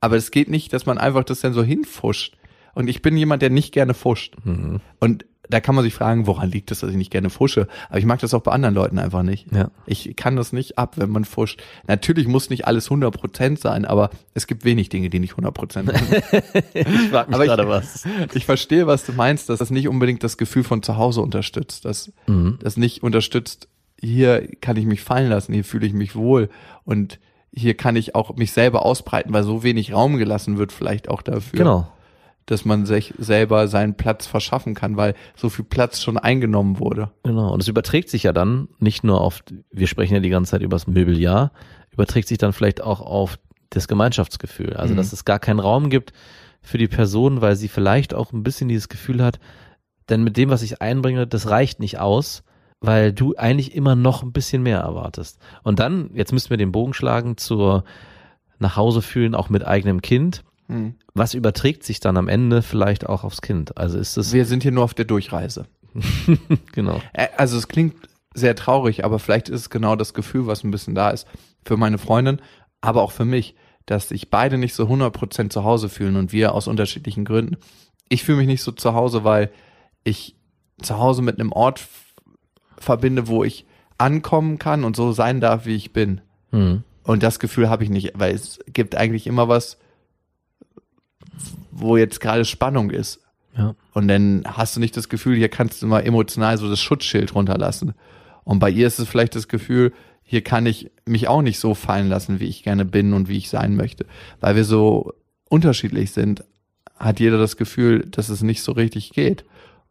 Aber 0.00 0.16
es 0.16 0.30
geht 0.30 0.48
nicht, 0.48 0.72
dass 0.72 0.86
man 0.86 0.98
einfach 0.98 1.24
das 1.24 1.40
dann 1.40 1.52
so 1.54 1.62
hinfuscht. 1.62 2.36
Und 2.74 2.88
ich 2.88 3.00
bin 3.02 3.16
jemand, 3.16 3.40
der 3.42 3.50
nicht 3.50 3.72
gerne 3.72 3.94
fuscht. 3.94 4.34
Mhm. 4.44 4.80
Und 5.00 5.24
da 5.48 5.60
kann 5.60 5.76
man 5.76 5.84
sich 5.84 5.94
fragen, 5.94 6.26
woran 6.26 6.50
liegt 6.50 6.72
es, 6.72 6.80
dass 6.80 6.90
ich 6.90 6.96
nicht 6.96 7.12
gerne 7.12 7.30
fusche? 7.30 7.68
Aber 7.88 7.98
ich 8.00 8.04
mag 8.04 8.18
das 8.18 8.34
auch 8.34 8.42
bei 8.42 8.50
anderen 8.50 8.74
Leuten 8.74 8.98
einfach 8.98 9.22
nicht. 9.22 9.46
Ja. 9.52 9.70
Ich 9.86 10.16
kann 10.16 10.34
das 10.34 10.52
nicht 10.52 10.76
ab, 10.76 10.94
wenn 10.98 11.08
man 11.08 11.24
fuscht. 11.24 11.62
Natürlich 11.86 12.26
muss 12.26 12.50
nicht 12.50 12.66
alles 12.66 12.90
100% 12.90 13.56
sein, 13.58 13.84
aber 13.84 14.10
es 14.34 14.48
gibt 14.48 14.64
wenig 14.64 14.88
Dinge, 14.88 15.08
die 15.08 15.20
nicht 15.20 15.34
100% 15.34 15.72
sind. 15.72 15.88
Ich 16.74 17.08
frage 17.10 17.28
mich 17.30 17.34
Aber 17.34 17.44
ich- 17.44 17.48
gerade 17.48 17.68
was. 17.68 18.04
Ich 18.34 18.44
verstehe, 18.44 18.86
was 18.88 19.06
du 19.06 19.12
meinst, 19.12 19.48
dass 19.48 19.60
das 19.60 19.70
nicht 19.70 19.86
unbedingt 19.88 20.22
das 20.24 20.36
Gefühl 20.36 20.64
von 20.64 20.82
zu 20.82 20.96
Hause 20.96 21.20
unterstützt, 21.22 21.84
dass 21.84 22.12
Mhm. 22.26 22.58
das 22.60 22.76
nicht 22.76 23.02
unterstützt, 23.04 23.68
hier 24.00 24.46
kann 24.60 24.76
ich 24.76 24.84
mich 24.84 25.00
fallen 25.00 25.30
lassen, 25.30 25.54
hier 25.54 25.64
fühle 25.64 25.86
ich 25.86 25.92
mich 25.94 26.14
wohl 26.16 26.50
und 26.84 27.20
hier 27.56 27.74
kann 27.74 27.96
ich 27.96 28.14
auch 28.14 28.36
mich 28.36 28.52
selber 28.52 28.84
ausbreiten, 28.84 29.32
weil 29.32 29.42
so 29.42 29.62
wenig 29.62 29.92
Raum 29.92 30.18
gelassen 30.18 30.58
wird 30.58 30.72
vielleicht 30.72 31.08
auch 31.08 31.22
dafür, 31.22 31.58
Genau. 31.58 31.88
dass 32.44 32.64
man 32.64 32.84
sich 32.86 33.14
selber 33.18 33.66
seinen 33.66 33.94
Platz 33.96 34.26
verschaffen 34.26 34.74
kann, 34.74 34.96
weil 34.96 35.14
so 35.34 35.48
viel 35.48 35.64
Platz 35.64 36.02
schon 36.02 36.18
eingenommen 36.18 36.78
wurde. 36.78 37.10
Genau. 37.22 37.52
Und 37.52 37.62
es 37.62 37.68
überträgt 37.68 38.10
sich 38.10 38.24
ja 38.24 38.32
dann 38.32 38.68
nicht 38.78 39.04
nur 39.04 39.20
auf, 39.20 39.42
wir 39.72 39.86
sprechen 39.86 40.14
ja 40.14 40.20
die 40.20 40.28
ganze 40.28 40.50
Zeit 40.52 40.62
über 40.62 40.74
das 40.76 40.86
Möbeljahr, 40.86 41.50
überträgt 41.90 42.28
sich 42.28 42.38
dann 42.38 42.52
vielleicht 42.52 42.82
auch 42.82 43.00
auf 43.00 43.38
das 43.70 43.88
Gemeinschaftsgefühl. 43.88 44.74
Also, 44.74 44.92
Mhm. 44.94 44.98
dass 44.98 45.12
es 45.12 45.24
gar 45.24 45.38
keinen 45.38 45.58
Raum 45.60 45.90
gibt 45.90 46.12
für 46.62 46.78
die 46.78 46.88
Person, 46.88 47.40
weil 47.40 47.56
sie 47.56 47.68
vielleicht 47.68 48.12
auch 48.14 48.32
ein 48.32 48.42
bisschen 48.42 48.68
dieses 48.68 48.88
Gefühl 48.88 49.22
hat, 49.24 49.38
denn 50.08 50.22
mit 50.22 50.36
dem, 50.36 50.50
was 50.50 50.62
ich 50.62 50.80
einbringe, 50.82 51.26
das 51.26 51.48
reicht 51.48 51.80
nicht 51.80 51.98
aus, 51.98 52.44
weil 52.80 53.12
du 53.12 53.34
eigentlich 53.36 53.74
immer 53.74 53.94
noch 53.94 54.22
ein 54.22 54.32
bisschen 54.32 54.62
mehr 54.62 54.80
erwartest. 54.80 55.38
Und 55.62 55.78
dann, 55.78 56.10
jetzt 56.14 56.32
müssen 56.32 56.50
wir 56.50 56.56
den 56.56 56.72
Bogen 56.72 56.94
schlagen 56.94 57.36
zur 57.36 57.84
nach 58.58 58.76
Hause 58.76 59.02
fühlen, 59.02 59.34
auch 59.34 59.50
mit 59.50 59.66
eigenem 59.66 60.00
Kind. 60.02 60.42
Mhm. 60.68 60.94
Was 61.14 61.34
überträgt 61.34 61.84
sich 61.84 62.00
dann 62.00 62.16
am 62.16 62.28
Ende 62.28 62.62
vielleicht 62.62 63.06
auch 63.06 63.24
aufs 63.24 63.42
Kind? 63.42 63.76
Also 63.76 63.98
ist 63.98 64.16
es, 64.16 64.32
Wir 64.32 64.46
sind 64.46 64.62
hier 64.62 64.72
nur 64.72 64.84
auf 64.84 64.94
der 64.94 65.04
Durchreise. 65.04 65.66
genau. 66.72 67.00
Also 67.36 67.56
es 67.56 67.68
klingt 67.68 67.94
sehr 68.34 68.54
traurig, 68.54 69.04
aber 69.04 69.18
vielleicht 69.18 69.48
ist 69.48 69.60
es 69.60 69.70
genau 69.70 69.96
das 69.96 70.14
Gefühl, 70.14 70.46
was 70.46 70.64
ein 70.64 70.70
bisschen 70.70 70.94
da 70.94 71.10
ist 71.10 71.26
für 71.64 71.76
meine 71.76 71.98
Freundin, 71.98 72.40
aber 72.80 73.02
auch 73.02 73.12
für 73.12 73.24
mich, 73.24 73.54
dass 73.86 74.08
sich 74.08 74.30
beide 74.30 74.58
nicht 74.58 74.74
so 74.74 74.84
100% 74.84 75.50
zu 75.50 75.64
Hause 75.64 75.88
fühlen 75.88 76.16
und 76.16 76.32
wir 76.32 76.52
aus 76.54 76.68
unterschiedlichen 76.68 77.24
Gründen. 77.24 77.56
Ich 78.08 78.24
fühle 78.24 78.38
mich 78.38 78.46
nicht 78.46 78.62
so 78.62 78.72
zu 78.72 78.94
Hause, 78.94 79.24
weil 79.24 79.50
ich 80.04 80.36
zu 80.82 80.98
Hause 80.98 81.22
mit 81.22 81.40
einem 81.40 81.52
Ort 81.52 81.80
verbinde, 82.78 83.28
wo 83.28 83.44
ich 83.44 83.66
ankommen 83.98 84.58
kann 84.58 84.84
und 84.84 84.96
so 84.96 85.12
sein 85.12 85.40
darf, 85.40 85.66
wie 85.66 85.74
ich 85.74 85.92
bin. 85.92 86.20
Hm. 86.50 86.82
Und 87.02 87.22
das 87.22 87.38
Gefühl 87.38 87.70
habe 87.70 87.84
ich 87.84 87.90
nicht, 87.90 88.12
weil 88.14 88.34
es 88.34 88.58
gibt 88.72 88.96
eigentlich 88.96 89.26
immer 89.26 89.48
was, 89.48 89.78
wo 91.70 91.96
jetzt 91.96 92.20
gerade 92.20 92.44
Spannung 92.44 92.90
ist. 92.90 93.20
Ja. 93.56 93.74
Und 93.92 94.08
dann 94.08 94.42
hast 94.44 94.76
du 94.76 94.80
nicht 94.80 94.96
das 94.96 95.08
Gefühl, 95.08 95.36
hier 95.36 95.48
kannst 95.48 95.82
du 95.82 95.86
mal 95.86 96.00
emotional 96.00 96.58
so 96.58 96.68
das 96.68 96.80
Schutzschild 96.80 97.34
runterlassen. 97.34 97.94
Und 98.44 98.58
bei 98.58 98.70
ihr 98.70 98.86
ist 98.86 98.98
es 98.98 99.08
vielleicht 99.08 99.34
das 99.34 99.48
Gefühl, 99.48 99.92
hier 100.22 100.42
kann 100.42 100.66
ich 100.66 100.90
mich 101.04 101.28
auch 101.28 101.42
nicht 101.42 101.60
so 101.60 101.74
fallen 101.74 102.08
lassen, 102.08 102.40
wie 102.40 102.46
ich 102.46 102.64
gerne 102.64 102.84
bin 102.84 103.12
und 103.12 103.28
wie 103.28 103.38
ich 103.38 103.48
sein 103.48 103.76
möchte. 103.76 104.06
Weil 104.40 104.56
wir 104.56 104.64
so 104.64 105.14
unterschiedlich 105.48 106.10
sind, 106.10 106.44
hat 106.98 107.20
jeder 107.20 107.38
das 107.38 107.56
Gefühl, 107.56 108.06
dass 108.10 108.28
es 108.28 108.42
nicht 108.42 108.62
so 108.62 108.72
richtig 108.72 109.10
geht. 109.10 109.44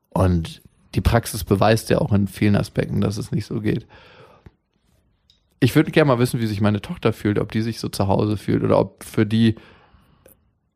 Und 0.10 0.62
die 0.96 1.02
Praxis 1.02 1.44
beweist 1.44 1.90
ja 1.90 2.00
auch 2.00 2.14
in 2.14 2.28
vielen 2.28 2.56
Aspekten, 2.56 3.02
dass 3.02 3.18
es 3.18 3.32
nicht 3.32 3.46
so 3.46 3.60
geht. 3.62 3.86
Ich 5.60 5.76
würde 5.76 5.92
gerne 5.92 6.08
mal 6.10 6.20
wissen, 6.20 6.40
wie 6.42 6.48
sich 6.48 6.62
meine 6.62 6.82
Tochter 6.82 7.14
fühlt, 7.14 7.40
ob 7.40 7.52
die 7.52 7.62
sich 7.62 7.80
so 7.80 7.90
zu 7.90 8.08
Hause 8.08 8.38
fühlt 8.38 8.64
oder 8.64 8.78
ob 8.80 9.04
für 9.04 9.26
die, 9.26 9.56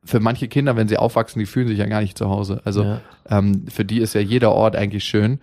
für 0.04 0.20
manche 0.20 0.48
Kinder, 0.48 0.76
wenn 0.76 0.88
sie 0.88 0.98
aufwachsen, 0.98 1.40
die 1.40 1.46
fühlen 1.46 1.68
sich 1.68 1.78
ja 1.78 1.86
gar 1.86 2.02
nicht 2.02 2.18
zu 2.18 2.30
Hause. 2.30 2.62
Also 2.64 2.84
Ja. 2.84 3.02
ähm, 3.30 3.66
für 3.68 3.86
die 3.86 4.00
ist 4.00 4.14
ja 4.16 4.22
jeder 4.22 4.52
Ort 4.54 4.76
eigentlich 4.76 5.04
schön, 5.04 5.40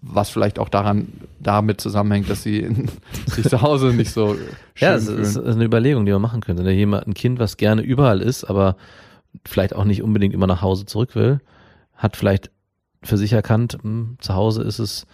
was 0.00 0.30
vielleicht 0.30 0.58
auch 0.58 0.68
daran 0.70 1.08
damit 1.40 1.80
zusammenhängt, 1.80 2.30
dass 2.30 2.42
sie 2.42 2.66
sich 3.26 3.48
zu 3.48 3.60
Hause 3.60 3.88
nicht 3.92 4.12
so 4.12 4.34
schön 4.34 4.88
Ja, 4.88 4.94
es 4.94 5.06
fühlen. 5.06 5.20
ist, 5.20 5.36
eine 5.38 5.64
Überlegung, 5.64 6.06
die 6.06 6.12
man 6.12 6.22
machen 6.22 6.40
könnte. 6.40 6.64
Wenn 6.64 6.76
jemand, 6.76 7.06
ein 7.06 7.14
Kind, 7.14 7.38
was 7.38 7.56
gerne 7.58 7.82
überall 7.82 8.20
ist, 8.22 8.44
aber 8.44 8.76
vielleicht 9.46 9.74
auch 9.74 9.84
nicht 9.84 10.02
unbedingt 10.02 10.32
immer 10.32 10.46
nach 10.46 10.62
Hause 10.62 10.86
zurück 10.86 11.14
will, 11.14 11.40
hat 11.96 12.16
vielleicht 12.16 12.50
für 13.02 13.16
sich 13.16 13.32
erkannt, 13.32 13.78
hm, 13.82 14.16
zu 14.20 14.34
Hause 14.34 14.62
ist 14.62 14.78
es 14.78 15.06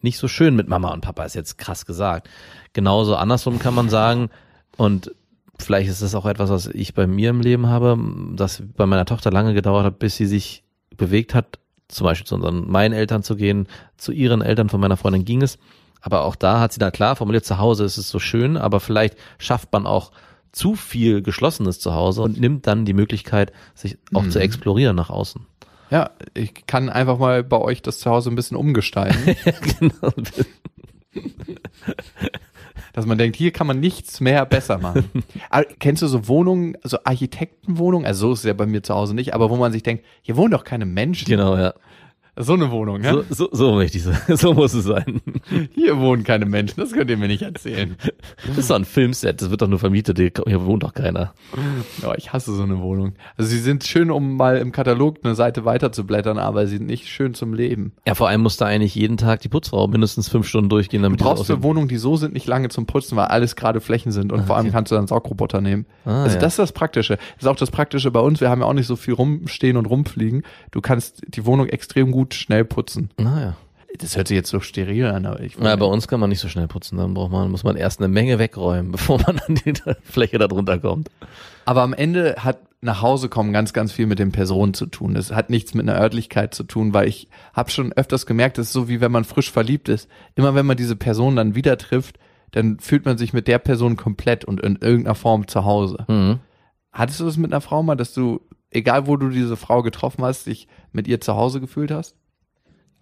nicht 0.00 0.18
so 0.18 0.28
schön 0.28 0.54
mit 0.54 0.68
Mama 0.68 0.92
und 0.92 1.00
Papa, 1.00 1.24
ist 1.24 1.34
jetzt 1.34 1.58
krass 1.58 1.86
gesagt. 1.86 2.28
Genauso 2.72 3.16
andersrum 3.16 3.58
kann 3.58 3.74
man 3.74 3.88
sagen, 3.88 4.30
und 4.76 5.12
vielleicht 5.58 5.88
ist 5.88 6.02
das 6.02 6.14
auch 6.14 6.26
etwas, 6.26 6.50
was 6.50 6.66
ich 6.66 6.94
bei 6.94 7.06
mir 7.06 7.30
im 7.30 7.40
Leben 7.40 7.66
habe, 7.66 7.98
dass 8.34 8.62
bei 8.76 8.86
meiner 8.86 9.06
Tochter 9.06 9.30
lange 9.30 9.54
gedauert 9.54 9.84
hat, 9.84 9.98
bis 9.98 10.16
sie 10.16 10.26
sich 10.26 10.64
bewegt 10.96 11.34
hat, 11.34 11.58
zum 11.88 12.04
Beispiel 12.04 12.26
zu 12.26 12.34
unseren, 12.34 12.70
meinen 12.70 12.92
Eltern 12.92 13.22
zu 13.22 13.36
gehen, 13.36 13.68
zu 13.96 14.12
ihren 14.12 14.42
Eltern 14.42 14.68
von 14.68 14.80
meiner 14.80 14.96
Freundin 14.96 15.24
ging 15.24 15.42
es. 15.42 15.58
Aber 16.00 16.24
auch 16.24 16.36
da 16.36 16.60
hat 16.60 16.72
sie 16.72 16.78
dann 16.78 16.92
klar 16.92 17.16
formuliert, 17.16 17.44
zu 17.44 17.58
Hause 17.58 17.84
ist 17.84 17.96
es 17.96 18.08
so 18.08 18.18
schön, 18.18 18.56
aber 18.56 18.80
vielleicht 18.80 19.16
schafft 19.38 19.72
man 19.72 19.86
auch 19.86 20.12
zu 20.52 20.74
viel 20.74 21.22
Geschlossenes 21.22 21.80
zu 21.80 21.94
Hause 21.94 22.22
und 22.22 22.40
nimmt 22.40 22.66
dann 22.66 22.84
die 22.84 22.94
Möglichkeit, 22.94 23.52
sich 23.74 23.98
auch 24.14 24.26
zu 24.28 24.38
explorieren 24.38 24.96
nach 24.96 25.10
außen. 25.10 25.46
Ja, 25.90 26.10
ich 26.34 26.66
kann 26.66 26.88
einfach 26.88 27.18
mal 27.18 27.44
bei 27.44 27.58
euch 27.58 27.82
das 27.82 27.98
Zuhause 27.98 28.30
ein 28.30 28.36
bisschen 28.36 28.56
umgestalten, 28.56 29.36
genau. 29.78 30.12
dass 32.92 33.06
man 33.06 33.18
denkt, 33.18 33.36
hier 33.36 33.52
kann 33.52 33.66
man 33.66 33.78
nichts 33.78 34.20
mehr 34.20 34.44
besser 34.46 34.78
machen. 34.78 35.22
aber 35.50 35.64
kennst 35.78 36.02
du 36.02 36.08
so 36.08 36.28
Wohnungen, 36.28 36.76
so 36.82 36.98
Architektenwohnungen? 37.04 38.06
Also 38.06 38.28
so 38.28 38.32
ist 38.32 38.38
es 38.40 38.44
ja 38.46 38.54
bei 38.54 38.66
mir 38.66 38.82
zu 38.82 38.94
Hause 38.94 39.14
nicht, 39.14 39.34
aber 39.34 39.50
wo 39.50 39.56
man 39.56 39.72
sich 39.72 39.82
denkt, 39.82 40.04
hier 40.22 40.36
wohnen 40.36 40.50
doch 40.50 40.64
keine 40.64 40.86
Menschen. 40.86 41.26
Genau, 41.26 41.56
ja. 41.56 41.74
So 42.38 42.52
eine 42.52 42.70
Wohnung, 42.70 43.02
ja? 43.02 43.14
So, 43.14 43.24
so, 43.30 43.48
so 43.50 43.74
möchte 43.74 43.96
ich 43.96 44.04
so, 44.04 44.12
so 44.36 44.52
muss 44.52 44.74
es 44.74 44.84
sein. 44.84 45.22
Hier 45.74 45.98
wohnen 45.98 46.22
keine 46.22 46.44
Menschen, 46.44 46.78
das 46.78 46.92
könnt 46.92 47.08
ihr 47.08 47.16
mir 47.16 47.28
nicht 47.28 47.42
erzählen. 47.42 47.96
Das 48.46 48.58
ist 48.58 48.70
doch 48.70 48.76
ein 48.76 48.84
Filmset, 48.84 49.40
das 49.40 49.50
wird 49.50 49.62
doch 49.62 49.68
nur 49.68 49.78
vermietet, 49.78 50.18
hier 50.18 50.64
wohnt 50.66 50.82
doch 50.82 50.92
keiner. 50.92 51.32
Ja, 52.02 52.14
ich 52.14 52.34
hasse 52.34 52.54
so 52.54 52.62
eine 52.62 52.80
Wohnung. 52.80 53.14
Also 53.38 53.50
sie 53.50 53.58
sind 53.58 53.84
schön, 53.84 54.10
um 54.10 54.36
mal 54.36 54.58
im 54.58 54.70
Katalog 54.70 55.18
eine 55.22 55.34
Seite 55.34 55.64
weiter 55.64 55.92
zu 55.92 56.04
blättern, 56.04 56.36
aber 56.36 56.66
sie 56.66 56.76
sind 56.76 56.86
nicht 56.86 57.08
schön 57.08 57.32
zum 57.32 57.54
Leben. 57.54 57.92
Ja, 58.06 58.14
vor 58.14 58.28
allem 58.28 58.42
muss 58.42 58.58
da 58.58 58.66
eigentlich 58.66 58.94
jeden 58.94 59.16
Tag 59.16 59.40
die 59.40 59.48
Putzfrau 59.48 59.88
mindestens 59.88 60.28
fünf 60.28 60.46
Stunden 60.46 60.68
durchgehen, 60.68 61.00
Du 61.00 61.06
damit 61.06 61.20
die 61.20 61.24
brauchst 61.24 61.46
so 61.46 61.56
für 61.56 61.62
Wohnungen, 61.62 61.88
die 61.88 61.96
so 61.96 62.16
sind, 62.16 62.34
nicht 62.34 62.46
lange 62.46 62.68
zum 62.68 62.84
Putzen, 62.84 63.16
weil 63.16 63.26
alles 63.26 63.56
gerade 63.56 63.80
Flächen 63.80 64.12
sind 64.12 64.30
und 64.30 64.44
vor 64.44 64.56
allem 64.56 64.72
kannst 64.72 64.92
du 64.92 64.96
dann 64.96 65.06
Saugroboter 65.06 65.62
nehmen. 65.62 65.86
Ah, 66.04 66.24
also 66.24 66.36
ja. 66.36 66.40
das 66.42 66.52
ist 66.52 66.58
das 66.58 66.72
Praktische. 66.72 67.16
Das 67.16 67.44
ist 67.44 67.48
auch 67.48 67.56
das 67.56 67.70
Praktische 67.70 68.10
bei 68.10 68.20
uns. 68.20 68.42
Wir 68.42 68.50
haben 68.50 68.60
ja 68.60 68.66
auch 68.66 68.74
nicht 68.74 68.86
so 68.86 68.96
viel 68.96 69.14
rumstehen 69.14 69.78
und 69.78 69.86
rumfliegen. 69.86 70.42
Du 70.70 70.82
kannst 70.82 71.22
die 71.26 71.46
Wohnung 71.46 71.68
extrem 71.68 72.12
gut 72.12 72.25
schnell 72.34 72.64
putzen. 72.64 73.10
Naja. 73.18 73.56
das 73.98 74.16
hört 74.16 74.28
sich 74.28 74.36
jetzt 74.36 74.50
so 74.50 74.60
steril 74.60 75.06
an, 75.06 75.26
aber 75.26 75.40
ich 75.40 75.56
Ja, 75.56 75.76
bei 75.76 75.86
uns 75.86 76.08
kann 76.08 76.20
man 76.20 76.30
nicht 76.30 76.40
so 76.40 76.48
schnell 76.48 76.68
putzen. 76.68 76.98
Dann 76.98 77.14
braucht 77.14 77.32
man, 77.32 77.50
muss 77.50 77.64
man 77.64 77.76
erst 77.76 78.00
eine 78.00 78.08
Menge 78.08 78.38
wegräumen, 78.38 78.92
bevor 78.92 79.20
man 79.20 79.38
an 79.38 79.54
die 79.64 79.74
Fläche 80.04 80.38
darunter 80.38 80.78
kommt. 80.78 81.10
Aber 81.64 81.82
am 81.82 81.92
Ende 81.92 82.36
hat 82.38 82.58
nach 82.80 83.02
Hause 83.02 83.28
kommen 83.28 83.52
ganz, 83.52 83.72
ganz 83.72 83.92
viel 83.92 84.06
mit 84.06 84.18
den 84.18 84.32
Personen 84.32 84.74
zu 84.74 84.86
tun. 84.86 85.14
Das 85.14 85.32
hat 85.32 85.50
nichts 85.50 85.74
mit 85.74 85.88
einer 85.88 85.98
Örtlichkeit 86.00 86.54
zu 86.54 86.62
tun, 86.62 86.94
weil 86.94 87.08
ich 87.08 87.28
habe 87.52 87.70
schon 87.70 87.92
öfters 87.92 88.26
gemerkt, 88.26 88.58
das 88.58 88.66
ist 88.66 88.72
so 88.72 88.88
wie 88.88 89.00
wenn 89.00 89.12
man 89.12 89.24
frisch 89.24 89.50
verliebt 89.50 89.88
ist. 89.88 90.08
Immer 90.34 90.54
wenn 90.54 90.66
man 90.66 90.76
diese 90.76 90.96
Person 90.96 91.36
dann 91.36 91.54
wieder 91.54 91.78
trifft, 91.78 92.18
dann 92.52 92.78
fühlt 92.78 93.04
man 93.04 93.18
sich 93.18 93.32
mit 93.32 93.48
der 93.48 93.58
Person 93.58 93.96
komplett 93.96 94.44
und 94.44 94.60
in 94.60 94.76
irgendeiner 94.76 95.14
Form 95.14 95.48
zu 95.48 95.64
Hause. 95.64 96.04
Mhm. 96.08 96.38
Hattest 96.92 97.20
du 97.20 97.24
das 97.24 97.36
mit 97.36 97.52
einer 97.52 97.60
Frau 97.60 97.82
mal, 97.82 97.96
dass 97.96 98.14
du, 98.14 98.40
egal 98.76 99.06
wo 99.06 99.16
du 99.16 99.28
diese 99.30 99.56
Frau 99.56 99.82
getroffen 99.82 100.24
hast, 100.24 100.46
dich 100.46 100.68
mit 100.92 101.08
ihr 101.08 101.20
zu 101.20 101.34
Hause 101.34 101.60
gefühlt 101.60 101.90
hast? 101.90 102.14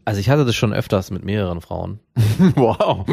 Also 0.07 0.21
ich 0.21 0.29
hatte 0.29 0.45
das 0.45 0.55
schon 0.55 0.75
öfters 0.75 1.11
mit 1.11 1.25
mehreren 1.25 1.63
Frauen. 1.63 1.99
wow. 2.57 3.07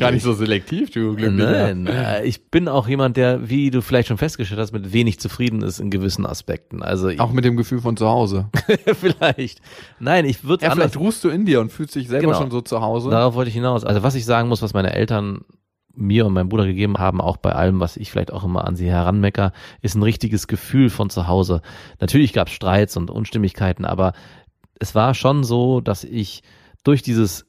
Gar 0.00 0.12
nicht 0.12 0.22
so 0.22 0.32
selektiv, 0.32 0.90
du 0.90 1.14
glücklicher. 1.14 1.50
Nein, 1.74 1.86
äh, 1.86 2.24
ich 2.24 2.50
bin 2.50 2.68
auch 2.68 2.88
jemand, 2.88 3.18
der, 3.18 3.50
wie 3.50 3.70
du 3.70 3.82
vielleicht 3.82 4.08
schon 4.08 4.16
festgestellt 4.16 4.58
hast, 4.58 4.72
mit 4.72 4.94
wenig 4.94 5.20
zufrieden 5.20 5.60
ist 5.60 5.78
in 5.78 5.90
gewissen 5.90 6.24
Aspekten. 6.24 6.82
Also 6.82 7.10
Auch 7.18 7.32
mit 7.32 7.44
dem 7.44 7.58
Gefühl 7.58 7.82
von 7.82 7.98
zu 7.98 8.08
Hause. 8.08 8.48
vielleicht. 8.98 9.60
Nein, 10.00 10.24
ich 10.24 10.42
würde 10.42 10.64
Ja, 10.64 10.72
anders. 10.72 10.92
vielleicht 10.92 11.04
ruhst 11.04 11.22
du 11.22 11.28
in 11.28 11.44
dir 11.44 11.60
und 11.60 11.70
fühlst 11.70 11.94
dich 11.96 12.08
selber 12.08 12.28
Genau. 12.28 12.38
schon 12.40 12.50
so 12.50 12.62
zu 12.62 12.80
Hause. 12.80 13.10
Darauf 13.10 13.34
wollte 13.34 13.50
ich 13.50 13.54
hinaus. 13.54 13.84
Also 13.84 14.02
was 14.02 14.14
ich 14.14 14.24
sagen 14.24 14.48
muss, 14.48 14.62
was 14.62 14.72
meine 14.72 14.94
Eltern 14.94 15.42
mir 15.94 16.26
und 16.26 16.32
meinem 16.32 16.48
Bruder 16.48 16.66
gegeben 16.66 16.98
haben, 16.98 17.20
auch 17.20 17.36
bei 17.36 17.52
allem, 17.52 17.80
was 17.80 17.96
ich 17.96 18.10
vielleicht 18.10 18.32
auch 18.32 18.44
immer 18.44 18.66
an 18.66 18.76
sie 18.76 18.88
heranmecker, 18.90 19.52
ist 19.80 19.94
ein 19.94 20.02
richtiges 20.02 20.46
Gefühl 20.46 20.90
von 20.90 21.10
zu 21.10 21.26
Hause. 21.26 21.62
Natürlich 22.00 22.32
gab 22.32 22.48
es 22.48 22.54
Streits 22.54 22.96
und 22.96 23.10
Unstimmigkeiten, 23.10 23.84
aber 23.84 24.12
es 24.78 24.94
war 24.94 25.14
schon 25.14 25.44
so, 25.44 25.80
dass 25.80 26.04
ich 26.04 26.42
durch 26.84 27.02
dieses 27.02 27.46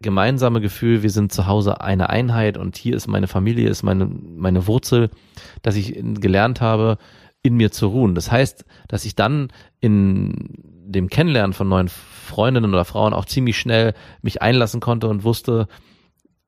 gemeinsame 0.00 0.60
Gefühl, 0.60 1.02
wir 1.02 1.10
sind 1.10 1.32
zu 1.32 1.46
Hause 1.46 1.80
eine 1.80 2.10
Einheit 2.10 2.58
und 2.58 2.76
hier 2.76 2.94
ist 2.94 3.06
meine 3.06 3.26
Familie, 3.26 3.68
ist 3.68 3.82
meine, 3.82 4.06
meine 4.06 4.66
Wurzel, 4.66 5.10
dass 5.62 5.76
ich 5.76 5.98
gelernt 6.20 6.60
habe, 6.60 6.98
in 7.42 7.56
mir 7.56 7.70
zu 7.70 7.88
ruhen. 7.88 8.14
Das 8.14 8.30
heißt, 8.30 8.64
dass 8.88 9.04
ich 9.04 9.14
dann 9.14 9.48
in 9.80 10.34
dem 10.86 11.08
Kennenlernen 11.08 11.52
von 11.52 11.68
neuen 11.68 11.88
Freundinnen 11.88 12.72
oder 12.72 12.84
Frauen 12.84 13.14
auch 13.14 13.24
ziemlich 13.24 13.58
schnell 13.58 13.94
mich 14.22 14.42
einlassen 14.42 14.80
konnte 14.80 15.08
und 15.08 15.24
wusste, 15.24 15.68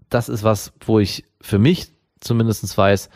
das 0.08 0.28
ist 0.28 0.42
was, 0.42 0.72
wo 0.80 0.98
ich 0.98 1.24
für 1.40 1.58
mich 1.58 1.88
zumindest 2.20 2.76
weiß, 2.76 3.10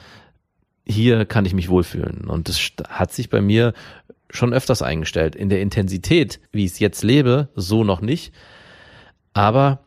hier 0.86 1.24
kann 1.24 1.46
ich 1.46 1.54
mich 1.54 1.68
wohlfühlen. 1.68 2.26
Und 2.28 2.48
das 2.48 2.60
hat 2.88 3.12
sich 3.12 3.30
bei 3.30 3.40
mir 3.40 3.74
schon 4.30 4.52
öfters 4.52 4.82
eingestellt. 4.82 5.34
In 5.34 5.48
der 5.48 5.60
Intensität, 5.60 6.40
wie 6.52 6.64
ich 6.64 6.72
es 6.72 6.78
jetzt 6.78 7.02
lebe, 7.02 7.48
so 7.54 7.84
noch 7.84 8.00
nicht. 8.00 8.32
Aber 9.32 9.84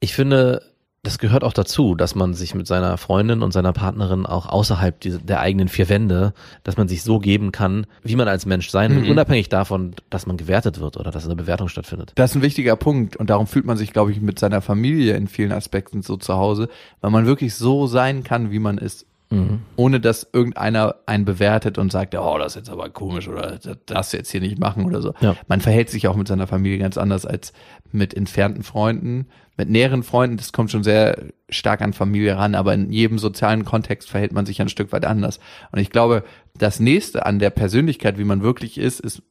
ich 0.00 0.14
finde, 0.14 0.62
das 1.04 1.18
gehört 1.18 1.42
auch 1.42 1.52
dazu, 1.52 1.96
dass 1.96 2.14
man 2.14 2.32
sich 2.32 2.54
mit 2.54 2.68
seiner 2.68 2.96
Freundin 2.96 3.42
und 3.42 3.52
seiner 3.52 3.72
Partnerin 3.72 4.24
auch 4.24 4.46
außerhalb 4.46 5.00
der 5.00 5.40
eigenen 5.40 5.66
vier 5.66 5.88
Wände, 5.88 6.32
dass 6.62 6.76
man 6.76 6.86
sich 6.86 7.02
so 7.02 7.18
geben 7.18 7.50
kann, 7.50 7.86
wie 8.04 8.14
man 8.14 8.28
als 8.28 8.46
Mensch 8.46 8.70
sein 8.70 8.94
will, 8.94 9.02
Mhm. 9.02 9.10
unabhängig 9.10 9.48
davon, 9.48 9.94
dass 10.10 10.26
man 10.26 10.36
gewertet 10.36 10.78
wird 10.78 10.96
oder 10.96 11.10
dass 11.10 11.24
eine 11.24 11.34
Bewertung 11.34 11.66
stattfindet. 11.68 12.12
Das 12.14 12.30
ist 12.30 12.36
ein 12.36 12.42
wichtiger 12.42 12.76
Punkt 12.76 13.16
und 13.16 13.30
darum 13.30 13.48
fühlt 13.48 13.64
man 13.64 13.76
sich, 13.76 13.92
glaube 13.92 14.12
ich, 14.12 14.20
mit 14.20 14.38
seiner 14.38 14.60
Familie 14.60 15.16
in 15.16 15.26
vielen 15.26 15.50
Aspekten 15.50 16.02
so 16.02 16.16
zu 16.16 16.34
Hause, 16.34 16.68
weil 17.00 17.10
man 17.10 17.26
wirklich 17.26 17.56
so 17.56 17.88
sein 17.88 18.22
kann, 18.22 18.52
wie 18.52 18.60
man 18.60 18.78
ist. 18.78 19.04
Mhm. 19.30 19.62
Ohne 19.76 19.98
dass 19.98 20.28
irgendeiner 20.32 20.96
einen 21.06 21.24
bewertet 21.24 21.78
und 21.78 21.90
sagt, 21.90 22.14
oh, 22.14 22.36
das 22.38 22.52
ist 22.52 22.56
jetzt 22.56 22.70
aber 22.70 22.90
komisch 22.90 23.26
oder 23.28 23.58
das 23.58 23.76
darfst 23.86 24.12
du 24.12 24.18
jetzt 24.18 24.30
hier 24.30 24.42
nicht 24.42 24.58
machen 24.60 24.84
oder 24.84 25.00
so. 25.02 25.14
Ja. 25.20 25.34
Man 25.48 25.60
verhält 25.62 25.88
sich 25.90 26.06
auch 26.06 26.16
mit 26.16 26.28
seiner 26.28 26.46
Familie 26.46 26.78
ganz 26.78 26.96
anders 26.98 27.24
als 27.26 27.52
mit 27.90 28.14
entfernten 28.14 28.62
Freunden. 28.62 29.26
Mit 29.56 29.68
näheren 29.68 30.02
Freunden, 30.02 30.38
das 30.38 30.52
kommt 30.52 30.70
schon 30.70 30.82
sehr 30.82 31.16
stark 31.50 31.82
an 31.82 31.92
Familie 31.92 32.36
ran, 32.38 32.54
aber 32.54 32.72
in 32.72 32.90
jedem 32.90 33.18
sozialen 33.18 33.64
Kontext 33.64 34.08
verhält 34.08 34.32
man 34.32 34.46
sich 34.46 34.60
ein 34.62 34.68
Stück 34.70 34.92
weit 34.92 35.04
anders. 35.04 35.40
Und 35.72 35.78
ich 35.78 35.90
glaube, 35.90 36.24
das 36.58 36.80
nächste 36.80 37.26
an 37.26 37.38
der 37.38 37.50
Persönlichkeit, 37.50 38.18
wie 38.18 38.24
man 38.24 38.42
wirklich 38.42 38.78
ist, 38.78 39.00
ist 39.00 39.22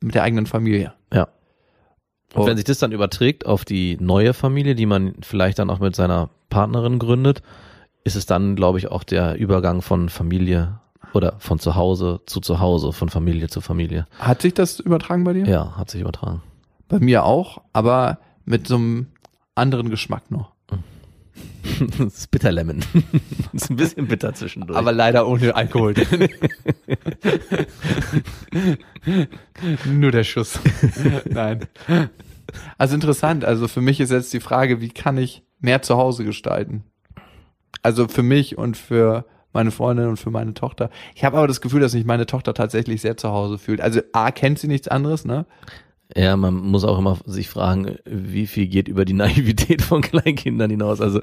mit 0.00 0.14
der 0.14 0.22
eigenen 0.22 0.46
Familie. 0.46 0.94
Ja. 1.12 1.28
Und 2.34 2.42
Oh. 2.42 2.46
wenn 2.46 2.56
sich 2.56 2.64
das 2.64 2.78
dann 2.78 2.92
überträgt 2.92 3.46
auf 3.46 3.64
die 3.64 3.96
neue 4.00 4.32
Familie, 4.34 4.74
die 4.74 4.86
man 4.86 5.14
vielleicht 5.22 5.58
dann 5.58 5.70
auch 5.70 5.78
mit 5.80 5.94
seiner 5.96 6.30
Partnerin 6.50 6.98
gründet, 6.98 7.42
ist 8.04 8.16
es 8.16 8.26
dann, 8.26 8.54
glaube 8.56 8.78
ich, 8.78 8.88
auch 8.90 9.02
der 9.04 9.36
Übergang 9.36 9.82
von 9.82 10.08
Familie 10.08 10.78
oder 11.14 11.34
von 11.38 11.58
zu 11.58 11.74
Hause 11.74 12.20
zu 12.26 12.40
zu 12.40 12.60
Hause, 12.60 12.92
von 12.92 13.08
Familie 13.08 13.48
zu 13.48 13.60
Familie. 13.60 14.06
Hat 14.18 14.42
sich 14.42 14.52
das 14.54 14.78
übertragen 14.80 15.24
bei 15.24 15.32
dir? 15.32 15.46
Ja, 15.46 15.76
hat 15.76 15.90
sich 15.90 16.00
übertragen. 16.00 16.42
Bei 16.88 16.98
mir 16.98 17.24
auch, 17.24 17.62
aber 17.72 18.18
mit 18.44 18.66
so 18.66 18.74
einem 18.76 19.06
anderen 19.54 19.90
Geschmack 19.90 20.30
noch. 20.30 20.52
das 21.98 22.18
ist 22.18 22.30
Bitterlemon. 22.30 22.80
das 23.52 23.62
ist 23.62 23.70
ein 23.70 23.76
bisschen 23.76 24.06
bitter 24.06 24.34
zwischendurch. 24.34 24.78
Aber 24.78 24.92
leider 24.92 25.26
ohne 25.26 25.54
Alkohol. 25.54 25.94
Nur 29.86 30.10
der 30.10 30.24
Schuss. 30.24 30.60
Nein. 31.24 31.66
Also 32.78 32.94
interessant. 32.94 33.44
Also 33.44 33.68
für 33.68 33.80
mich 33.80 34.00
ist 34.00 34.10
jetzt 34.10 34.32
die 34.32 34.40
Frage, 34.40 34.80
wie 34.80 34.90
kann 34.90 35.18
ich 35.18 35.42
mehr 35.60 35.82
zu 35.82 35.96
Hause 35.96 36.24
gestalten? 36.24 36.84
Also 37.82 38.08
für 38.08 38.22
mich 38.22 38.56
und 38.56 38.76
für 38.76 39.26
meine 39.52 39.70
Freundin 39.70 40.08
und 40.08 40.16
für 40.18 40.30
meine 40.30 40.54
Tochter. 40.54 40.90
Ich 41.14 41.24
habe 41.24 41.38
aber 41.38 41.46
das 41.46 41.60
Gefühl, 41.60 41.80
dass 41.80 41.92
sich 41.92 42.04
meine 42.04 42.26
Tochter 42.26 42.54
tatsächlich 42.54 43.00
sehr 43.00 43.16
zu 43.16 43.30
Hause 43.30 43.58
fühlt. 43.58 43.80
Also 43.80 44.00
A, 44.12 44.30
kennt 44.30 44.58
sie 44.58 44.68
nichts 44.68 44.88
anderes, 44.88 45.24
ne? 45.24 45.46
Ja, 46.14 46.36
man 46.36 46.54
muss 46.54 46.84
auch 46.84 46.98
immer 46.98 47.18
sich 47.24 47.48
fragen, 47.48 47.96
wie 48.04 48.46
viel 48.46 48.66
geht 48.66 48.88
über 48.88 49.04
die 49.04 49.12
Naivität 49.14 49.82
von 49.82 50.02
Kleinkindern 50.02 50.70
hinaus. 50.70 51.00
Also 51.00 51.20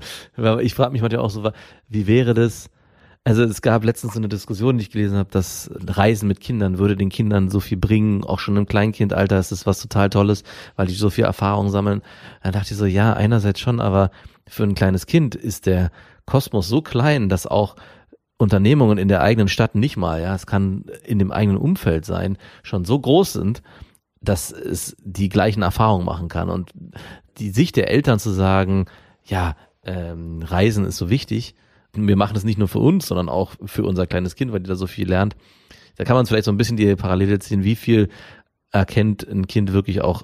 ich 0.62 0.74
frage 0.74 0.92
mich 0.92 1.02
manchmal 1.02 1.22
auch 1.22 1.30
so, 1.30 1.52
wie 1.88 2.08
wäre 2.08 2.34
das? 2.34 2.70
Also 3.24 3.44
es 3.44 3.62
gab 3.62 3.84
letztens 3.84 4.14
so 4.14 4.20
eine 4.20 4.30
Diskussion, 4.30 4.78
die 4.78 4.84
ich 4.84 4.90
gelesen 4.90 5.18
habe, 5.18 5.30
dass 5.30 5.70
Reisen 5.76 6.28
mit 6.28 6.40
Kindern 6.40 6.80
würde 6.80 6.98
den 6.98 7.10
Kindern 7.10 7.50
so 7.50 7.60
viel 7.60 7.78
bringen, 7.78 8.24
auch 8.24 8.40
schon 8.40 8.58
im 8.58 8.66
Kleinkindalter 8.66 9.38
ist 9.38 9.52
das 9.52 9.68
was 9.68 9.80
total 9.80 10.10
Tolles, 10.10 10.44
weil 10.76 10.88
die 10.88 10.96
so 10.96 11.12
viel 11.12 11.26
Erfahrung 11.26 11.70
sammeln. 11.70 12.02
Dann 12.42 12.54
dachte 12.54 12.72
ich 12.72 12.78
so, 12.78 12.88
ja, 12.88 13.14
einerseits 13.14 13.60
schon, 13.60 13.80
aber 13.80 14.10
für 14.48 14.64
ein 14.64 14.74
kleines 14.74 15.06
Kind 15.06 15.36
ist 15.36 15.68
der 15.68 15.92
Kosmos 16.26 16.68
so 16.68 16.82
klein, 16.82 17.30
dass 17.30 17.46
auch 17.46 17.76
Unternehmungen 18.40 18.98
in 18.98 19.08
der 19.08 19.22
eigenen 19.22 19.48
Stadt 19.48 19.76
nicht 19.76 19.98
mal, 19.98 20.20
ja, 20.20 20.34
es 20.34 20.48
kann 20.48 20.86
in 21.06 21.20
dem 21.20 21.32
eigenen 21.32 21.58
Umfeld 21.58 22.06
sein, 22.06 22.40
schon 22.64 22.86
so 22.86 23.00
groß 23.00 23.34
sind, 23.34 23.62
dass 24.22 24.52
es 24.52 24.96
die 25.04 25.30
gleichen 25.30 25.64
Erfahrungen 25.64 26.06
machen 26.06 26.28
kann. 26.28 26.50
Und 26.50 26.72
die 27.38 27.50
Sicht 27.50 27.76
der 27.76 27.90
Eltern 27.90 28.20
zu 28.20 28.30
sagen, 28.30 28.86
ja, 29.26 29.56
ähm, 29.84 30.44
Reisen 30.44 30.86
ist 30.86 30.98
so 30.98 31.10
wichtig, 31.10 31.56
wir 31.94 32.16
machen 32.16 32.36
das 32.36 32.44
nicht 32.44 32.58
nur 32.58 32.68
für 32.68 32.80
uns, 32.80 33.08
sondern 33.08 33.30
auch 33.30 33.56
für 33.66 33.84
unser 33.84 34.08
kleines 34.08 34.36
Kind, 34.36 34.54
weil 34.54 34.62
die 34.62 34.70
da 34.70 34.76
so 34.76 34.88
viel 34.88 35.10
lernt. 35.10 35.36
Da 35.98 36.06
kann 36.06 36.16
man 36.16 36.26
vielleicht 36.26 36.46
so 36.46 36.52
ein 36.52 36.58
bisschen 36.58 36.78
die 36.78 36.96
Parallele 36.96 37.40
ziehen, 37.40 37.64
wie 37.64 37.76
viel 37.76 38.10
erkennt 38.72 39.28
ein 39.28 39.48
Kind 39.48 39.74
wirklich 39.74 40.02
auch 40.02 40.24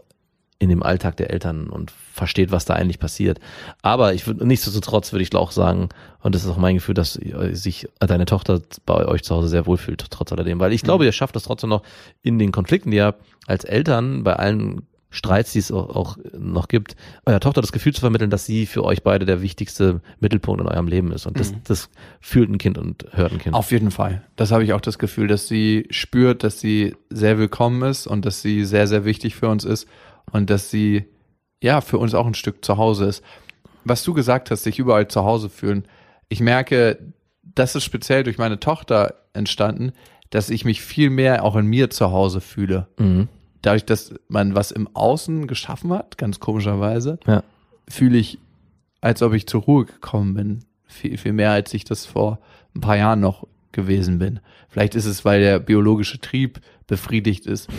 in 0.60 0.70
dem 0.70 0.82
Alltag 0.82 1.18
der 1.18 1.30
Eltern 1.30 1.70
und 1.70 1.92
versteht, 1.92 2.52
was 2.52 2.66
da 2.66 2.74
eigentlich 2.74 3.00
passiert. 3.00 3.40
Aber 3.82 4.14
ich 4.14 4.26
würde 4.26 4.46
nichtsdestotrotz 4.46 5.12
würde 5.12 5.24
ich 5.24 5.36
auch 5.36 5.52
sagen, 5.52 5.90
und 6.22 6.34
das 6.34 6.44
ist 6.44 6.50
auch 6.50 6.58
mein 6.58 6.76
Gefühl, 6.76 6.96
dass 6.96 7.14
sich 7.52 7.88
deine 8.00 8.26
Tochter 8.26 8.62
bei 8.86 9.06
euch 9.06 9.24
zu 9.24 9.36
Hause 9.36 9.50
sehr 9.50 9.68
wohlfühlt, 9.68 10.04
trotz 10.10 10.32
alledem. 10.32 10.60
Weil 10.60 10.74
ich 10.74 10.82
glaube, 10.82 11.06
ihr 11.06 11.12
schafft 11.12 11.36
es 11.36 11.44
trotzdem 11.44 11.70
noch 11.70 11.84
in 12.24 12.40
den 12.40 12.52
Konflikten, 12.52 12.92
die 12.92 12.98
ihr 12.98 13.16
als 13.46 13.66
Eltern 13.66 14.24
bei 14.24 14.36
allen 14.36 14.82
Streits, 15.10 15.54
die 15.54 15.60
es 15.60 15.72
auch, 15.72 16.18
noch 16.38 16.68
gibt, 16.68 16.96
eurer 17.26 17.40
Tochter 17.40 17.62
das 17.62 17.72
Gefühl 17.72 17.94
zu 17.94 18.02
vermitteln, 18.02 18.30
dass 18.30 18.46
sie 18.46 18.66
für 18.66 18.84
euch 18.84 19.04
beide 19.04 19.26
der 19.26 19.42
wichtigste 19.42 20.02
Mittelpunkt 20.20 20.60
in 20.60 20.68
eurem 20.68 20.88
Leben 20.88 21.12
ist. 21.12 21.26
Und 21.26 21.40
das, 21.40 21.54
das 21.64 21.90
fühlt 22.20 22.50
ein 22.50 22.58
Kind 22.58 22.78
und 22.78 23.06
hört 23.12 23.32
ein 23.32 23.38
Kind. 23.38 23.56
Auf 23.56 23.72
jeden 23.72 23.92
Fall. 23.92 24.22
Das 24.36 24.52
habe 24.52 24.64
ich 24.64 24.74
auch 24.74 24.82
das 24.82 25.00
Gefühl, 25.00 25.28
dass 25.28 25.48
sie 25.48 25.88
spürt, 25.92 26.44
dass 26.44 26.60
sie 26.60 26.96
sehr 27.10 27.38
willkommen 27.38 27.84
ist 27.84 28.06
und 28.06 28.26
dass 28.26 28.42
sie 28.42 28.66
sehr, 28.66 28.88
sehr 28.88 29.06
wichtig 29.06 29.36
für 29.36 29.48
uns 29.48 29.64
ist 29.64 29.88
und 30.32 30.50
dass 30.50 30.70
sie 30.70 31.06
ja 31.62 31.82
für 31.82 31.98
uns 31.98 32.14
auch 32.14 32.26
ein 32.28 32.34
Stück 32.34 32.64
zu 32.64 32.78
Hause 32.78 33.06
ist. 33.06 33.24
Was 33.84 34.04
du 34.04 34.14
gesagt 34.14 34.52
hast, 34.52 34.64
sich 34.64 34.80
überall 34.80 35.08
zu 35.08 35.24
Hause 35.24 35.50
fühlen. 35.50 35.86
Ich 36.30 36.40
merke, 36.42 37.00
das 37.44 37.76
ist 37.76 37.84
speziell 37.86 38.24
durch 38.24 38.38
meine 38.38 38.60
Tochter 38.60 39.16
entstanden, 39.34 39.94
dass 40.30 40.50
ich 40.50 40.66
mich 40.66 40.82
viel 40.82 41.10
mehr 41.10 41.44
auch 41.44 41.56
in 41.56 41.66
mir 41.68 41.90
zu 41.90 42.12
Hause 42.12 42.42
fühle. 42.42 42.88
Mhm. 43.00 43.30
Dadurch, 43.62 43.86
dass 43.86 44.14
man 44.28 44.56
was 44.56 44.72
im 44.72 44.88
Außen 44.94 45.48
geschaffen 45.48 45.92
hat, 45.94 46.18
ganz 46.18 46.40
komischerweise, 46.40 47.18
Ja. 47.26 47.44
fühle 47.90 48.18
ich, 48.18 48.38
als 49.02 49.22
ob 49.22 49.34
ich 49.34 49.48
zur 49.48 49.62
Ruhe 49.62 49.86
gekommen 49.86 50.34
bin. 50.34 50.60
Viel, 50.86 51.18
viel 51.18 51.34
mehr, 51.34 51.52
als 51.52 51.74
ich 51.74 51.84
das 51.86 52.06
vor 52.06 52.40
ein 52.76 52.82
paar 52.82 52.98
Jahren 52.98 53.20
noch 53.22 53.48
gewesen 53.72 54.20
bin. 54.20 54.40
Vielleicht 54.70 54.96
ist 54.96 55.06
es, 55.06 55.24
weil 55.26 55.40
der 55.42 55.60
biologische 55.60 56.20
Trieb 56.20 56.60
befriedigt 56.88 57.46
ist. 57.46 57.70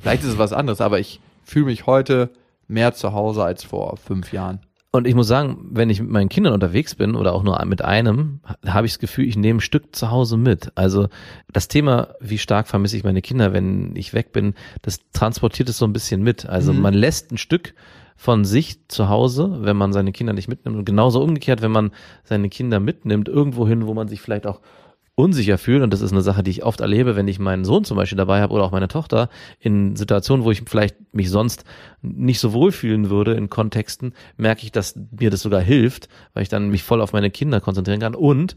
Vielleicht 0.00 0.22
ist 0.22 0.30
es 0.30 0.38
was 0.38 0.52
anderes, 0.52 0.80
aber 0.80 0.98
ich 0.98 1.20
fühle 1.42 1.66
mich 1.66 1.86
heute 1.86 2.30
mehr 2.68 2.94
zu 2.94 3.12
Hause 3.12 3.44
als 3.44 3.64
vor 3.64 3.96
fünf 3.96 4.32
Jahren. 4.32 4.60
Und 4.92 5.06
ich 5.06 5.14
muss 5.14 5.28
sagen, 5.28 5.68
wenn 5.70 5.88
ich 5.88 6.00
mit 6.00 6.10
meinen 6.10 6.28
Kindern 6.28 6.52
unterwegs 6.52 6.96
bin 6.96 7.14
oder 7.14 7.32
auch 7.32 7.44
nur 7.44 7.64
mit 7.64 7.82
einem, 7.82 8.40
habe 8.66 8.86
ich 8.86 8.94
das 8.94 8.98
Gefühl, 8.98 9.28
ich 9.28 9.36
nehme 9.36 9.58
ein 9.58 9.60
Stück 9.60 9.94
zu 9.94 10.10
Hause 10.10 10.36
mit. 10.36 10.72
Also 10.74 11.08
das 11.52 11.68
Thema, 11.68 12.08
wie 12.18 12.38
stark 12.38 12.66
vermisse 12.66 12.96
ich 12.96 13.04
meine 13.04 13.22
Kinder, 13.22 13.52
wenn 13.52 13.94
ich 13.94 14.14
weg 14.14 14.32
bin, 14.32 14.54
das 14.82 14.98
transportiert 15.12 15.68
es 15.68 15.78
so 15.78 15.84
ein 15.84 15.92
bisschen 15.92 16.22
mit. 16.22 16.44
Also 16.46 16.72
man 16.72 16.94
lässt 16.94 17.30
ein 17.30 17.38
Stück 17.38 17.74
von 18.16 18.44
sich 18.44 18.88
zu 18.88 19.08
Hause, 19.08 19.58
wenn 19.60 19.76
man 19.76 19.92
seine 19.92 20.10
Kinder 20.10 20.32
nicht 20.32 20.48
mitnimmt. 20.48 20.76
Und 20.76 20.84
genauso 20.84 21.22
umgekehrt, 21.22 21.62
wenn 21.62 21.70
man 21.70 21.92
seine 22.24 22.48
Kinder 22.48 22.80
mitnimmt, 22.80 23.28
irgendwo 23.28 23.68
hin, 23.68 23.86
wo 23.86 23.94
man 23.94 24.08
sich 24.08 24.20
vielleicht 24.20 24.46
auch 24.46 24.60
unsicher 25.20 25.58
fühlt, 25.58 25.82
und 25.82 25.92
das 25.92 26.00
ist 26.00 26.12
eine 26.12 26.22
Sache, 26.22 26.42
die 26.42 26.50
ich 26.50 26.64
oft 26.64 26.80
erlebe, 26.80 27.16
wenn 27.16 27.28
ich 27.28 27.38
meinen 27.38 27.64
Sohn 27.64 27.84
zum 27.84 27.96
Beispiel 27.96 28.18
dabei 28.18 28.40
habe 28.40 28.52
oder 28.52 28.64
auch 28.64 28.72
meine 28.72 28.88
Tochter, 28.88 29.28
in 29.58 29.96
Situationen, 29.96 30.44
wo 30.44 30.50
ich 30.50 30.62
vielleicht 30.66 30.96
mich 31.12 31.30
sonst 31.30 31.64
nicht 32.02 32.40
so 32.40 32.52
wohlfühlen 32.52 33.10
würde 33.10 33.34
in 33.34 33.50
Kontexten, 33.50 34.14
merke 34.36 34.64
ich, 34.64 34.72
dass 34.72 34.94
mir 35.18 35.30
das 35.30 35.42
sogar 35.42 35.60
hilft, 35.60 36.08
weil 36.34 36.42
ich 36.42 36.48
dann 36.48 36.70
mich 36.70 36.82
voll 36.82 37.00
auf 37.00 37.12
meine 37.12 37.30
Kinder 37.30 37.60
konzentrieren 37.60 38.00
kann 38.00 38.14
und 38.14 38.56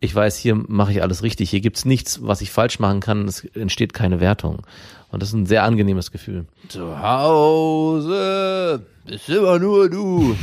ich 0.00 0.14
weiß, 0.14 0.36
hier 0.36 0.54
mache 0.54 0.92
ich 0.92 1.02
alles 1.02 1.22
richtig, 1.22 1.50
hier 1.50 1.60
gibt's 1.60 1.84
nichts, 1.84 2.20
was 2.22 2.42
ich 2.42 2.50
falsch 2.50 2.78
machen 2.78 3.00
kann, 3.00 3.26
es 3.26 3.44
entsteht 3.54 3.94
keine 3.94 4.20
Wertung. 4.20 4.62
Und 5.10 5.22
das 5.22 5.30
ist 5.30 5.34
ein 5.34 5.46
sehr 5.46 5.62
angenehmes 5.62 6.10
Gefühl. 6.10 6.46
Zu 6.68 7.00
Hause 7.00 8.84
bist 9.06 9.28
immer 9.28 9.58
nur 9.58 9.88
du. 9.88 10.36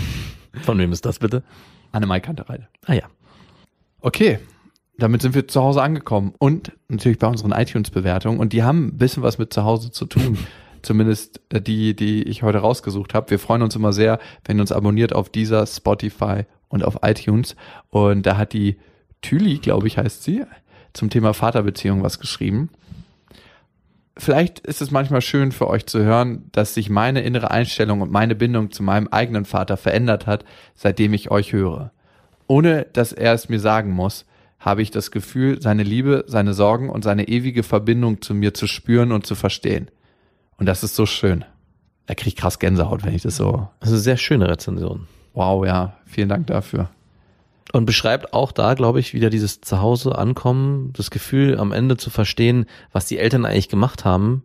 Von 0.64 0.80
wem 0.80 0.92
ist 0.92 1.06
das 1.06 1.20
bitte? 1.20 1.44
Annemai 1.92 2.22
Kanterei. 2.22 2.68
Ah 2.86 2.94
ja. 2.94 3.04
Okay, 4.00 4.40
damit 5.02 5.24
sind 5.24 5.34
wir 5.34 5.48
zu 5.48 5.62
Hause 5.62 5.82
angekommen 5.82 6.34
und 6.38 6.74
natürlich 6.88 7.18
bei 7.18 7.28
unseren 7.28 7.52
iTunes-Bewertungen 7.52 8.40
und 8.40 8.54
die 8.54 8.62
haben 8.62 8.88
ein 8.88 8.98
bisschen 8.98 9.24
was 9.24 9.40
mit 9.40 9.52
zu 9.52 9.64
Hause 9.64 9.92
zu 9.92 10.06
tun. 10.06 10.38
Zumindest 10.84 11.42
äh, 11.50 11.62
die, 11.62 11.96
die 11.96 12.24
ich 12.24 12.44
heute 12.44 12.60
rausgesucht 12.60 13.14
habe. 13.14 13.30
Wir 13.32 13.40
freuen 13.40 13.62
uns 13.62 13.76
immer 13.76 13.94
sehr, 13.94 14.20
wenn 14.46 14.58
ihr 14.58 14.62
uns 14.62 14.72
abonniert 14.72 15.14
auf 15.14 15.30
dieser 15.30 15.66
Spotify 15.66 16.46
und 16.70 16.84
auf 16.84 17.00
iTunes. 17.04 17.56
Und 17.90 18.26
da 18.26 18.38
hat 18.38 18.54
die 18.54 18.78
Tüli, 19.22 19.58
glaube 19.58 19.88
ich, 19.88 19.98
heißt 19.98 20.24
sie, 20.24 20.44
zum 20.94 21.10
Thema 21.10 21.34
Vaterbeziehung 21.34 22.04
was 22.04 22.20
geschrieben. 22.20 22.70
Vielleicht 24.18 24.60
ist 24.60 24.82
es 24.82 24.92
manchmal 24.92 25.22
schön 25.22 25.52
für 25.52 25.68
euch 25.68 25.86
zu 25.86 26.04
hören, 26.04 26.50
dass 26.52 26.74
sich 26.74 26.90
meine 26.90 27.22
innere 27.22 27.50
Einstellung 27.50 28.02
und 28.02 28.12
meine 28.12 28.36
Bindung 28.36 28.72
zu 28.72 28.84
meinem 28.84 29.08
eigenen 29.08 29.46
Vater 29.46 29.78
verändert 29.78 30.28
hat, 30.28 30.46
seitdem 30.76 31.14
ich 31.14 31.32
euch 31.32 31.54
höre. 31.54 31.92
Ohne 32.48 32.88
dass 32.94 33.14
er 33.14 33.34
es 33.34 33.50
mir 33.50 33.60
sagen 33.60 33.92
muss, 33.92 34.26
habe 34.62 34.82
ich 34.82 34.92
das 34.92 35.12
Gefühl, 35.12 35.62
seine 35.62 35.84
Liebe, 35.84 36.24
seine 36.28 36.54
Sorgen 36.54 36.90
und 36.90 37.04
seine 37.04 37.28
ewige 37.28 37.64
Verbindung 37.64 38.22
zu 38.22 38.34
mir 38.34 38.54
zu 38.54 38.68
spüren 38.68 39.12
und 39.12 39.26
zu 39.26 39.36
verstehen. 39.36 39.90
Und 40.58 40.68
das 40.68 40.84
ist 40.84 40.96
so 40.96 41.06
schön. 41.06 41.44
Er 42.06 42.16
kriegt 42.16 42.38
krass 42.38 42.60
Gänsehaut, 42.60 43.04
wenn 43.04 43.16
ich 43.16 43.24
das 43.24 43.36
so. 43.36 43.68
Das 43.80 43.90
ist 43.90 43.96
eine 43.96 44.02
sehr 44.02 44.18
schöne 44.18 44.48
Rezension. 44.48 45.08
Wow, 45.34 45.66
ja. 45.66 45.98
Vielen 46.06 46.30
Dank 46.30 46.48
dafür. 46.48 46.90
Und 47.74 47.86
beschreibt 47.86 48.34
auch 48.34 48.52
da, 48.52 48.76
glaube 48.76 49.00
ich, 49.00 49.14
wieder 49.14 49.30
dieses 49.30 49.62
Zuhause 49.62 50.18
ankommen, 50.18 50.94
das 50.94 51.10
Gefühl, 51.10 51.58
am 51.58 51.72
Ende 51.72 51.98
zu 51.98 52.10
verstehen, 52.10 52.66
was 52.92 53.08
die 53.08 53.18
Eltern 53.18 53.46
eigentlich 53.46 53.70
gemacht 53.70 54.06
haben 54.06 54.44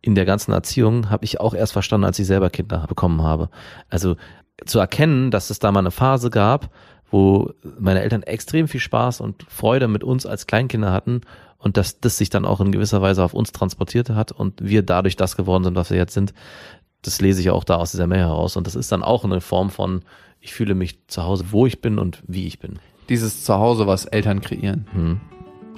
in 0.00 0.14
der 0.14 0.24
ganzen 0.24 0.52
Erziehung, 0.52 1.10
habe 1.10 1.24
ich 1.24 1.40
auch 1.40 1.54
erst 1.54 1.72
verstanden, 1.72 2.04
als 2.06 2.18
ich 2.18 2.26
selber 2.26 2.50
Kinder 2.50 2.86
bekommen 2.88 3.22
habe. 3.22 3.50
Also 3.90 4.16
zu 4.64 4.78
erkennen, 4.78 5.30
dass 5.30 5.50
es 5.50 5.58
da 5.58 5.72
mal 5.72 5.80
eine 5.80 5.90
Phase 5.90 6.30
gab, 6.30 6.70
wo 7.10 7.52
meine 7.78 8.02
Eltern 8.02 8.22
extrem 8.22 8.68
viel 8.68 8.80
Spaß 8.80 9.20
und 9.20 9.44
Freude 9.48 9.88
mit 9.88 10.04
uns 10.04 10.26
als 10.26 10.46
Kleinkinder 10.46 10.92
hatten 10.92 11.22
und 11.58 11.76
dass 11.76 12.00
das 12.00 12.18
sich 12.18 12.30
dann 12.30 12.44
auch 12.44 12.60
in 12.60 12.72
gewisser 12.72 13.02
Weise 13.02 13.24
auf 13.24 13.34
uns 13.34 13.52
transportiert 13.52 14.10
hat 14.10 14.32
und 14.32 14.62
wir 14.62 14.82
dadurch 14.82 15.16
das 15.16 15.36
geworden 15.36 15.64
sind, 15.64 15.74
was 15.74 15.90
wir 15.90 15.96
jetzt 15.96 16.14
sind. 16.14 16.34
Das 17.02 17.20
lese 17.20 17.40
ich 17.40 17.50
auch 17.50 17.64
da 17.64 17.76
aus 17.76 17.92
dieser 17.92 18.06
Mail 18.06 18.20
heraus 18.20 18.56
und 18.56 18.66
das 18.66 18.74
ist 18.74 18.92
dann 18.92 19.02
auch 19.02 19.24
eine 19.24 19.40
Form 19.40 19.70
von 19.70 20.02
ich 20.40 20.54
fühle 20.54 20.74
mich 20.74 21.06
zu 21.08 21.24
Hause, 21.24 21.46
wo 21.50 21.66
ich 21.66 21.80
bin 21.80 21.98
und 21.98 22.22
wie 22.26 22.46
ich 22.46 22.58
bin. 22.58 22.78
Dieses 23.08 23.44
Zuhause, 23.44 23.86
was 23.86 24.04
Eltern 24.04 24.40
kreieren. 24.40 24.86
Hm. 24.92 25.20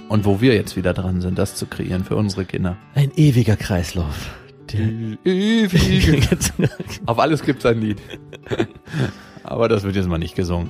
Und 0.09 0.25
wo 0.25 0.41
wir 0.41 0.53
jetzt 0.55 0.75
wieder 0.75 0.93
dran 0.93 1.21
sind, 1.21 1.37
das 1.39 1.55
zu 1.55 1.65
kreieren 1.65 2.03
für 2.03 2.17
unsere 2.17 2.45
Kinder. 2.45 2.75
Ein 2.95 3.11
ewiger 3.15 3.55
Kreislauf. 3.55 4.35
Ewig. 4.73 6.29
Auf 7.05 7.19
alles 7.19 7.43
gibt's 7.43 7.65
ein 7.65 7.79
Lied. 7.79 8.01
Aber 9.43 9.67
das 9.67 9.83
wird 9.83 9.95
jetzt 9.95 10.07
mal 10.07 10.17
nicht 10.17 10.35
gesungen. 10.35 10.69